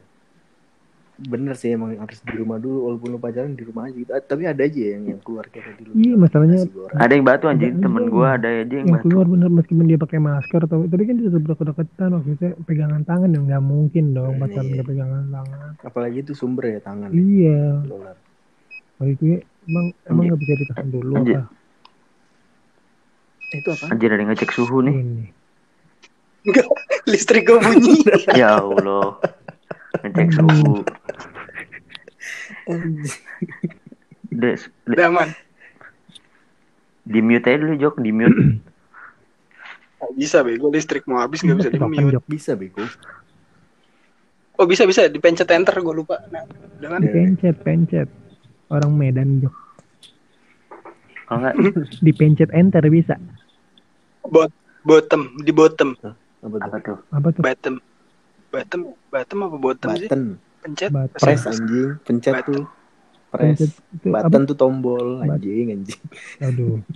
bener 1.16 1.54
sih 1.54 1.70
emang 1.70 1.94
harus 1.94 2.18
di 2.20 2.34
rumah 2.34 2.56
dulu 2.56 2.90
walaupun 2.90 3.08
lu 3.08 3.18
pacaran 3.18 3.52
di 3.52 3.62
rumah 3.62 3.86
aja 3.86 3.94
gitu 3.94 4.10
Ah, 4.10 4.18
tapi 4.18 4.44
ada 4.44 4.58
aja 4.60 4.74
yang 4.90 5.02
yang 5.06 5.20
keluar 5.20 5.46
kayak 5.46 5.70
di 5.72 5.84
luar 5.84 5.94
Iya 5.96 6.14
masalahnya. 6.16 6.58
Ada 6.92 7.12
yang 7.12 7.24
batu 7.24 7.44
anjing 7.46 7.74
temen 7.78 8.04
gue 8.04 8.26
ada 8.28 8.48
aja 8.50 8.74
yang 8.74 8.82
yang 8.82 8.90
batu. 8.92 9.06
keluar 9.06 9.26
bener 9.28 9.46
meskipun 9.48 9.84
dia 9.84 9.94
pakai 9.96 10.18
masker 10.18 10.60
atau 10.60 10.78
tapi 10.82 11.02
kan 11.04 11.14
dia 11.14 11.28
tetap 11.28 11.44
deket-deketan 11.46 12.10
waktu 12.12 12.30
itu 12.32 12.46
pegangan 12.62 13.02
tangan 13.02 13.28
ya 13.28 13.38
nggak 13.40 13.62
mungkin 13.62 14.04
dong 14.10 14.32
Hmm, 14.32 14.42
pacaran 14.42 14.64
iya. 14.64 14.72
nggak 14.74 14.88
pegangan 14.88 15.24
tangan. 15.30 15.70
apalagi 15.82 16.18
itu 16.20 16.32
sumber 16.32 16.64
ya 16.68 16.80
tangan 16.80 17.08
Iya. 17.08 17.62
dolar 17.84 18.16
Waktu 18.94 19.10
itu 19.12 19.24
ya, 19.28 19.38
emang 19.64 19.86
emang 20.04 20.22
nggak 20.28 20.40
bisa 20.40 20.52
ditahan 20.56 20.86
dulu 20.88 21.12
Anjir. 21.14 21.36
apa 21.36 21.50
itu 23.52 23.68
apa 23.70 23.84
Anjir 23.88 24.08
ada 24.08 24.18
yang 24.18 24.30
ngecek 24.30 24.50
suhu 24.50 24.76
nih. 24.80 24.94
ini? 24.96 25.26
Enggak, 26.44 26.66
listrik 27.08 27.44
gue 27.44 27.56
bunyi. 27.56 28.02
Ya 28.34 28.58
Allah. 28.58 29.14
Ngecek 30.04 30.28
suhu. 30.30 30.84
Des, 34.28 34.60
de- 34.84 34.98
Daman. 34.98 35.30
di 37.04 37.20
mute 37.20 37.44
aja 37.44 37.60
dulu 37.60 37.74
Jok, 37.76 37.96
di 38.00 38.10
mute. 38.10 38.40
Nggak 40.00 40.12
bisa 40.20 40.38
bego 40.40 40.68
listrik 40.68 41.04
mau 41.04 41.20
habis 41.20 41.40
nggak 41.40 41.56
bisa 41.58 41.70
di 41.70 41.78
mute. 41.80 42.14
Jok. 42.14 42.24
bisa 42.26 42.52
bego 42.54 42.84
Oh 44.54 44.70
bisa 44.70 44.86
bisa 44.86 45.10
dipencet 45.10 45.50
enter 45.50 45.74
gue 45.74 45.90
lupa. 45.90 46.22
Nah, 46.30 46.46
dengan 46.78 47.02
Dipencet, 47.02 47.58
pencet. 47.58 48.06
Orang 48.70 48.94
Medan 48.94 49.42
Jok. 49.42 49.54
Kalau 51.24 51.38
enggak 51.42 51.54
Dipencet 51.98 52.50
enter 52.52 52.84
bisa. 52.86 53.18
bot 54.24 54.48
bottom 54.84 55.36
di 55.40 55.50
bottom 55.50 55.92
apa 56.40 56.56
tuh? 56.80 56.96
Apa 57.10 57.28
tuh? 57.28 57.40
bottom 57.40 57.74
bottom 58.54 58.80
bottom 59.08 59.38
apa 59.42 59.56
bottom 59.58 59.90
sih? 59.92 60.06
button 60.06 60.22
Pencet. 60.60 60.90
Button. 60.90 61.18
press 61.18 61.42
anjing 61.44 61.90
pencet 62.00 62.32
Button. 62.32 62.46
tuh 62.48 62.64
press 63.28 63.58
Pencet 63.58 63.70
itu 63.92 64.06
apa? 64.06 64.16
button 64.22 64.42
tuh 64.44 64.56
tombol 64.56 65.06
anjing 65.20 65.66
anjing 65.72 66.00
Aduh. 66.40 66.78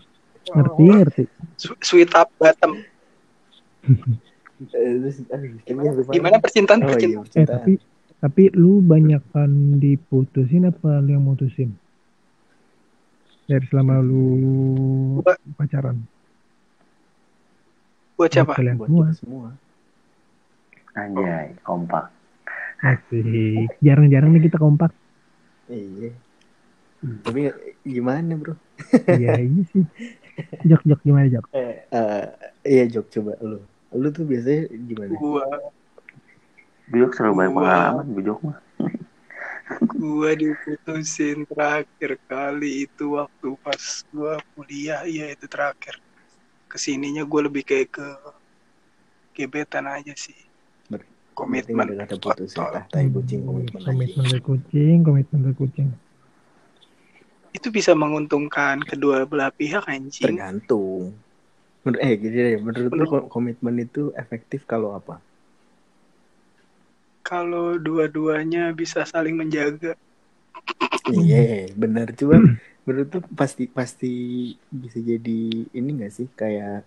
Ngerti, 0.48 0.80
Oh, 0.82 0.96
ngerti. 0.96 1.22
sweet 1.82 2.08
up 2.14 2.32
bottom. 2.34 2.80
Eh. 3.84 5.12
Gimana 6.08 6.40
percintaan 6.40 6.80
oh 6.80 6.88
iya 6.88 6.96
percintaan? 7.20 7.20
Eh 7.20 7.22
percintaan 7.22 7.52
tapi 7.52 7.72
tapi 8.18 8.42
lu 8.50 8.80
banyakan 8.80 9.50
diputusin 9.76 10.66
apa 10.66 10.98
lu 10.98 11.10
yang 11.10 11.22
mutusin? 11.22 11.76
dari 13.44 13.64
selama 13.64 13.96
lu 13.98 14.24
Gua- 15.20 15.40
pacaran? 15.54 16.00
Buat 18.14 18.30
siapa? 18.30 18.52
Kalian 18.52 18.76
buat 18.76 19.12
semua 19.14 19.52
Anjay, 20.98 21.46
kompak. 21.66 22.04
Asik. 22.82 23.68
Jarang-jarang 23.86 24.30
nih 24.34 24.42
kita 24.46 24.58
kompak. 24.58 24.90
iya 25.68 26.10
tapi 27.22 27.40
gimana 27.86 28.34
bro 28.34 28.54
Iya 29.06 29.38
ini 29.38 29.62
sih. 29.70 29.84
Jok 30.66 30.82
jok 30.88 31.00
gimana 31.06 31.26
jok? 31.30 31.44
eh 31.54 31.86
eh, 31.92 32.24
iya 32.66 32.84
jok 32.90 33.06
coba 33.14 33.32
lu 33.44 33.58
lu 33.94 34.08
tuh 34.16 34.24
biasanya 34.26 34.66
gimana 34.88 35.12
Gua 35.14 35.46
Bujok 36.88 37.12
selalu 37.14 37.34
banyak 37.38 37.52
Gua- 37.52 37.62
pengalaman, 37.62 38.06
Bujok 38.16 38.38
mah. 38.42 38.58
gua 40.00 40.30
diputusin 40.32 41.44
terakhir 41.44 42.10
kali 42.26 42.88
itu 42.88 43.04
waktu 43.14 43.48
pas 43.60 43.84
gua 44.10 44.40
kuliah 44.56 45.04
ya 45.04 45.28
itu 45.34 45.44
terakhir 45.46 45.94
ke 46.70 46.76
sininya 46.80 47.22
gua 47.28 47.46
lebih 47.46 47.62
kayak 47.68 47.88
ke 47.92 48.06
gebetan 49.36 49.86
aja 49.86 50.14
sih 50.24 50.36
komitmen 51.38 51.86
kata 51.94 52.18
putus 52.18 52.58
tai 52.90 53.06
kucing 53.06 53.46
komitmen 53.46 53.80
Komitmen 53.86 54.24
dari 54.26 54.42
kucing, 54.42 54.96
komitmen 55.06 55.38
dari 55.46 55.54
kucing. 55.54 55.88
itu 57.48 57.68
bisa 57.72 57.96
menguntungkan 57.96 58.82
kedua 58.84 59.24
belah 59.24 59.48
pihak 59.50 59.86
anjing. 59.88 60.36
Tergantung. 60.36 61.16
Menurut 61.82 62.00
eh 62.04 62.12
gini 62.20 62.36
deh 62.36 62.56
menurut 62.60 62.92
lu 62.92 63.04
ko- 63.08 63.28
komitmen 63.30 63.74
itu 63.80 64.12
efektif 64.14 64.66
kalau 64.68 64.92
apa? 64.94 65.18
Kalau 67.24 67.76
dua-duanya 67.80 68.72
bisa 68.76 69.04
saling 69.08 69.36
menjaga. 69.36 69.96
Iya 71.08 71.72
benar. 71.72 72.12
Coba 72.12 72.36
menurut 72.84 73.08
tuh 73.08 73.22
pasti 73.32 73.64
pasti 73.68 74.14
bisa 74.68 75.00
jadi 75.00 75.40
ini 75.72 75.88
gak 76.04 76.12
sih? 76.12 76.28
Kayak 76.36 76.84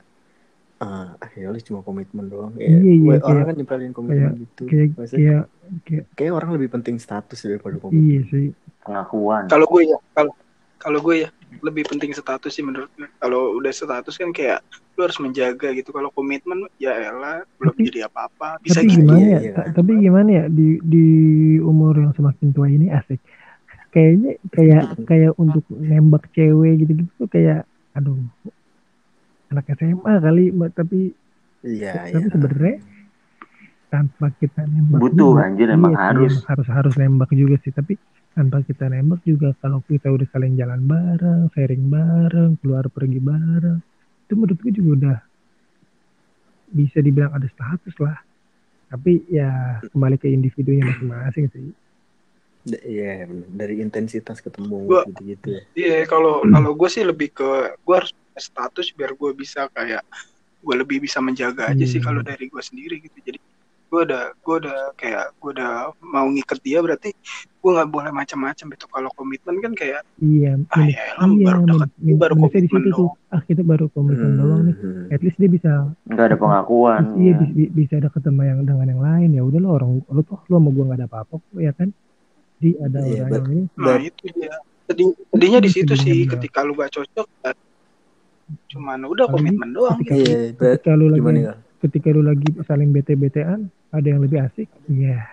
ah 0.81 1.13
ya 1.37 1.53
cuma 1.61 1.79
komitmen 1.81 2.25
doang. 2.25 2.51
Ya, 2.57 2.67
Iya, 2.67 2.77
iya, 2.81 3.15
orang 3.15 3.21
kayak- 3.21 3.45
kan 3.45 3.55
nyepelin 3.55 3.93
komitmen 3.93 4.33
gitu 4.35 4.63
Kayak 4.65 4.87
Maksudnya, 4.97 5.21
kayak 5.21 5.45
kayak 5.85 6.05
kayak 6.17 6.33
orang 6.33 6.49
lebih 6.51 6.69
penting 6.69 6.97
status 6.97 7.39
daripada 7.39 7.77
komitmen. 7.77 8.09
Iya 8.09 8.21
sih. 8.27 8.47
Pengakuan. 8.81 9.45
kalau 9.45 9.69
gue 9.69 9.81
ya 9.85 9.97
kalau 10.11 10.33
kalau 10.75 10.99
gue 10.99 11.15
ya 11.21 11.29
lebih 11.61 11.85
penting 11.85 12.09
status 12.11 12.49
sih 12.49 12.65
menurut 12.65 12.89
gue. 12.91 13.05
Kalau 13.15 13.53
udah 13.55 13.69
status 13.69 14.17
kan 14.17 14.31
kayak 14.31 14.65
lu 14.91 15.05
harus 15.05 15.17
menjaga 15.17 15.69
gitu. 15.71 15.89
Kalau 15.89 16.09
komitmen 16.09 16.65
ya 16.75 16.97
elah 16.97 17.45
belum 17.55 17.71
Tapi- 17.71 17.85
jadi 17.87 17.99
apa-apa. 18.05 18.57
bisa 18.59 18.81
tapi 18.81 18.89
gitu. 18.89 19.05
gimana 19.05 19.21
ya? 19.37 19.39
Ta- 19.53 19.69
Tapi 19.71 19.91
gimana 19.97 20.29
ya? 20.31 20.43
Di 20.47 20.81
di 20.81 21.05
umur 21.61 21.93
yang 21.95 22.11
semakin 22.11 22.47
tua 22.49 22.65
ini 22.65 22.89
asik. 22.89 23.21
Kayaknya 23.91 24.31
kayak 24.49 24.83
kayak 25.03 25.31
untuk 25.35 25.61
nembak 25.69 26.25
cewek 26.31 26.81
gitu-gitu 26.81 27.11
tuh 27.17 27.29
kayak 27.29 27.69
aduh 27.91 28.17
anak 29.51 29.65
SMA 29.75 30.13
kali 30.23 30.45
tapi 30.71 30.99
iya 31.67 32.07
tapi 32.07 32.25
iya. 32.25 32.31
sebenarnya 32.31 32.75
tanpa 33.91 34.31
kita 34.39 34.63
nembak 34.63 35.03
Butuh, 35.03 35.35
juga, 35.35 35.51
anjir, 35.51 35.67
emang 35.67 35.91
sih, 35.91 35.99
harus. 35.99 36.31
emang 36.31 36.47
harus 36.47 36.67
harus 36.71 36.93
nembak 36.95 37.29
juga 37.35 37.55
sih 37.59 37.75
tapi 37.75 37.99
tanpa 38.31 38.63
kita 38.63 38.87
nembak 38.87 39.19
juga 39.27 39.51
kalau 39.59 39.83
kita 39.83 40.07
udah 40.07 40.27
saling 40.31 40.55
jalan 40.55 40.79
bareng 40.87 41.51
sharing 41.51 41.91
bareng 41.91 42.55
keluar 42.63 42.87
pergi 42.87 43.19
bareng 43.19 43.83
itu 44.23 44.33
menurut 44.39 44.57
gue 44.63 44.71
juga 44.71 44.89
udah 44.95 45.17
bisa 46.71 47.03
dibilang 47.03 47.35
ada 47.35 47.47
status 47.51 47.95
lah. 47.99 48.15
Tapi 48.87 49.27
ya 49.27 49.83
kembali 49.91 50.15
ke 50.19 50.31
individunya 50.31 50.87
masing-masing 50.87 51.51
sih 51.51 51.67
iya 52.63 53.25
dari 53.47 53.79
intensitas 53.79 54.37
ketemu 54.37 54.85
Gua- 54.85 55.05
gitu-gitu 55.05 55.47
ya 55.49 55.61
Iya, 55.73 55.97
kalau 56.05 56.41
kalau 56.43 56.71
gue 56.71 56.89
sih 56.89 57.01
lebih 57.01 57.31
ke 57.31 57.49
gue 57.75 57.95
harus 57.95 58.11
punya 58.11 58.39
status 58.39 58.87
biar 58.91 59.11
gue 59.11 59.31
bisa 59.33 59.65
kayak 59.69 60.05
gue 60.59 60.75
lebih 60.75 60.97
bisa 60.99 61.17
menjaga 61.17 61.67
aja 61.67 61.83
sih 61.83 61.97
Hmm. 61.97 62.07
kalau 62.07 62.21
dari 62.21 62.45
gue 62.45 62.61
sendiri 62.61 62.95
gitu. 62.99 63.17
Jadi 63.19 63.39
gue 63.83 64.01
udah 64.03 64.31
gue 64.31 64.55
udah 64.57 64.77
kayak 64.93 65.35
gue 65.35 65.51
udah 65.51 65.71
mau 65.99 66.23
ngikat 66.25 66.61
dia 66.61 66.79
berarti 66.79 67.11
gue 67.57 67.71
nggak 67.71 67.89
boleh 67.89 68.07
macam-macam 68.09 68.65
gitu. 68.69 68.85
Kalau 68.87 69.09
komitmen 69.11 69.57
kan 69.57 69.73
kayak 69.73 70.05
iya 70.17 70.55
ah 70.69 70.79
min- 70.79 70.93
ya 70.93 71.01
elah, 71.11 71.27
baru 71.27 71.61
baru 72.15 72.33
di 72.35 72.39
komitmen 72.39 72.63
situ 72.77 72.89
tuh 72.93 73.09
doang. 73.09 73.33
ah 73.33 73.41
kita 73.41 73.61
baru 73.61 73.85
komitmen 73.89 74.31
doang 74.37 74.61
nih 74.63 74.75
Hmm. 74.77 75.05
at 75.09 75.19
least 75.19 75.35
dia 75.35 75.49
bisa 75.49 75.71
Enggak 76.05 76.25
ada 76.25 76.37
pengakuan. 76.37 77.01
iya 77.17 77.31
ya. 77.31 77.39
bi- 77.41 77.53
bi- 77.57 77.71
bisa 77.75 77.97
ada 77.97 78.07
ketemu 78.07 78.41
yang 78.45 78.59
dengan 78.61 78.87
yang 78.87 79.01
lain 79.01 79.29
ya 79.33 79.41
udah 79.41 79.59
lo 79.59 79.69
orang 79.73 79.91
lo 80.05 80.21
tuh 80.21 80.37
lo 80.39 80.55
sama 80.55 80.69
gue 80.69 80.83
nggak 80.85 80.97
ada 80.97 81.07
apa-apa 81.07 81.33
kok 81.35 81.57
ya 81.57 81.73
kan 81.73 81.89
di 82.61 82.77
ada 82.77 82.99
Iya, 83.01 83.25
orang 83.25 83.41
yang 83.43 83.49
ini 83.49 83.61
Nah 83.75 83.97
itu 83.99 84.23
dia. 84.31 84.53
Sedih, 84.85 85.07
sedihnya 85.27 85.59
di 85.59 85.69
situ 85.69 85.93
sih 85.95 86.19
benar. 86.21 86.31
ketika 86.35 86.59
lu 86.61 86.73
gak 86.73 86.91
cocok 86.91 87.27
kan. 87.41 87.55
Cuman 88.67 88.99
udah 89.03 89.25
Apalagi 89.25 89.35
komitmen 89.47 89.69
doang 89.71 89.97
ketika, 89.97 90.13
gitu. 90.13 90.29
iya 90.29 90.39
ketika 90.53 90.91
lu 90.93 91.05
lagi 91.07 91.41
ya 91.41 91.53
ketika 91.81 92.07
lu 92.09 92.21
lagi 92.21 92.47
saling 92.61 92.89
bete-betean 92.89 93.59
ada 93.89 94.05
yang 94.05 94.21
lebih 94.21 94.39
asik 94.39 94.69
iya 94.87 95.25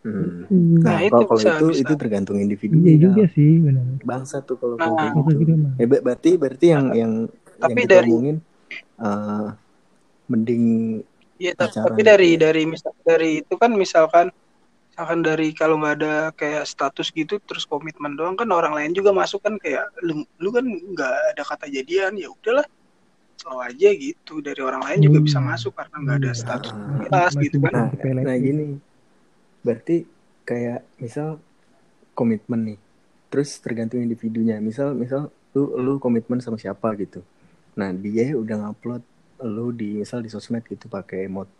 Hmm. 0.00 0.44
Hmm. 0.44 0.84
Nah, 0.84 1.00
Nah, 1.00 1.00
itu 1.00 1.16
kalau 1.16 1.32
bisa- 1.34 1.56
itu 1.56 1.66
bisa. 1.70 1.80
itu 1.80 1.94
tergantung 1.96 2.36
individu. 2.36 2.76
iya 2.78 2.92
juga 2.98 3.24
sih 3.26 3.56
benar 3.56 3.88
Bangsa 4.02 4.36
tuh 4.38 4.60
kalau 4.60 4.76
Nah, 4.76 4.92
kayak 4.92 5.16
gitu. 5.16 5.30
gitu 5.40 5.52
mah. 5.56 5.72
Ya, 5.74 5.86
ber- 5.86 6.02
berarti 6.02 6.30
berarti 6.36 6.66
yang 6.68 6.86
yang 6.92 7.12
Tapi 7.56 7.72
yang 7.74 7.88
dari- 7.88 8.10
omongin 8.10 8.36
eh, 8.98 9.46
mending 10.26 10.64
Iya, 11.34 11.52
tapi 11.56 12.00
dari 12.00 12.28
ya. 12.30 12.38
dari 12.38 12.62
misal 12.64 12.92
dari 13.00 13.40
itu 13.40 13.54
kan 13.54 13.72
misalkan 13.72 14.28
misalkan 14.94 15.26
dari 15.26 15.50
kalau 15.50 15.74
nggak 15.74 15.94
ada 15.98 16.14
kayak 16.38 16.70
status 16.70 17.10
gitu 17.10 17.42
terus 17.42 17.66
komitmen 17.66 18.14
doang 18.14 18.38
kan 18.38 18.46
orang 18.46 18.78
lain 18.78 18.94
juga 18.94 19.10
masuk 19.10 19.42
kan 19.42 19.58
kayak 19.58 19.90
lu 20.06 20.22
lu 20.38 20.54
kan 20.54 20.62
nggak 20.62 21.34
ada 21.34 21.42
kata 21.42 21.66
jadian 21.66 22.14
ya 22.14 22.30
udahlah 22.30 22.62
slow 23.34 23.58
aja 23.58 23.90
gitu 23.90 24.38
dari 24.38 24.62
orang 24.62 24.86
lain 24.86 25.02
juga 25.02 25.18
Hmm. 25.18 25.26
bisa 25.26 25.38
masuk 25.42 25.74
karena 25.74 25.96
nggak 25.98 26.16
ada 26.22 26.30
Iya. 26.30 26.38
status 26.38 26.70
Ah. 27.10 27.26
Masih 27.26 27.42
gitu 27.42 27.58
kan 27.58 27.72
Nah, 27.74 27.90
nah 28.22 28.36
gini. 28.38 28.78
Berarti 29.60 30.06
kayak 30.46 30.86
misal 30.96 31.42
komitmen 32.14 32.60
nih. 32.64 32.78
Terus 33.28 33.58
tergantung 33.58 33.98
individunya. 33.98 34.62
Misal 34.62 34.94
misal 34.94 35.26
lu 35.50 35.74
lu 35.74 35.98
komitmen 35.98 36.38
sama 36.38 36.54
siapa 36.54 36.94
gitu. 36.94 37.18
Nah, 37.74 37.90
dia 37.90 38.38
udah 38.38 38.70
ngupload 38.70 39.02
lu 39.42 39.74
di 39.74 39.98
misal 39.98 40.22
di 40.22 40.30
sosmed 40.30 40.62
gitu 40.64 40.86
pakai 40.86 41.26
emot 41.26 41.50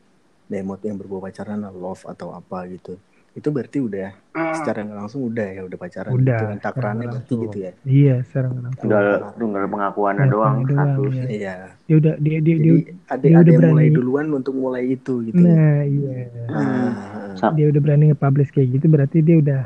emot 0.47 0.79
yang 0.87 0.94
berbau 0.94 1.18
pacaran 1.18 1.59
love 1.66 2.07
atau 2.07 2.31
apa 2.31 2.70
gitu. 2.70 2.94
Itu 3.35 3.51
berarti 3.51 3.79
udah 3.79 4.11
Hmm. 4.31 4.51
secara 4.53 4.83
nggak 4.83 4.94
langsung 4.97 5.23
udah 5.25 5.47
ya 5.49 5.62
udah 5.62 5.75
pacaran 5.77 6.11
Udah, 6.11 6.27
gitu 6.33 6.44
kan 6.44 6.59
takarannya 6.61 6.75
secara 7.01 7.12
berarti 7.12 7.23
langsung. 7.31 7.42
gitu 7.44 7.59
ya. 7.61 7.73
iya 7.85 8.14
sekarang 8.25 8.53
kenapa 8.57 8.79
Tinggal 8.79 9.05
tinggal 9.33 9.64
pengakuannya 9.68 10.25
doang 10.25 10.55
Pengakuannya 10.57 10.66
doang, 10.66 10.90
status. 10.90 11.14
ya. 11.14 11.27
Iya. 11.29 11.55
dia 11.81 11.97
udah 11.97 12.14
dia 12.16 12.37
dia, 12.37 12.55
Jadi 12.55 12.66
dia 12.66 12.75
ada 13.05 13.20
dia 13.20 13.31
ada 13.33 13.42
udah 13.44 13.55
mulai 13.64 13.70
berani. 13.85 13.97
duluan 13.97 14.27
untuk 14.33 14.55
mulai 14.55 14.83
itu 14.88 15.14
gitu. 15.25 15.37
ya. 15.37 15.47
nah 15.49 15.81
iya 15.85 16.18
Ah, 16.49 16.90
Sa- 17.37 17.51
dia 17.53 17.66
udah 17.68 17.81
berani 17.81 18.05
nge-publish 18.09 18.51
kayak 18.51 18.68
gitu 18.73 18.87
berarti 18.88 19.18
dia 19.20 19.37
udah 19.37 19.62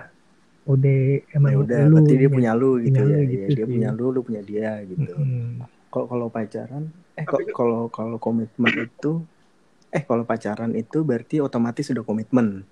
udah 0.66 0.98
emang 1.31 1.50
ya 1.50 1.57
udah 1.59 1.78
lu 1.83 1.94
berarti 1.98 2.14
dia 2.14 2.22
ya. 2.22 2.31
punya 2.31 2.50
lu 2.52 2.70
gitu 2.78 2.92
Punya 2.94 3.04
ya, 3.04 3.09
lu 3.09 3.16
Iya, 3.18 3.28
gitu 3.31 3.48
dia 3.50 3.57
sih. 3.59 3.70
punya 3.70 3.88
lu 3.90 4.07
lu 4.07 4.20
punya 4.22 4.42
dia 4.42 4.70
gitu 4.83 5.12
kalau 5.88 6.07
kalau 6.07 6.26
pacaran 6.28 6.85
eh 7.14 7.24
kok 7.24 7.40
kalau 7.50 7.81
kalau 7.88 8.16
komitmen 8.16 8.72
itu 8.78 9.12
eh 9.88 10.02
kalau 10.02 10.22
pacaran 10.22 10.72
itu 10.74 11.00
berarti 11.00 11.37
otomatis 11.38 11.85
sudah 11.85 12.00
komitmen 12.02 12.68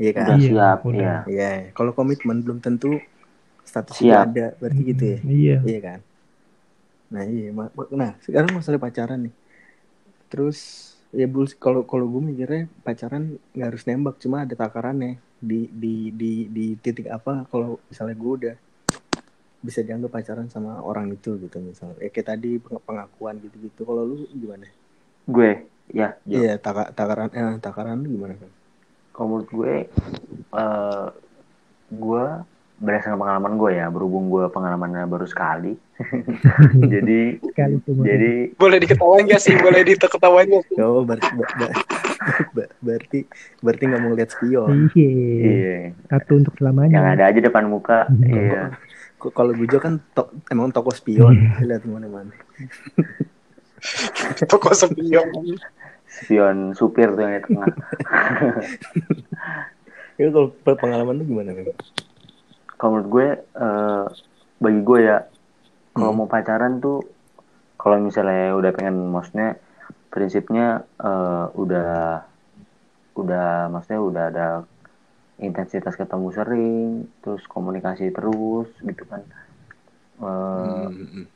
iya 0.00 0.10
Udah 0.18 0.36
kan 0.36 0.38
Iya, 0.38 0.48
siap, 0.48 0.78
udah. 0.88 1.12
ya. 1.26 1.32
iya 1.32 1.44
kalau 1.76 1.92
komitmen 1.98 2.38
belum 2.44 2.58
tentu 2.64 2.86
status 3.70 3.98
Siap. 3.98 4.04
itu 4.04 4.14
ada 4.24 4.44
berarti 4.60 4.80
gitu 4.90 5.04
ya? 5.14 5.18
Iya. 5.34 5.52
Iya 5.68 5.78
kan? 5.86 6.00
Nah 7.12 7.24
iya 7.28 7.48
nah 8.00 8.10
sekarang 8.24 8.50
masalah 8.56 8.80
pacaran 8.80 9.18
nih. 9.28 9.34
Terus 10.32 10.58
ya 11.20 11.26
bul 11.32 11.46
kalau 11.64 11.82
kalau 11.90 12.06
gue 12.12 12.22
mikirnya 12.32 12.62
pacaran 12.86 13.36
nggak 13.54 13.68
harus 13.70 13.84
nembak 13.88 14.16
cuma 14.22 14.36
ada 14.44 14.54
takarannya 14.56 15.12
di 15.50 15.60
di 15.82 15.94
di 16.20 16.32
di 16.56 16.64
titik 16.84 17.06
apa 17.12 17.44
kalau 17.52 17.76
misalnya 17.90 18.16
gue 18.22 18.32
udah 18.40 18.54
bisa 19.66 19.80
dianggap 19.86 20.10
pacaran 20.16 20.48
sama 20.54 20.72
orang 20.90 21.06
itu 21.16 21.30
gitu 21.44 21.56
misalnya. 21.62 21.96
Eh, 22.04 22.10
kayak 22.14 22.28
tadi 22.34 22.50
peng- 22.62 22.82
pengakuan 22.88 23.34
gitu 23.44 23.56
gitu 23.66 23.80
kalau 23.88 24.02
lu 24.10 24.16
gimana? 24.42 24.66
Gue, 25.34 25.50
ya, 25.98 26.06
iya 26.34 26.50
taka, 26.64 26.82
takaran 26.98 27.30
eh, 27.38 27.52
takaran 27.64 27.96
lu 28.02 28.06
gimana 28.14 28.34
kan 28.42 28.50
Kalau 29.12 29.26
menurut 29.28 29.48
gue, 29.48 29.74
eh 30.52 31.06
gue 31.92 32.24
berdasarkan 32.82 33.14
pengalaman 33.14 33.54
gue 33.54 33.70
ya, 33.78 33.86
berhubung 33.86 34.26
gue 34.26 34.48
pengalamannya 34.50 35.06
baru 35.06 35.22
sekali, 35.22 35.78
jadi 36.92 37.38
sekali 37.38 37.78
jadi 38.02 38.32
boleh 38.58 38.78
diketawain 38.82 39.30
gak 39.30 39.38
sih? 39.38 39.54
Boleh 39.54 39.86
diketawain 39.86 40.48
gak 40.50 40.64
sih? 40.66 40.76
Oh 40.82 41.06
berarti 41.06 41.28
ba- 41.30 41.54
ba- 41.60 41.76
ba- 42.50 42.72
berarti 42.80 43.28
berarti 43.62 43.82
nggak 43.86 44.02
mau 44.02 44.16
lihat 44.16 44.30
spion. 44.34 44.90
Iya. 44.90 45.10
Iya, 45.46 45.76
satu 46.10 46.32
untuk 46.42 46.54
selamanya. 46.58 46.98
Yang 46.98 47.06
ada 47.14 47.24
aja 47.30 47.40
depan 47.44 47.64
muka, 47.70 48.10
iya. 48.26 48.74
Kok- 49.20 49.30
kalau 49.30 49.54
Bujo 49.54 49.78
kan 49.78 50.02
to- 50.16 50.34
emang 50.50 50.74
toko 50.74 50.90
spion. 50.90 51.38
Lihat 51.62 51.86
mana-mana 51.86 52.34
toko 54.46 54.70
sepion 54.70 55.26
Spion 56.12 56.58
supir 56.78 57.08
tuh 57.16 57.22
yang 57.24 57.34
di 57.38 57.42
tengah. 57.46 57.72
ya 60.20 60.26
kalau 60.34 60.48
pe- 60.64 60.78
pengalaman 60.78 61.14
lu 61.20 61.24
gimana 61.30 61.50
Mem? 61.56 61.66
Kalau 62.78 62.90
menurut 62.98 63.08
gue, 63.14 63.28
eh, 63.38 64.04
bagi 64.58 64.80
gue 64.82 65.00
ya, 65.02 65.18
kalau 65.94 66.10
Hmm. 66.10 66.16
mau 66.16 66.28
pacaran 66.28 66.82
tuh 66.82 66.98
kalau 67.78 67.98
misalnya 67.98 68.54
udah 68.54 68.70
pengen 68.76 68.96
maksudnya 69.14 69.48
prinsipnya 70.12 70.66
eh, 71.02 71.46
udah 71.54 72.22
udah 73.12 73.68
maksudnya 73.68 74.00
udah 74.00 74.24
ada 74.32 74.46
intensitas 75.38 75.94
ketemu 76.00 76.28
sering 76.32 76.88
terus 77.20 77.44
komunikasi 77.50 78.08
terus 78.14 78.70
gitu 78.80 79.04
kan 79.10 79.22
Hmm, 80.52 80.86
hmm. 80.86 81.26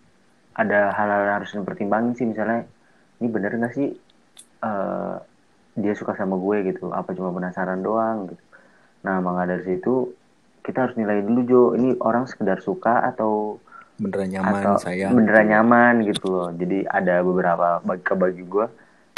ada 0.56 0.94
hal-hal 0.94 1.20
yang 1.26 1.36
harus 1.42 1.50
dipertimbangin 1.52 2.14
sih 2.16 2.26
misalnya 2.28 2.64
ini 3.20 3.28
bener 3.28 3.52
nggak 3.58 3.74
sih 3.74 3.88
eh, 4.66 5.14
dia 5.76 5.92
suka 5.92 6.12
sama 6.14 6.34
gue 6.36 6.72
gitu 6.72 6.88
apa 6.90 7.12
cuma 7.12 7.30
penasaran 7.30 7.80
doang 7.80 8.30
gitu. 8.30 8.42
Nah 9.04 9.20
maka 9.20 9.46
dari 9.46 9.64
situ 9.64 10.10
kita 10.60 10.82
harus 10.82 10.96
nilai 10.96 11.22
dulu 11.22 11.40
Jo 11.44 11.62
ini 11.74 11.94
orang 12.00 12.26
sekedar 12.26 12.58
suka 12.58 13.06
atau 13.06 13.62
beneran 13.96 14.28
nyaman 14.28 14.60
atau 14.60 14.74
sayang? 14.76 15.12
beneran 15.14 15.46
nyaman 15.46 15.94
gitu 16.04 16.26
loh. 16.26 16.48
Jadi 16.50 16.84
ada 16.84 17.22
beberapa 17.22 17.80
bagi 17.80 18.02
ke 18.02 18.14
bagi 18.14 18.42
gue 18.42 18.66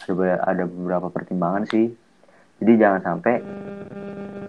ada 0.05 0.13
ada 0.45 0.65
beberapa 0.65 1.09
pertimbangan 1.09 1.65
sih. 1.67 1.89
Jadi 2.59 2.73
jangan 2.75 3.01
sampai 3.01 3.35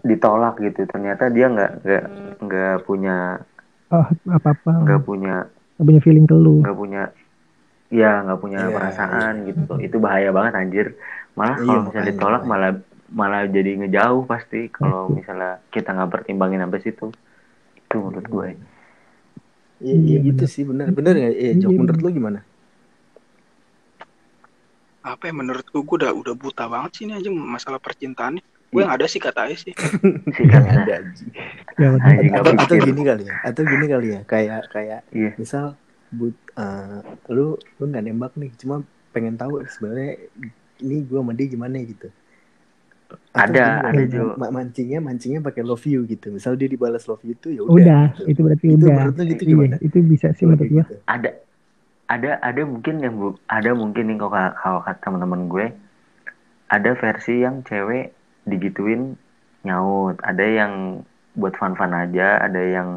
ditolak 0.02 0.58
gitu. 0.60 0.86
Ternyata 0.86 1.30
dia 1.30 1.46
nggak 1.48 1.72
nggak 1.84 2.04
nggak 2.42 2.76
punya 2.84 3.40
Oh, 3.90 4.06
apa-apa. 4.30 4.86
nggak 4.86 5.02
punya 5.02 5.50
Nggak 5.76 5.86
punya 5.88 6.02
feeling 6.04 6.26
ke 6.26 6.36
lu. 6.36 6.62
nggak 6.62 6.78
punya 6.78 7.04
ya 7.90 8.22
nggak 8.26 8.40
punya 8.44 8.60
Iya, 8.60 8.74
perasaan 8.76 9.34
gitu. 9.50 9.62
Loh 9.70 9.80
itu 9.82 9.98
bahaya 10.06 10.30
banget 10.38 10.54
anjir. 10.62 10.88
Malah 11.38 11.58
Iya, 11.58 11.66
kalau 11.66 11.82
misalnya 11.86 12.08
ditolak 12.12 12.44
makanya. 12.44 12.52
malah 12.52 12.72
malah 13.10 13.42
jadi 13.50 13.72
ngejauh 13.82 14.24
pasti 14.32 14.70
kalau 14.78 15.10
misalnya 15.18 15.62
kita 15.74 15.90
nggak 15.96 16.12
pertimbangin 16.14 16.62
sampai 16.64 16.82
situ. 16.86 17.08
Itu 17.80 17.96
menurut 18.04 18.28
gue. 18.30 18.50
Iya, 19.84 19.96
iya 20.08 20.18
Iya, 20.20 20.20
gitu 20.28 20.44
bener. 20.44 20.52
sih 20.54 20.64
bener. 20.70 20.88
Bener 20.98 21.14
nggak? 21.20 21.34
Iya, 21.44 21.52
Jok 21.62 21.74
Iya, 21.74 21.80
menurut 21.80 22.00
lu 22.04 22.10
gimana? 22.18 22.40
apa 25.04 25.32
ya 25.32 25.34
menurutku 25.34 25.78
gue 25.88 25.96
udah 26.04 26.12
udah 26.12 26.34
buta 26.36 26.68
banget 26.68 26.92
sih 26.96 27.04
ini 27.08 27.14
aja 27.16 27.30
masalah 27.32 27.80
percintaan 27.80 28.36
gue 28.70 28.80
yang 28.84 28.92
ada 28.92 29.06
sih 29.10 29.18
kata 29.18 29.50
sih. 29.56 29.74
Sikat 30.36 30.64
Nggak 30.68 30.76
ada. 30.86 30.96
Ya, 31.80 31.88
Atau, 32.38 32.54
atau 32.54 32.76
gini 32.78 33.02
kali 33.02 33.24
ya, 33.26 33.36
atau 33.42 33.64
gini 33.64 33.86
kali 33.88 34.08
ya, 34.14 34.22
kayak 34.28 34.62
kayak 34.70 35.02
iya. 35.16 35.32
misal 35.40 35.80
but 36.18 36.36
eh, 36.58 37.00
lu 37.36 37.58
lu 37.80 37.84
nggak 37.90 38.04
nembak 38.08 38.32
nih, 38.42 38.52
cuma 38.62 38.76
pengen 39.14 39.36
tahu 39.42 39.54
sebenarnya 39.74 40.12
ini 40.84 40.96
gua 41.10 41.20
sama 41.24 41.34
dia 41.38 41.48
gimana 41.54 41.78
gitu. 41.92 42.08
Atau 43.34 43.54
Ada, 43.54 43.62
ada, 43.90 44.04
ma- 44.40 44.52
mancingnya 44.58 45.00
mancingnya 45.08 45.42
pakai 45.48 45.62
love 45.66 45.86
you 45.86 46.00
gitu. 46.10 46.26
Misal 46.36 46.54
dia 46.60 46.70
dibalas 46.74 47.06
love 47.10 47.22
you 47.26 47.34
tuh 47.38 47.52
ya 47.58 47.62
udah. 47.70 47.88
udah, 47.88 48.02
gitu. 48.18 48.22
itu 48.32 48.40
berarti 48.46 48.68
Itu 48.74 48.86
udah. 48.86 48.96
menurut 48.96 49.16
lu 49.18 49.24
gitu 49.34 49.44
Iya, 49.50 49.66
itu 49.86 49.98
bisa 50.12 50.28
sih 50.38 50.46
menurut 50.50 50.68
gua. 50.74 50.84
gitu. 50.86 50.96
ada 51.08 51.30
ada 52.16 52.32
ada 52.50 52.62
mungkin 52.74 52.96
yang 53.06 53.16
bu- 53.22 53.40
ada 53.50 53.72
mungkin 53.82 54.04
nih 54.10 54.18
kalau 54.22 54.32
kalau 54.62 54.80
kata 54.86 55.00
teman-teman 55.06 55.42
gue 55.54 55.66
ada 56.70 56.92
versi 56.98 57.42
yang 57.46 57.62
cewek 57.66 58.14
digituin 58.50 59.18
nyaut 59.66 60.16
ada 60.24 60.46
yang 60.46 60.74
buat 61.38 61.54
fun-fun 61.60 61.94
aja 61.94 62.42
ada 62.46 62.62
yang 62.62 62.90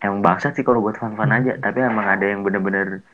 emang 0.00 0.20
bangsat 0.24 0.56
sih 0.56 0.64
kalau 0.64 0.80
buat 0.80 0.96
fun-fun 0.96 1.28
aja 1.30 1.56
tapi 1.60 1.78
emang 1.84 2.06
ada 2.08 2.24
yang 2.24 2.40
bener-bener 2.44 3.04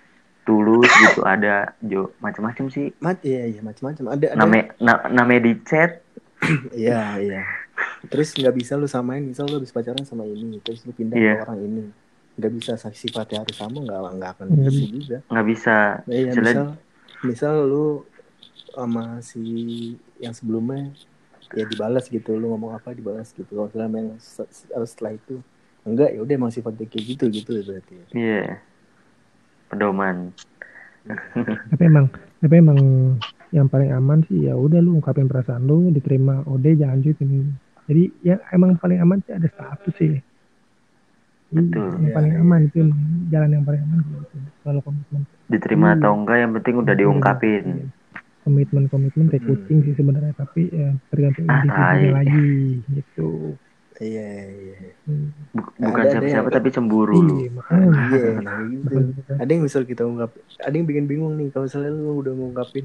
tulus 0.47 0.87
gitu 0.87 1.27
ada 1.35 1.75
jo 1.83 2.15
macam-macam 2.23 2.71
sih 2.71 2.95
Mat, 3.03 3.19
iya 3.27 3.51
iya 3.51 3.61
macam-macam. 3.61 4.15
Ada 4.15 4.27
ada. 4.33 4.39
namanya 4.39 4.65
na- 4.79 5.05
namanya 5.11 5.41
di 5.51 5.53
chat 5.67 6.03
Iya 6.77 7.19
iya. 7.19 7.43
Terus 8.07 8.37
nggak 8.39 8.55
bisa 8.55 8.79
lu 8.79 8.87
samain, 8.87 9.25
misal 9.25 9.51
lu 9.51 9.59
habis 9.59 9.75
pacaran 9.75 10.05
sama 10.07 10.23
ini, 10.29 10.63
terus 10.63 10.87
lu 10.87 10.95
pindah 10.95 11.17
Iya. 11.19 11.35
ke 11.35 11.43
orang 11.43 11.61
ini, 11.65 11.85
nggak 12.39 12.53
bisa 12.55 12.73
saksi 12.79 13.11
sifatnya 13.11 13.43
harus 13.43 13.57
sama, 13.59 13.83
nggak 13.83 14.01
nggak 14.21 14.31
akan 14.39 14.47
Nggak 14.53 14.71
bisa 14.71 14.85
juga. 14.87 15.19
nggak 15.27 15.47
bisa 15.49 15.77
Nah, 16.07 16.15
iya, 16.15 16.31
misal 16.37 16.67
misal 17.27 17.55
lu 17.67 17.87
sama 18.77 19.19
si 19.25 19.43
yang 20.21 20.37
sebelumnya 20.37 20.93
ya 21.57 21.65
dibalas 21.65 22.07
gitu 22.13 22.37
lu 22.37 22.53
ngomong 22.53 22.77
apa 22.77 22.93
dibalas 22.93 23.33
gitu 23.33 23.49
kalau 23.49 23.71
setelah 24.87 25.13
itu 25.17 25.41
enggak 25.87 26.11
ya 26.13 26.21
udah 26.21 26.35
emang 26.35 26.51
sifatnya 26.51 26.85
kayak 26.85 27.05
gitu 27.07 27.25
gitu 27.31 27.53
berarti 27.63 27.95
iya 28.13 28.59
pedoman 29.71 30.35
Tapi 31.71 31.83
emang 31.87 32.11
tapi 32.43 32.55
emang 32.59 32.79
yang 33.55 33.71
paling 33.71 33.95
aman 33.95 34.27
sih 34.27 34.51
ya 34.51 34.59
udah 34.59 34.83
lu 34.83 34.99
ungkapin 34.99 35.31
perasaan 35.31 35.63
lu, 35.63 35.95
diterima 35.95 36.43
ode 36.45 36.75
jangan 36.75 36.99
lanjutin. 36.99 37.55
Jadi 37.87 38.03
ya 38.21 38.43
emang 38.51 38.75
paling 38.75 38.99
aman 38.99 39.23
sih 39.23 39.31
ada 39.31 39.47
status 39.47 39.95
sih. 39.95 40.19
Iya, 41.49 41.63
Betul. 41.63 41.89
Yang 41.95 42.03
Iya, 42.03 42.15
paling 42.19 42.33
iya. 42.35 42.43
aman 42.43 42.61
itu 42.61 42.77
emang 42.83 43.01
jalan 43.31 43.51
yang 43.55 43.65
paling 43.65 43.83
aman 43.87 43.99
gitu. 44.03 44.37
Kalau 44.61 44.81
komitmen 44.83 45.21
diterima 45.47 45.87
Iya. 45.87 45.97
atau 46.03 46.11
enggak 46.19 46.39
yang 46.43 46.53
penting 46.59 46.75
udah 46.83 46.95
diungkapin 46.99 47.65
komitmen 48.43 48.85
komitmen 48.87 49.27
kayak 49.27 49.43
Hmm. 49.43 49.51
kucing 49.59 49.79
sih 49.83 49.95
sebenarnya 49.95 50.35
tapi 50.35 50.71
ya 50.71 50.91
tergantung 51.11 51.47
Ah, 51.47 51.63
individunya 51.63 52.11
tai. 52.11 52.15
lagi 52.15 52.51
gitu. 52.91 53.31
Iya 54.01 54.29
iya. 54.51 54.77
Bu- 55.57 55.73
bukan 55.81 56.05
siapa-siapa 56.13 56.49
tapi 56.53 56.69
cemburu 56.69 57.17
lu. 57.23 57.37
Iya, 57.41 57.49
makanya. 57.57 57.89
iya 58.13 58.31
nah 58.45 58.57
gitu. 58.69 58.95
Ada 59.41 59.51
yang 59.51 59.63
misal 59.65 59.83
kita 59.89 60.03
ungkap 60.05 60.31
ada 60.61 60.75
yang 60.75 60.87
bikin 60.89 61.05
bingung 61.09 61.35
nih 61.41 61.49
kalau 61.53 61.65
misalnya 61.65 61.91
lu 61.97 62.21
udah 62.21 62.33
ngungkapin 62.37 62.85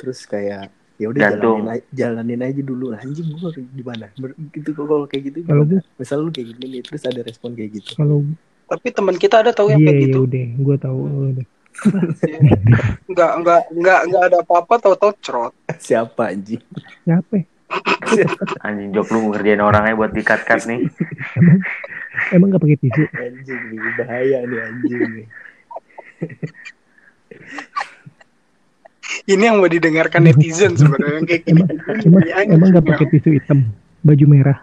terus 0.00 0.24
kayak 0.26 0.72
ya 1.00 1.06
udah 1.08 1.20
jalanin, 1.32 1.64
aja- 1.70 1.88
jalanin 1.92 2.40
aja 2.44 2.60
dulu. 2.60 2.92
Anjing 2.92 3.26
gua 3.32 3.48
harus 3.48 3.56
gimana? 3.72 4.06
Gitu 4.52 4.68
kok 4.74 4.84
kalau 4.84 5.06
kayak 5.08 5.22
gitu 5.32 5.38
Kalau 5.46 5.64
gue 5.64 5.80
misal 5.96 6.16
lu 6.20 6.30
kayak 6.34 6.46
gini 6.56 6.66
nih 6.78 6.82
terus 6.84 7.02
ada 7.06 7.20
respon 7.24 7.50
kayak 7.54 7.70
gitu. 7.80 7.90
Kalau 7.96 8.24
tapi 8.70 8.88
teman 8.94 9.16
kita 9.18 9.42
ada 9.42 9.50
tahu 9.50 9.74
yang 9.74 9.82
iya 9.82 9.90
kayak 9.90 9.98
ya 9.98 10.06
gitu. 10.06 10.18
udah, 10.30 10.46
gue 10.62 10.76
tahu 10.78 10.98
udah. 11.34 11.46
nggak 13.10 13.32
nggak 13.42 13.62
nggak 13.74 14.00
nggak 14.10 14.22
ada 14.30 14.36
apa-apa 14.44 14.74
tahu-tahu 14.78 15.12
cerot. 15.22 15.52
Siapa 15.86 16.34
anjing? 16.34 16.62
Siapa? 17.06 17.42
Anjing 18.66 18.90
jok 18.90 19.06
lu 19.14 19.18
ngerjain 19.30 19.62
orangnya 19.62 19.94
buat 19.94 20.10
di 20.10 20.22
cut 20.24 20.42
cut 20.44 20.66
nih. 20.66 20.86
Emang 22.34 22.52
gak 22.52 22.62
pakai 22.62 22.78
tisu? 22.78 23.02
anjing 23.16 23.62
nih 23.70 23.78
bahaya 23.96 24.38
nih 24.44 24.60
anjing 24.60 25.02
nih. 25.14 25.26
Ini 29.30 29.42
yang 29.42 29.56
mau 29.58 29.70
didengarkan 29.70 30.22
netizen 30.26 30.74
sebenarnya 30.74 31.22
kayak 31.26 31.42
gini. 31.46 31.62
Emang 32.06 32.22
emang, 32.26 32.46
emang 32.50 32.68
gak 32.74 32.86
pakai 32.86 33.06
tisu 33.14 33.30
hitam, 33.38 33.70
baju 34.02 34.24
merah. 34.26 34.58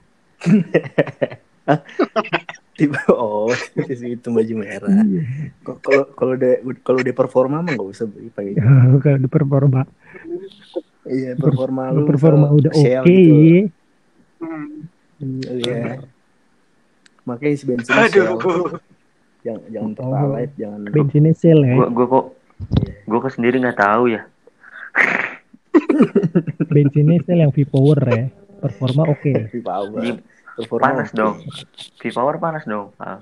tiba 2.77 3.01
oh 3.09 3.49
itu 3.75 4.05
itu 4.05 4.27
baju 4.29 4.53
merah. 4.53 4.87
Iya. 4.87 5.51
Kok- 5.65 5.79
kalau 5.81 6.03
kalau 6.13 6.33
udah 6.37 6.53
kalau 6.85 6.99
udah 7.01 7.15
performa 7.17 7.57
mah 7.65 7.73
nggak 7.73 7.89
usah 7.89 8.05
pakai 8.07 8.53
kalau 9.03 9.17
di 9.17 9.29
performa, 9.29 9.81
iya 11.09 11.31
performa 11.33 11.89
lu 11.89 12.03
performa 12.03 12.45
misal 12.45 12.57
udah 12.57 12.71
oke. 12.71 12.81
shell 12.81 13.03
gitu. 13.03 13.35
Hmm. 14.37 14.85
iya 15.49 15.97
makanya 17.23 17.51
isi 17.51 17.63
bensin 17.65 17.91
aduh 17.91 18.37
jangan 19.39 19.61
jangan 19.67 19.91
Oh. 19.97 20.11
pertalite 20.13 20.53
jangan 20.55 20.79
Bensinnya 20.85 21.33
sel 21.33 21.59
ya. 21.59 21.73
gua 21.73 21.87
gua 21.89 22.05
kok 22.07 22.25
gua 23.03 23.19
kok 23.19 23.33
sendiri 23.33 23.55
nggak 23.57 23.77
tahu 23.77 24.03
ya 24.09 24.21
Bensinnya 26.67 27.17
sel 27.23 27.39
yang 27.39 27.51
V-Power 27.51 27.97
ya. 28.03 28.25
Performa 28.57 29.05
oke. 29.05 29.29
heavy 29.29 29.61
power 29.61 29.99
Ini 29.99 30.17
performa 30.55 30.83
panas 30.83 31.07
oke. 31.07 31.15
dong 31.15 31.35
V-Power 31.97 32.35
panas 32.37 32.63
dong 32.65 32.87
Ah, 32.97 33.21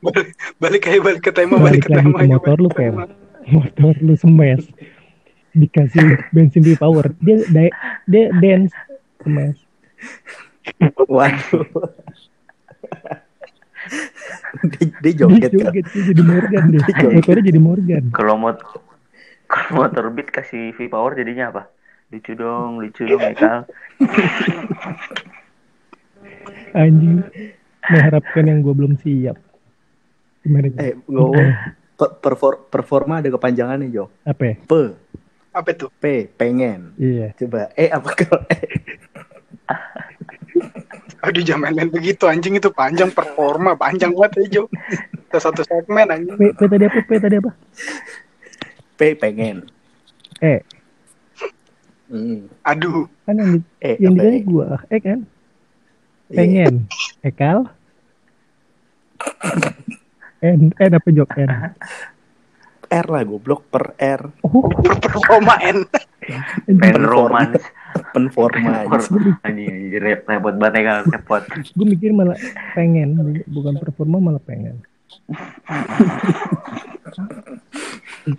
balik 0.00 0.32
balik 0.58 0.82
aja 0.84 0.98
balik 1.00 1.20
ke 1.20 1.30
tema 1.30 1.56
Balik 1.56 1.62
balik, 1.62 1.82
ke 1.82 1.90
lagi 1.92 2.08
tema 2.08 2.32
motor 2.32 2.56
lu, 2.58 2.68
Pem. 2.68 2.92
tema. 2.92 3.04
Motor 3.44 3.94
lu 4.00 4.14
semes. 4.14 4.62
Dikasih 5.52 6.00
bensin 6.30 6.62
V-Power. 6.64 7.12
Dia 7.20 7.36
dia, 7.46 7.68
dia 8.08 8.24
dance 8.34 8.72
semes. 9.20 9.56
waduh 11.10 11.66
dia, 14.62 14.84
dia 14.86 14.92
Dia 15.02 15.12
joget 15.18 15.42
kan 15.42 15.52
joget 15.52 15.86
dia 15.90 16.02
jadi 16.08 16.22
Morgan 16.22 16.62
dia. 16.70 16.80
Motornya 17.10 17.44
jadi 17.44 17.60
Morgan. 17.60 18.02
kalau 18.14 18.34
mot 18.36 18.58
kalau 19.46 19.70
motor 19.84 20.08
beat 20.08 20.30
kasih 20.30 20.70
V-Power 20.72 21.12
jadinya 21.12 21.50
apa 21.50 21.62
lucu 22.08 22.32
dong 22.32 22.78
lucu 22.78 23.02
dong 23.04 23.20
Ekal 23.20 23.64
Anjing. 26.72 27.20
Mengharapkan 27.82 28.44
yang 28.46 28.62
gue 28.62 28.72
belum 28.72 28.94
siap. 28.96 29.36
Gimana? 30.40 30.70
Eh 30.78 30.94
gue 30.96 31.26
perfor- 32.16 32.64
performa 32.66 33.18
ada 33.18 33.28
kepanjangannya 33.28 33.90
Jo 33.90 34.08
Apa 34.22 34.42
ya? 34.46 34.54
P 34.58 34.72
apa 35.52 35.68
itu 35.70 35.86
P 36.00 36.26
pengen 36.32 36.96
Iya. 36.96 37.36
coba 37.36 37.68
eh 37.76 37.92
apa 37.92 38.08
kalau 38.16 38.40
eh 38.48 38.64
aduh 41.24 41.44
jangan 41.44 41.70
main 41.70 41.86
begitu 41.86 42.26
anjing 42.26 42.58
itu 42.58 42.72
panjang 42.72 43.12
performa 43.12 43.78
panjang 43.78 44.10
banget 44.10 44.48
ya 44.48 44.60
Jo 44.60 44.62
Itu 45.28 45.38
satu 45.38 45.62
segmen 45.62 46.08
anjing 46.10 46.34
P, 46.34 46.50
P 46.52 46.60
tadi 46.66 46.84
apa? 46.88 46.98
P 47.04 47.10
tadi 47.16 47.36
apa? 47.38 47.50
P 48.96 49.00
pengen 49.16 49.56
Eh, 50.42 50.58
hmm. 52.10 52.50
aduh 52.66 53.06
kan 53.22 53.38
yang, 53.38 53.50
di, 53.54 53.60
eh 53.78 53.94
yang 54.02 54.18
ditanya 54.18 54.34
eh? 54.34 54.42
gue. 54.42 54.68
Eh 54.90 54.98
kan? 55.00 55.18
Iya. 56.26 56.34
Pengen. 56.34 56.74
Ekal? 57.22 57.58
N 60.42 60.74
N 60.74 60.90
apa 60.98 61.08
jok 61.14 61.30
N 61.38 61.46
R 62.92 63.06
lah 63.08 63.24
goblok 63.24 63.64
per 63.66 63.96
R. 63.96 64.20
Oh 64.44 64.68
performa 65.00 65.56
N. 65.64 65.88
Pen 66.80 67.02
roman. 67.02 67.56
anjing, 69.42 69.92
re- 69.96 70.22
repot 70.22 70.54
banget 70.54 70.80
ya 70.80 70.82
kalau 70.86 71.02
repot. 71.10 71.42
gue 71.48 71.86
mikir 71.88 72.10
malah 72.12 72.36
pengen 72.72 73.16
bu- 73.16 73.48
bukan 73.50 73.74
performa 73.76 74.16
malah 74.20 74.40
pengen. 74.40 74.80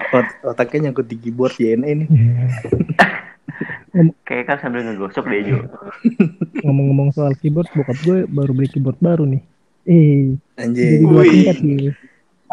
Ot- 0.10 0.38
otaknya 0.48 0.90
nyangkut 0.90 1.06
di 1.06 1.18
keyboard 1.20 1.54
YNE 1.60 1.92
nih. 1.94 2.08
Kayak 4.24 4.44
kan 4.48 4.58
sambil 4.64 4.82
ngegosok 4.82 5.28
deh 5.28 5.44
Jo. 5.44 5.58
ngomong-ngomong 6.64 7.12
soal 7.12 7.36
keyboard 7.38 7.70
bokap 7.76 7.98
gue 8.02 8.26
baru 8.26 8.52
beli 8.56 8.70
keyboard 8.72 8.98
baru 8.98 9.28
nih. 9.28 9.42
Eh 9.84 10.34
jadi 10.56 10.64
anjing 10.64 11.04
dua 11.04 11.22
Wih. 11.22 11.32
tingkat 11.44 11.58
ya 11.60 11.92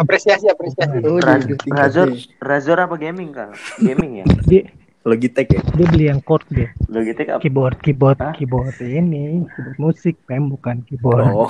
apresiasi 0.01 0.49
apresiasi 0.49 0.97
Oh, 1.03 1.21
Razor. 1.69 2.09
Razor 2.41 2.79
apa 2.81 2.97
gaming 2.97 3.31
kal? 3.31 3.53
Gaming 3.79 4.21
ya? 4.21 4.27
dia 4.43 4.65
Logitech 5.01 5.49
ya 5.49 5.61
dia 5.73 5.87
beli 5.87 6.05
yang 6.07 6.21
chord 6.21 6.45
deh 6.51 6.69
Logitech 6.87 7.29
apa? 7.31 7.41
keyboard 7.41 7.77
keyboard 7.81 8.21
Hah? 8.21 8.33
keyboard 8.33 8.77
ini 8.79 9.49
keyboard 9.49 9.77
musik 9.79 10.21
pem 10.25 10.45
bukan 10.47 10.85
keyboard 10.85 11.25
oh 11.27 11.49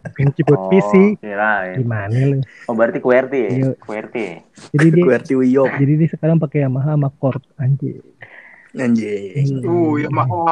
bukan 0.00 0.28
keyboard 0.32 0.72
PC 0.72 1.20
kirain. 1.20 1.76
gimana 1.76 2.16
lu 2.24 2.38
Oh 2.64 2.72
berarti 2.72 2.98
QWERTY 2.98 3.38
ya? 3.38 3.50
Iya. 3.52 3.70
QWERTY 3.78 4.24
jadi 4.72 4.86
dia 4.90 5.04
QWERTY 5.04 5.32
Wiyop 5.36 5.70
jadi 5.76 5.92
dia 5.94 6.08
sekarang 6.08 6.40
pakai 6.40 6.64
Yamaha 6.64 6.96
sama 6.96 7.12
chord 7.14 7.44
anjir 7.54 8.00
anjing 8.74 9.60
uh 9.60 9.92
ya 10.00 10.08
mahal 10.08 10.48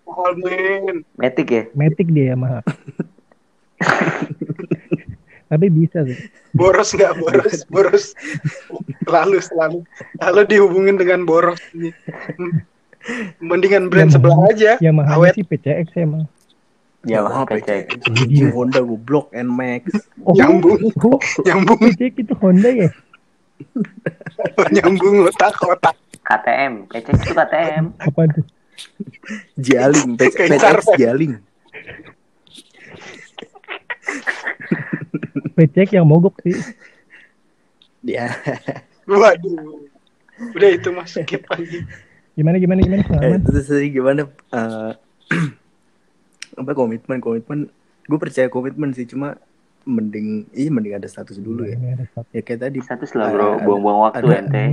mahal 0.00 0.32
men 0.40 1.04
Matic 1.14 1.44
ya? 1.46 1.62
Matic 1.70 2.08
dia 2.08 2.32
Yamaha 2.32 2.64
tapi 5.50 5.66
bisa 5.66 6.06
sih. 6.06 6.14
Boros 6.54 6.94
nggak 6.94 7.18
boros? 7.18 7.54
Boros. 7.66 8.06
Lalu 9.10 9.42
selalu 9.42 9.82
lalu 10.22 10.40
dihubungin 10.46 10.94
dengan 10.94 11.26
boros 11.26 11.58
ini. 11.74 11.90
Mendingan 13.42 13.90
brand 13.90 14.14
Yamaha. 14.14 14.16
sebelah 14.22 14.38
aja. 14.54 14.72
Yamaha 14.78 15.18
awet. 15.18 15.34
sih 15.34 15.42
PCX 15.42 15.90
emang. 15.98 16.30
Ya 17.02 17.18
Yamaha 17.18 17.42
mah 17.42 17.58
PC. 17.58 17.90
anjing 18.06 18.52
Honda 18.54 18.80
goblok 18.84 19.32
Nmax 19.34 19.88
oh, 20.22 20.36
Nyambung. 20.36 20.78
oh, 21.02 21.18
nyambung 21.42 21.78
PCX 21.82 22.14
itu 22.22 22.34
Honda 22.38 22.70
ya? 22.70 22.88
Nyambung 24.78 25.26
otak 25.26 25.58
otak. 25.66 25.98
KTM, 26.20 26.86
PC 26.86 27.10
itu 27.10 27.34
KTM. 27.34 27.84
apa 27.98 28.20
tuh? 28.30 28.44
Jaling 29.58 30.14
PCX. 30.14 30.86
Jaling 30.94 31.42
PCX 35.60 36.00
yang 36.00 36.08
mogok 36.08 36.40
sih. 36.40 36.56
Ya 38.00 38.32
waduh. 39.04 39.84
Udah 40.56 40.70
itu 40.72 40.88
mas 40.88 41.12
skip 41.12 41.44
aja. 41.52 41.78
Gimana 42.32 42.56
gimana 42.56 42.80
gimana? 42.80 43.04
Eh, 43.20 43.36
terus 43.44 43.68
tadi 43.68 43.92
gimana? 43.92 44.24
Eh, 44.24 44.92
apa 46.60 46.70
komitmen 46.72 47.20
komitmen? 47.20 47.68
Gue 48.08 48.16
percaya 48.16 48.48
komitmen 48.48 48.96
sih 48.96 49.04
cuma 49.04 49.36
mending 49.84 50.48
iya 50.56 50.72
mending 50.72 50.96
ada 50.96 51.04
status 51.04 51.36
dulu 51.36 51.68
ya. 51.68 51.76
ya 52.32 52.40
kayak 52.40 52.60
tadi. 52.64 52.78
Status 52.80 53.12
lah 53.12 53.28
bro, 53.28 53.60
buang-buang 53.60 53.98
waktu 54.08 54.24
ada- 54.24 54.48
ente. 54.48 54.64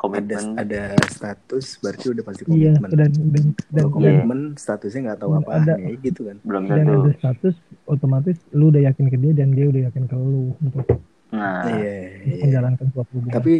Hmm, 0.00 0.16
ada 0.16 0.32
Komitmen. 0.32 0.56
ada 0.56 0.80
status 1.06 1.76
berarti 1.76 2.04
udah 2.08 2.24
pasti 2.24 2.42
iya 2.48 2.72
komitmen. 2.72 2.88
dan 2.90 3.10
dan 3.12 3.44
dan, 3.68 3.84
kalau 3.84 3.90
komitmen. 3.92 4.40
statusnya 4.54 5.00
nggak 5.04 5.18
tahu 5.18 5.30
Dan 5.30 5.38
apa 5.38 5.50
ada- 5.54 5.76
ya 5.78 5.94
gitu 5.98 6.20
kan. 6.24 6.36
Belum 6.40 6.62
dan 6.64 6.76
tentu. 6.78 6.92
ada 6.96 7.12
status 7.14 7.54
otomatis 7.84 8.36
lu 8.50 8.64
udah 8.66 8.82
yakin 8.82 9.06
ke 9.06 9.16
dia 9.18 9.32
dan 9.34 9.48
dia 9.50 9.66
udah 9.66 9.82
yakin 9.86 10.04
ke 10.04 10.14
lu 10.14 10.56
untuk 10.58 10.88
Nah, 11.30 11.62
iya 11.70 11.94
iya. 12.22 12.42
menjalankan 12.42 12.86
suatu 12.90 13.12
hubungan 13.12 13.30
tapi 13.32 13.54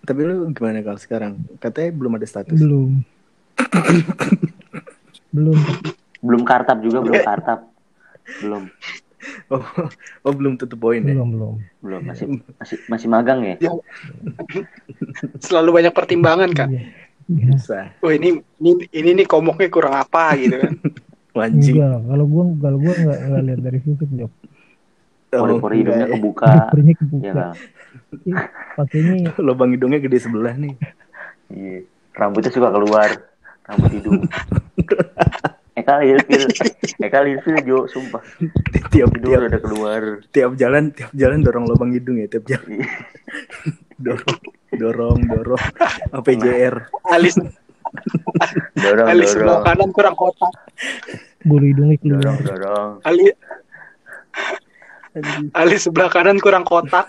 tapi 0.00 0.20
lu 0.22 0.34
gimana 0.50 0.80
kalau 0.80 0.96
sekarang? 0.96 1.32
Katanya 1.58 1.90
belum 1.92 2.12
ada 2.14 2.26
status. 2.26 2.54
Belum. 2.54 3.02
Belum. 5.30 5.58
Belum 6.20 6.42
kartap 6.42 6.78
juga, 6.78 7.00
belum 7.00 7.20
kartap. 7.20 7.60
Belum, 8.38 8.68
oh, 9.50 9.64
oh 10.22 10.32
belum 10.32 10.56
tutup 10.56 10.78
poin 10.78 11.00
ya? 11.00 11.12
Belum 11.12 11.28
belum. 11.30 11.54
Belum 11.80 12.00
masih 12.02 12.26
masih 12.54 12.76
masih 12.86 13.08
magang 13.10 13.40
ya. 13.42 13.56
Selalu 15.38 15.70
banyak 15.74 15.92
pertimbangan 15.92 16.50
kan 16.50 16.68
iya 16.70 16.84
Iya. 17.24 17.46
bisa 17.50 17.78
oh 17.98 18.12
ini 18.12 18.36
ini 18.58 18.84
ini 18.92 19.10
nih 19.16 19.24
komoknya 19.24 19.68
kurang 19.68 19.96
apa 19.96 20.36
gitu 20.36 20.60
kan 20.60 20.72
anjing 21.40 21.74
enggak 21.74 22.04
kalau 22.04 22.24
gua 22.26 22.44
kalau 22.58 22.78
gua 22.78 22.92
nggak 22.94 23.18
lihat 23.42 23.60
dari 23.60 23.78
fisik 23.80 24.10
jok 24.12 24.32
Pori-pori 25.34 25.82
hidungnya 25.82 26.06
kebuka. 26.06 26.70
Porinya 26.70 26.94
kebuka 26.94 27.32
Ya 28.22 28.38
pakainya 28.72 29.14
ya. 29.18 29.30
lubang 29.42 29.72
hidungnya 29.72 29.98
gede 29.98 30.20
sebelah 30.20 30.54
nih 30.54 30.78
Iya. 31.48 31.82
Rambutnya 32.12 32.48
suka 32.48 32.70
keluar. 32.70 33.10
Rambut 33.64 33.90
hidung. 33.90 34.22
Eka 35.74 36.06
ilfil. 36.06 36.44
Eka 37.00 37.18
ilfil 37.24 37.56
Jo, 37.62 37.78
sumpah. 37.84 38.22
tiap 38.88 39.10
Hidung 39.10 39.32
tiap 39.32 39.42
udah 39.44 39.60
keluar. 39.60 40.02
tiap 40.30 40.54
jalan 40.54 40.92
tiap 40.92 41.10
jalan 41.10 41.42
dorong 41.42 41.66
lubang 41.66 41.90
hidung 41.90 42.14
ya 42.14 42.28
tiap 42.28 42.46
jalan 42.46 42.68
Iya. 42.70 42.86
dorong 43.98 44.38
dorong 44.78 45.18
dorong. 45.26 45.62
Apa 46.16 46.28
JR 46.34 46.74
alis. 47.10 47.34
Dorong, 48.74 49.06
alis 49.06 49.28
sebelah 49.32 49.62
dorong. 49.62 49.66
kanan 49.66 49.90
kurang 49.94 50.14
kotak. 50.18 50.54
Bulu 51.46 51.64
hidungnya 51.70 51.96
keluar 52.00 52.20
Dorong, 52.22 52.38
dorong. 52.42 52.90
alis 53.06 53.34
alis 55.54 55.80
sebelah 55.86 56.10
kanan 56.10 56.38
kurang 56.42 56.66
kotak. 56.66 57.06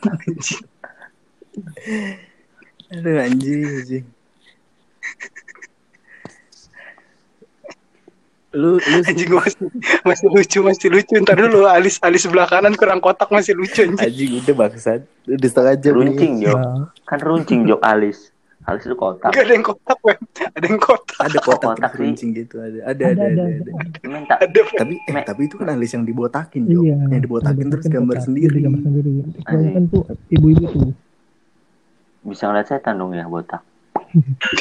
Aduh 2.93 3.18
anjing 3.18 3.66
anjing 3.66 4.05
lu 8.56 8.80
lu 8.80 8.97
anjing 9.03 9.28
gua 9.28 9.43
masih, 9.43 9.68
masih 10.08 10.28
lucu 10.32 10.60
masih 10.64 10.88
lucu. 10.88 11.14
Ntar 11.20 11.36
dulu 11.36 11.68
alis 11.68 11.99
alis 11.99 12.24
sebelah 12.24 12.47
kanan 12.47 12.74
kurang 12.80 13.03
kotak 13.03 13.28
masih 13.30 13.51
lucu 13.53 13.84
anjing. 13.84 13.99
Anjing 13.99 14.32
udah 14.39 14.56
bangsat. 14.56 15.01
Udah 15.28 15.49
setengah 15.49 15.76
jam 15.78 15.93
Runcing 15.99 16.34
ini. 16.39 16.47
Jo. 16.47 16.56
Nah, 16.56 16.88
Kan 17.03 17.20
runcing 17.20 17.68
Jo 17.68 17.78
alis. 17.84 18.32
Alis 18.66 18.82
itu 18.89 18.97
kotak. 18.97 19.30
Gak 19.30 19.45
ada 19.45 19.53
yang 19.53 19.62
kotak 19.62 19.97
Wem. 20.01 20.18
ada 20.58 20.66
yang 20.66 20.82
kotak. 20.82 21.18
Ada 21.22 21.38
kotak, 21.38 21.78
kotak 21.78 21.93
runcing 22.01 22.30
gitu. 22.34 22.56
Ada 22.58 22.80
ada 22.89 23.03
ada 23.14 23.24
ada 23.30 23.43
ada, 23.45 23.45
ada, 23.45 24.41
ada. 24.41 24.62
tapi 24.74 24.93
eh, 25.06 25.14
tapi 25.22 25.41
itu 25.45 25.56
kan 25.62 25.68
alis 25.70 25.91
yang 25.93 26.01
dibotakin 26.01 26.66
Jo 26.66 26.82
iya. 26.82 26.97
Yang 27.14 27.22
dibotakin 27.30 27.66
terus 27.70 27.86
dibotakin 27.86 27.93
gambar 27.93 28.16
kotak, 28.18 28.26
sendiri. 28.26 28.60
Gambar 28.66 28.82
sendiri. 28.82 29.12
Kebanyakan 29.45 29.84
tuh 29.93 30.01
ibu-ibu 30.34 30.66
tuh. 30.72 30.91
Bisa 32.26 32.49
ngeliat 32.49 32.66
setan 32.66 32.97
dong 32.97 33.14
ya 33.14 33.30
botak. 33.30 33.62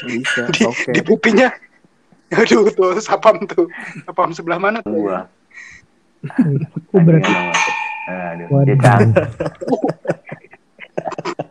bisa 0.05 0.51
di, 0.51 0.63
oke. 0.67 0.91
di 0.91 1.01
pipinya 1.01 1.49
aduh 2.41 2.69
tuh 2.73 2.99
sapam 3.01 3.37
tuh. 3.47 3.69
Sapam 4.09 4.31
sebelah 4.33 4.59
mana 4.59 4.79
tuh? 4.81 4.93
Gua. 4.93 5.29
oh 6.97 7.01
berarti 7.05 7.29
Aduh, 8.05 8.65
dia 8.65 8.77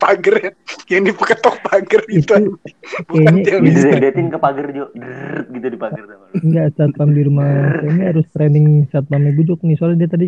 pagar 0.04 0.36
ya? 0.40 0.52
Yang 0.92 1.04
diketok 1.14 1.56
pagar 1.64 2.02
itu 2.12 2.34
itu 2.34 2.36
bukan 3.08 3.34
yang 3.42 3.64
bisa. 3.64 3.88
detin 3.98 4.28
ke 4.28 4.38
pagar 4.38 4.68
Jo. 4.76 4.86
Drrrr, 4.92 5.48
gitu 5.56 5.68
di 5.72 5.80
pagar 5.80 6.04
sama 6.06 6.26
lu. 6.28 6.36
enggak 6.44 6.68
satpam 6.76 7.10
di 7.16 7.22
rumah. 7.24 7.80
Ini 7.82 8.02
harus 8.14 8.26
training 8.36 8.68
satpamnya 8.92 9.32
bujuk 9.34 9.60
nih. 9.64 9.76
Soalnya 9.80 10.06
dia 10.06 10.10
tadi 10.12 10.26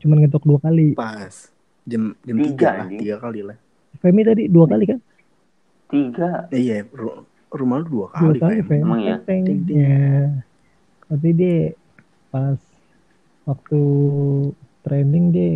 cuma 0.00 0.14
ngetok 0.18 0.44
dua 0.48 0.58
kali. 0.62 0.96
Pas. 0.96 1.52
Jam 1.88 2.12
jam 2.24 2.36
Tiga, 2.36 2.52
tiga 2.52 2.70
lah 2.72 2.86
tiga 2.88 3.16
kali 3.20 3.40
lah. 3.44 3.56
Femi 4.00 4.22
tadi 4.24 4.42
dua 4.48 4.66
kali 4.68 4.84
kan? 4.88 4.98
Tiga. 5.88 6.30
iya 6.52 6.84
rumah 7.48 7.80
lu 7.80 7.86
dua 7.88 8.06
dua 8.12 8.32
kali 8.32 8.38
kali 8.38 8.56
Fem. 8.60 8.68
Femi 8.68 8.84
Emang 8.84 9.00
ya? 9.00 9.16
Teng. 9.24 9.42
Ting, 9.44 9.58
ting. 9.64 9.76
ya. 9.80 10.44
Tapi 11.08 11.28
dia 11.32 11.58
pas 12.28 12.60
waktu 13.48 13.80
training 14.84 15.24
dia 15.32 15.52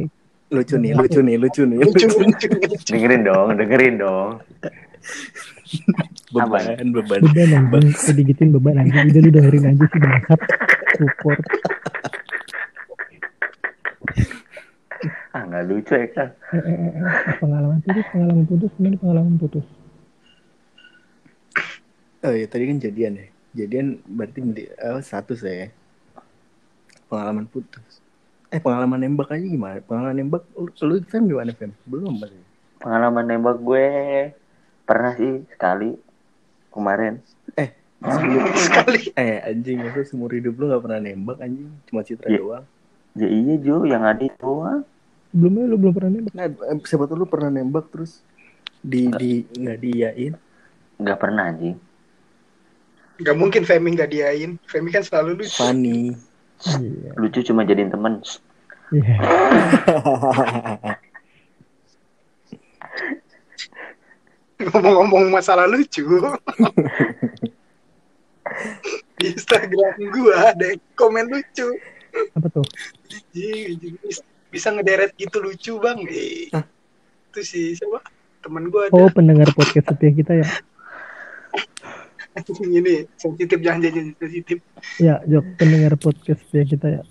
lucu 0.52 0.76
nih 0.76 0.92
lucu 0.92 1.20
nih 1.20 1.36
lucu 1.40 1.62
nih. 1.64 1.78
Lucu 1.80 2.06
lucu 2.24 2.46
lucu. 2.48 2.48
Dengerin 2.92 3.22
dong, 3.24 3.48
dengerin 3.56 3.94
dong. 4.00 4.30
beban 6.32 6.92
beban. 6.92 7.20
Beban 7.32 7.84
kayak 7.92 8.14
digituin 8.16 8.52
beban 8.52 8.76
anjing. 8.80 9.08
Udah 9.12 9.20
lu 9.24 9.30
dengerin 9.32 9.64
aja 9.72 9.84
sih 9.88 10.00
bangsat. 10.00 10.40
Support. 11.00 11.40
Ah 15.32 15.42
nggak 15.48 15.64
lucu 15.64 15.92
ya 15.96 16.06
kan? 16.12 16.28
eh, 16.52 16.60
eh, 16.60 16.76
eh, 16.76 16.92
eh, 16.92 17.34
pengalaman 17.40 17.80
putus 17.80 18.04
pengalaman 18.12 18.44
putus. 18.44 18.70
Gimana 18.76 18.96
pengalaman 19.00 19.34
putus 19.40 19.64
oh 22.26 22.32
iya 22.34 22.46
tadi 22.48 22.64
kan 22.70 22.78
jadian 22.78 23.12
ya 23.18 23.26
jadian 23.52 23.86
berarti 24.08 24.38
medi- 24.40 24.72
eh, 24.72 25.00
status 25.04 25.40
ya 25.44 25.68
pengalaman 27.10 27.46
putus 27.48 28.00
eh 28.52 28.60
pengalaman 28.60 29.00
nembak 29.00 29.32
aja 29.32 29.44
gimana 29.44 29.78
pengalaman 29.84 30.16
nembak 30.16 30.42
lu, 30.56 30.68
lu 30.68 30.94
Fem 31.08 31.24
gimana 31.28 31.52
Fem 31.56 31.72
belum 31.88 32.14
pasti 32.20 32.40
Pengalaman 32.82 33.24
nembak 33.30 33.56
gue 33.62 33.86
pernah 34.82 35.14
sih 35.14 35.46
sekali 35.54 35.94
kemarin. 36.74 37.22
sebelum 38.02 38.42
sekali 38.66 38.98
eh 39.14 39.38
anjing 39.46 39.78
itu 39.86 40.00
seumur 40.10 40.34
hidup 40.34 40.58
lu 40.58 40.66
gak 40.66 40.82
pernah 40.82 40.98
nembak 40.98 41.38
anjing 41.38 41.70
cuma 41.86 42.02
citra 42.02 42.26
Iya. 42.26 42.40
doang 42.42 42.64
Ya 43.12 43.28
iya 43.28 43.54
Jo, 43.60 43.84
yang 43.84 44.08
ada 44.08 44.24
itu 44.24 44.34
doang. 44.40 44.88
Sebelumnya 45.30 45.68
lu 45.68 45.76
belum 45.76 45.92
pernah 45.92 46.10
nembak. 46.16 46.32
Nah, 46.32 46.48
eh, 46.48 46.78
siapa 46.88 47.04
tuh 47.04 47.16
lu 47.20 47.26
pernah 47.28 47.52
nembak 47.52 47.92
terus 47.92 48.24
di 48.80 49.12
di 49.12 49.44
nggak 49.46 49.78
diiyain? 49.84 50.32
Nggak 50.96 51.18
pernah 51.20 51.42
anjing. 51.52 51.76
Gak 53.20 53.36
mungkin 53.36 53.68
Femi 53.68 53.92
gak 53.92 54.08
diain. 54.14 54.56
Femi 54.64 54.88
kan 54.88 55.04
selalu 55.04 55.44
lucu. 55.44 55.60
Funny. 55.60 56.16
Iya. 56.64 57.10
Lucu 57.18 57.42
cuma 57.44 57.66
jadiin 57.66 57.90
temen. 57.92 58.22
Iya. 58.94 59.16
Ngomong-ngomong 64.62 65.26
masalah 65.34 65.66
lucu. 65.66 66.06
Di 69.18 69.26
Instagram 69.34 69.94
gua 70.14 70.54
ada 70.54 70.64
yang 70.70 70.82
komen 70.94 71.26
lucu. 71.26 71.66
Apa 72.38 72.46
tuh? 72.52 72.62
Bisa 74.52 74.70
ngederet 74.70 75.18
gitu 75.18 75.42
lucu 75.42 75.82
bang. 75.82 75.98
Eh, 76.06 76.46
itu 77.32 77.40
sih 77.42 77.74
siapa? 77.74 78.06
Temen 78.44 78.70
gua 78.70 78.86
ada. 78.86 78.94
Oh, 78.94 79.10
pendengar 79.10 79.50
podcast 79.56 79.90
setia 79.90 80.10
kita 80.14 80.32
ya. 80.38 80.46
Ini 82.72 82.94
sensitif 83.14 83.58
jangan 83.58 83.80
jangan 83.82 84.04
sensitif. 84.16 84.58
Ya, 84.96 85.20
Jok, 85.22 85.44
pendengar 85.56 85.94
podcast 85.94 86.40
setia 86.44 86.64
kita 86.64 86.86
ya. 86.90 87.02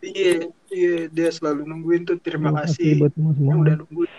Iya, 0.00 0.32
iya 0.68 0.94
dia 1.06 1.28
selalu 1.28 1.62
nungguin 1.64 2.02
tuh. 2.04 2.18
Terima, 2.18 2.50
Terima 2.50 2.62
kasih. 2.64 2.90
buat 2.98 3.12
semua 3.12 3.32
semua. 3.32 3.48
Yang 3.48 3.58
udah 3.60 3.74
nungguin. 3.80 4.10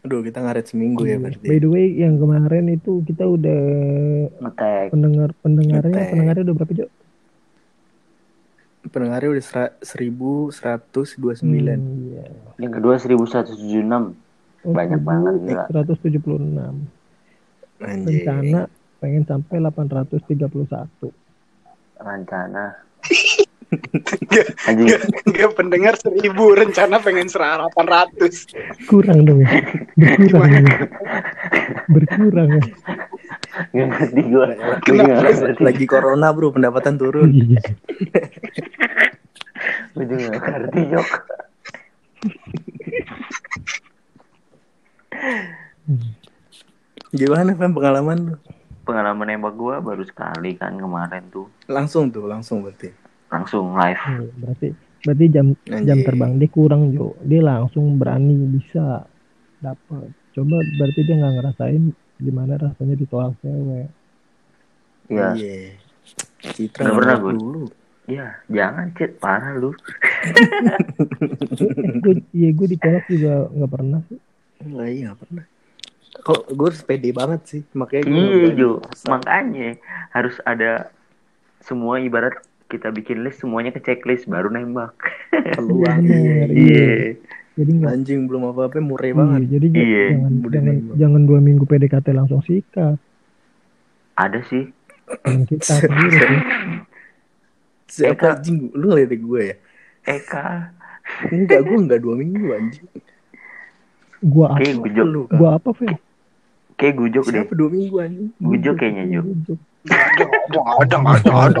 Aduh, 0.00 0.20
kita 0.22 0.38
ngaret 0.38 0.66
seminggu 0.66 1.02
ya 1.02 1.16
By 1.16 1.34
berarti. 1.34 1.46
the 1.50 1.66
way, 1.66 1.86
yang 1.94 2.14
kemarin 2.14 2.70
itu 2.70 3.02
kita 3.02 3.26
udah 3.26 3.60
Ngetek. 4.38 4.86
pendengar 4.88 5.30
pendengarnya 5.36 5.90
Ngetek. 5.90 6.10
pendengarnya 6.10 6.42
udah 6.44 6.54
berapa 6.54 6.72
Jok? 6.74 6.90
Pendengarnya 8.86 9.28
udah 9.30 9.42
sera- 9.42 9.74
1129. 9.80 11.42
Hmm, 11.74 12.06
iya. 12.06 12.24
Yang 12.60 12.72
kedua 12.78 12.94
1176. 12.96 14.14
Oh, 14.62 14.70
Banyak 14.70 15.00
banget, 15.00 15.34
gila. 15.42 15.64
176. 15.68 16.76
Anjing. 17.82 18.22
Rencana 18.22 18.60
pengen 19.04 19.28
sampai 19.28 19.60
831. 19.60 21.12
Rencana. 22.00 22.80
Anjing. 24.64 24.86
nggak, 24.86 25.00
nggak 25.28 25.50
pendengar 25.58 25.94
seribu 25.98 26.54
rencana 26.54 27.02
pengen 27.02 27.26
serah 27.26 27.68
800 27.74 28.86
Kurang 28.88 29.28
dong 29.28 29.44
ya. 29.44 29.50
Berkurang 29.98 30.64
ya. 30.64 30.78
Berkurang 31.92 32.48
ya. 32.48 32.62
Ngerti 33.76 34.22
gue. 34.24 34.46
Lagi 35.60 35.84
corona 35.84 36.32
bro, 36.32 36.48
pendapatan 36.54 36.96
turun. 36.96 37.28
Iya. 37.28 37.60
Gue 39.92 40.04
juga 40.08 40.32
nggak 40.32 40.42
ngerti 40.48 40.80
Jok. 40.88 41.08
Gimana 47.14 47.54
Fem 47.54 47.70
pengalaman 47.70 48.18
lu? 48.32 48.34
Pengalaman 48.84 49.26
nembak 49.26 49.54
gue 49.54 49.74
baru 49.80 50.04
sekali 50.04 50.54
kan 50.54 50.76
kemarin 50.76 51.24
tuh. 51.28 51.48
Langsung 51.66 52.08
tuh, 52.08 52.24
langsung 52.24 52.60
berarti. 52.60 52.92
Langsung 53.28 53.72
live. 53.72 53.98
Iya, 53.98 54.28
Berarti 54.36 54.68
berarti 55.04 55.24
jam 55.28 55.46
jam 55.64 55.76
Anjing. 55.76 56.00
terbang 56.04 56.32
dia 56.36 56.48
kurang 56.48 56.82
Jo. 56.92 57.12
Dia 57.20 57.40
langsung 57.40 57.96
berani 57.96 58.36
bisa 58.48 59.04
dapat. 59.58 60.08
Coba 60.32 60.56
berarti 60.76 61.00
dia 61.02 61.14
nggak 61.14 61.34
ngerasain 61.34 61.82
gimana 62.16 62.52
rasanya 62.56 62.94
ditolak 62.94 63.34
cewek. 63.40 63.88
Iya. 65.08 65.28
Iya. 65.34 65.76
Citra 66.44 66.84
Nggak 66.84 66.96
pernah, 67.00 67.16
Gun. 67.18 67.36
dulu. 67.36 67.64
Iya, 68.04 68.36
jangan 68.52 68.92
cit 68.92 69.16
parah 69.16 69.56
lu. 69.56 69.72
gue 72.04 72.14
iya 72.32 72.48
gue 72.52 72.66
ditolak 72.68 73.04
juga 73.08 73.48
nggak 73.48 73.70
pernah 73.72 74.00
sih. 74.08 74.20
Enggak, 74.60 74.88
iya 74.88 75.04
nggak 75.08 75.20
pernah. 75.24 75.44
Kok 76.14 76.54
gue 76.54 76.66
harus 76.70 76.82
pede 76.86 77.10
banget 77.10 77.40
sih, 77.50 77.62
makanya 77.74 78.06
gue 78.06 78.14
Iya 78.14 78.48
Jo, 78.54 78.70
makanya 79.10 79.74
harus 80.14 80.38
ada 80.46 80.94
semua 81.58 81.98
ibarat 81.98 82.38
kita 82.70 82.94
bikin 82.94 83.26
list 83.26 83.42
semuanya 83.42 83.74
ke 83.74 83.80
checklist 83.82 84.30
baru 84.30 84.48
nembak. 84.48 84.94
peluang. 85.58 86.00
Iya. 86.06 86.46
Iya. 86.48 86.92
Jadi 87.54 87.70
nggak 87.70 87.92
Anjing 87.94 88.20
belum 88.26 88.50
apa-apa 88.50 88.82
mureh 88.82 89.14
iya, 89.14 89.18
banget. 89.18 89.40
jadi 89.46 89.66
Iya. 89.70 90.04
jangan 90.18 90.32
Udah 90.42 90.50
jangan 90.50 90.74
nembak. 90.74 90.94
jangan 90.98 91.22
dua 91.22 91.38
minggu 91.42 91.64
PDKT 91.66 92.06
langsung 92.14 92.40
sikat. 92.42 92.98
Ada 94.14 94.40
sih. 94.46 94.64
Kita. 95.50 95.74
Siapa 97.86 98.14
Eka. 98.16 98.28
anjing? 98.38 98.58
Lu 98.74 98.90
ngeliatin 98.90 99.20
gue 99.22 99.42
ya? 99.44 99.56
Eka. 100.08 100.72
Enggak, 101.30 101.60
gue 101.62 101.76
enggak 101.78 102.00
dua 102.02 102.14
minggu 102.16 102.46
anjing. 102.54 102.88
Gua 104.24 104.56
apa? 104.56 104.64
Kan. 104.64 105.36
Gua 105.36 105.50
apa, 105.60 105.70
Fel? 105.76 105.94
Kayak 106.74 106.94
gujok 106.98 107.24
deh. 107.30 107.42
Siapa 107.42 107.52
dua 107.54 107.68
minggu 107.70 107.96
anjing? 108.02 108.30
Gujok 108.38 108.74
kayaknya. 108.76 109.20
Gujok. 109.22 109.58
ada 109.84 110.24
ada 110.24 110.58
ada 110.58 111.30
ada 111.44 111.60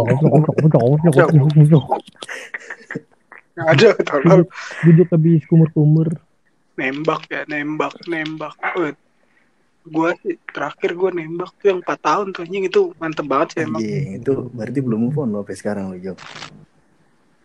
ada 3.54 3.88
tolong 4.02 4.42
Gujok 4.82 5.08
habis 5.12 5.42
kumur-kumur. 5.46 6.08
nembak 6.74 7.22
ya 7.30 7.46
nembak 7.46 7.94
nembak 8.10 8.50
Eh, 8.74 8.98
gua 9.86 10.10
sih 10.18 10.34
terakhir 10.50 10.98
gua 10.98 11.14
nembak 11.14 11.54
tuh 11.62 11.70
yang 11.70 11.78
4 11.78 11.94
tahun 12.02 12.26
tuh 12.34 12.42
anjing 12.42 12.66
itu 12.66 12.90
mantep 12.98 13.30
banget 13.30 13.48
sih 13.54 13.60
emang 13.62 13.78
Anjing, 13.78 14.18
itu 14.18 14.32
berarti 14.50 14.78
belum 14.82 14.98
move 15.06 15.22
on 15.22 15.30
lo 15.30 15.46
sampai 15.46 15.54
sekarang 15.54 15.84
lo 15.94 15.96
Jok. 16.02 16.18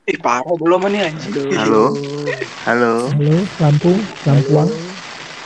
ih 0.10 0.18
parah 0.18 0.56
belum 0.58 0.82
nih 0.90 1.14
anjing. 1.14 1.54
Halo. 1.54 1.94
Halo. 2.66 2.94
Halo, 3.14 3.36
Lampung, 3.62 4.00
Lampuang. 4.26 4.70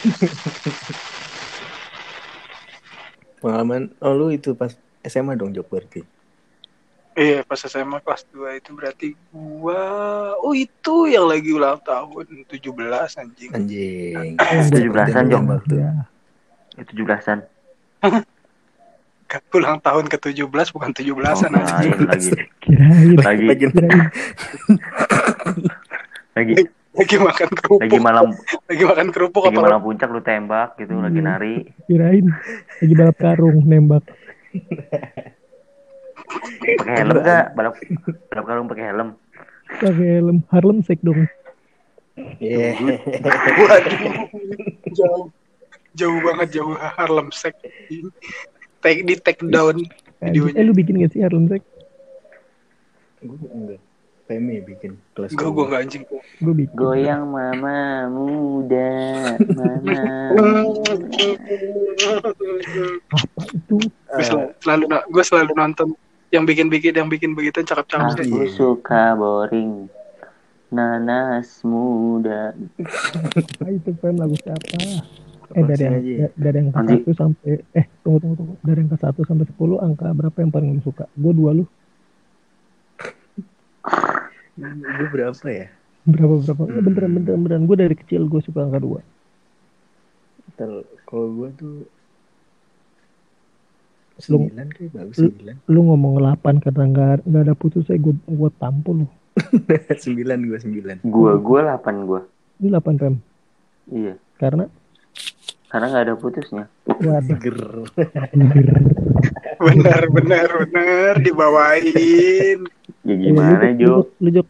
Pengalaman, 3.43 3.91
oh 3.99 4.15
lu 4.15 4.31
itu 4.31 4.55
pas 4.55 4.71
SMA 5.03 5.35
dong 5.35 5.51
Jok 5.51 5.67
berarti. 5.67 6.01
Iya 7.13 7.43
pas 7.43 7.59
SMA 7.59 7.99
kelas 7.99 8.25
2 8.31 8.57
itu 8.57 8.73
berarti 8.73 9.07
gua 9.29 9.77
oh 10.33 10.49
itu 10.51 11.05
yang 11.05 11.29
lagi 11.29 11.51
ulang 11.51 11.77
tahun 11.79 12.47
17 12.47 12.57
anjing. 13.13 13.51
Anjing. 13.51 14.33
Tujuh 14.71 14.89
belasan, 14.89 15.23
Jok. 15.27 15.39
Nembak 15.39 15.61
tuh. 15.67 15.77
Ya, 15.77 15.91
Tujuh 16.81 17.03
belasan. 17.03 17.37
Ke 19.23 19.37
ulang 19.51 19.77
tahun 19.77 20.05
ke 20.07 20.17
17 20.19 20.45
bukan 20.71 20.89
17-an 20.89 21.51
Oh, 21.51 21.57
anjing. 21.59 21.93
lagi. 22.01 22.29
kirain, 22.61 23.09
Lagi. 23.25 23.45
Lagi 23.45 23.65
kirain. 23.67 24.01
Lagi. 26.33 26.53
Lagi 26.93 27.17
makan 27.17 27.49
kerupuk. 27.51 27.81
Lagi 27.81 27.97
malam. 27.97 28.27
Lagi 28.63 28.83
makan 28.83 29.07
kerupuk 29.09 29.43
Lagi 29.43 29.55
apa? 29.55 29.65
malam 29.65 29.79
puncak 29.81 30.07
lu 30.07 30.21
tembak 30.21 30.77
gitu. 30.77 30.93
Lagi 30.95 31.17
Hmm. 31.17 31.27
nari. 31.27 31.55
kirain 31.83 32.25
lagi 32.79 32.93
balap 32.93 33.17
karung 33.17 33.57
nembak 33.61 34.03
Pakai 36.53 36.93
helm 36.95 37.17
gak? 37.19 37.45
Balap 37.53 37.73
balap 38.29 38.45
karung 38.45 38.67
pakai 38.67 38.85
helm. 38.87 39.09
pakai 39.73 39.91
helm 40.13 40.37
Harlem 40.47 40.79
Shake 40.79 41.01
dong 41.01 41.25
Iya. 42.39 42.77
Waduh. 43.59 43.97
Jauh. 44.93 45.25
Jauh 45.93 46.19
banget 46.21 46.47
jauh 46.53 46.73
Harlem 46.77 47.29
Shake. 47.31 47.57
Take 48.79 49.01
di 49.01 49.17
take 49.17 49.41
down 49.43 49.81
videonya. 50.19 50.53
eh 50.53 50.63
lu 50.63 50.71
bikin 50.71 50.99
gak 50.99 51.09
sih 51.09 51.21
Harlem 51.21 51.47
Shake 51.47 51.65
Gue 53.19 53.49
enggak. 53.49 53.81
Pemi 54.33 54.65
bikin 54.65 54.97
kelas 55.13 55.37
gue 55.37 55.45
enggak 55.45 55.85
anjing. 55.85 56.03
gue 56.41 56.53
bikin 56.57 56.73
Goyang 56.73 57.29
mama 57.29 58.09
muda. 58.09 59.37
Mama. 59.53 59.93
apa 63.13 63.41
itu 63.53 63.77
Gue 63.85 64.23
selalu, 64.25 64.49
selalu 64.57 64.83
gue 65.13 65.23
selalu 65.23 65.51
nonton 65.53 65.87
yang 66.33 66.49
bikin-bikin 66.49 66.97
yang 66.97 67.09
bikin 67.13 67.37
begitu 67.37 67.61
cakep-cakep 67.61 68.25
sih. 68.25 68.33
Aku 68.33 68.49
suka 68.49 69.13
boring. 69.13 69.85
Nanas 70.73 71.61
muda. 71.61 72.57
ah, 72.57 73.69
itu 73.69 73.93
film 74.01 74.17
lagu 74.17 74.33
siapa 74.41 75.05
eh 75.53 75.63
dari 75.69 75.83
yang 75.85 75.95
ya. 76.01 76.27
dari 76.33 76.57
yang 76.57 76.67
ke 76.73 76.77
Anji. 76.81 76.93
satu 76.97 77.11
sampai 77.13 77.51
eh 77.77 77.85
tunggu 78.01 78.17
tunggu 78.25 78.35
tunggu 78.41 78.53
dari 78.65 78.81
yang 78.81 78.89
ke 78.89 78.97
satu 78.97 79.21
sampai 79.21 79.45
sepuluh 79.45 79.77
angka 79.85 80.09
berapa 80.09 80.33
yang 80.41 80.49
paling 80.49 80.73
lu 80.73 80.81
suka 80.81 81.05
gue 81.13 81.33
dua 81.33 81.53
lu 81.53 81.65
Gue 84.55 85.07
berapa 85.09 85.33
ya? 85.45 85.67
berapa 86.03 86.35
berapa 86.37 86.61
Hmm. 86.61 86.83
beneran 86.83 87.11
beneran 87.13 87.39
beneran 87.39 87.63
gue 87.63 87.77
dari 87.79 87.95
kecil 87.95 88.27
gue 88.27 88.39
suka 88.39 88.59
angka 88.61 88.77
dua 88.77 88.99
Kalau 90.55 90.83
gue 91.31 91.49
tuh 91.55 91.75
Lu- 94.23 94.45
sembilan 94.45 94.67
kayak 94.69 94.91
bagus 94.91 95.15
lu- 95.17 95.31
sembilan. 95.31 95.55
lu 95.65 95.79
ngomong 95.83 96.13
8 96.19 96.59
karena 96.59 96.83
nggak 96.85 97.17
nggak 97.23 97.43
ada 97.43 97.55
putusnya 97.55 97.97
gue 97.97 98.13
gue 98.19 98.49
tampol 98.53 98.95
lu 98.99 99.07
sembilan 100.03 100.39
gue 100.43 100.59
sembilan. 100.59 100.95
Gua 101.03 101.33
gua 101.35 101.59
8 101.73 102.05
gua. 102.05 102.21
ini 102.59 102.69
8 102.69 103.01
rem 103.01 103.15
Iya. 103.89 104.13
karena 104.37 104.65
Karena 105.65 105.85
nggak 105.89 106.03
ada 106.03 106.15
putusnya. 106.15 106.65
waduh 106.85 107.37
Ger. 107.39 107.57
Benar, 109.55 110.01
benar, 110.07 110.49
benar 110.61 111.13
dibawain. 111.17 112.59
Ya 113.03 113.13
gimana 113.13 113.59
Eh, 113.61 113.73
lu, 113.73 113.79
Jo? 113.79 113.87
lu, 113.89 114.01
lu 114.19 114.29
Jok, 114.33 114.47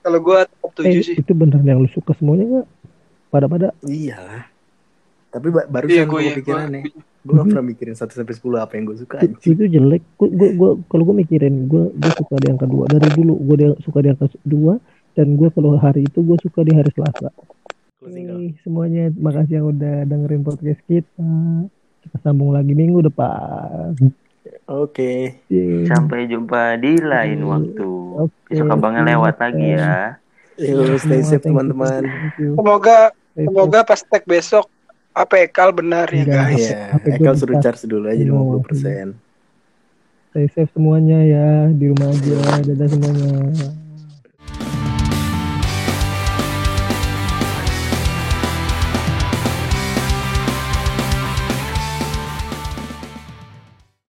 Kalau 0.00 0.18
gue 0.20 0.38
top 0.56 0.72
7 0.76 0.86
Eh, 0.88 1.02
sih. 1.02 1.14
itu 1.18 1.32
beneran 1.32 1.66
yang 1.66 1.78
lu 1.78 1.90
suka 1.90 2.14
semuanya 2.14 2.44
nggak? 2.46 2.68
Pada-pada 3.28 3.74
Iya 3.82 4.16
lah. 4.16 4.42
Tapi 5.28 5.50
ba- 5.50 5.66
barusan 5.66 5.90
Iya, 5.92 6.04
gue 6.04 6.12
gue 6.12 6.22
ya. 6.22 6.30
kepikiran 6.32 6.62
Gua, 6.62 6.72
nih. 6.72 6.84
Gue 7.20 7.34
gak 7.34 7.46
pernah 7.50 7.66
mikirin 7.66 7.94
1 7.94 8.14
sampai 8.14 8.32
10 8.32 8.58
apa 8.60 8.72
yang 8.72 8.84
gue 8.86 8.96
suka 8.96 9.16
itu, 9.18 9.34
anjing. 9.34 9.52
itu 9.52 9.64
jelek. 9.68 10.02
Gua, 10.14 10.28
gua, 10.30 10.48
gua 10.54 10.70
kalau 10.86 11.02
gue 11.04 11.16
mikirin, 11.18 11.66
gue 11.66 11.82
gue 11.90 12.12
suka 12.14 12.34
di 12.38 12.46
angka 12.46 12.64
dua 12.64 12.84
dari 12.86 13.08
dulu. 13.10 13.34
Gue 13.36 13.56
dia, 13.58 13.70
suka 13.82 13.98
di 13.98 14.08
angka 14.08 14.26
dua 14.40 14.78
dan 15.12 15.26
gue 15.34 15.48
kalau 15.50 15.74
hari 15.74 16.00
itu 16.02 16.18
gue 16.20 16.36
suka 16.38 16.60
di 16.62 16.72
hari 16.72 16.90
Selasa. 16.92 17.28
Oke, 17.98 18.22
semuanya 18.62 19.10
makasih 19.10 19.58
yang 19.58 19.66
udah 19.68 20.06
dengerin 20.06 20.46
podcast 20.46 20.78
kita. 20.86 21.26
Kita 22.00 22.16
sambung 22.22 22.54
lagi 22.54 22.70
minggu 22.70 23.02
depan. 23.02 23.98
Oke. 24.66 25.38
Yeay. 25.46 25.86
Sampai 25.86 26.26
jumpa 26.26 26.74
di 26.74 26.98
lain 26.98 27.38
Hmm, 27.40 27.50
waktu. 27.52 27.88
oke, 28.20 28.50
Besok 28.50 28.66
abangnya 28.68 29.02
lewat 29.06 29.38
lagi 29.38 29.68
ya. 29.72 30.18
Yuk, 30.56 30.96
stay 30.98 31.20
Semua, 31.20 31.30
safe 31.30 31.44
teman-teman. 31.44 32.02
semoga 32.34 32.98
Stay 33.30 33.44
semoga 33.44 33.78
pas 33.82 34.00
tag 34.00 34.24
besok 34.24 34.66
apa 35.12 35.34
Ekal 35.38 35.70
benar 35.70 36.08
ya 36.08 36.24
guys. 36.24 36.66
Iya, 36.66 36.92
HP 36.92 37.04
gua 37.06 37.16
Ekal 37.16 37.34
suruh 37.36 37.56
charge 37.60 37.84
dulu 37.84 38.06
aja 38.08 38.24
Oh, 38.28 38.58
50%. 38.58 39.14
Stay 40.28 40.46
safe 40.50 40.70
semuanya 40.72 41.18
ya 41.20 41.46
di 41.70 41.84
rumah 41.86 42.10
aja. 42.10 42.36
Dadah 42.64 42.88
semuanya. 42.88 43.68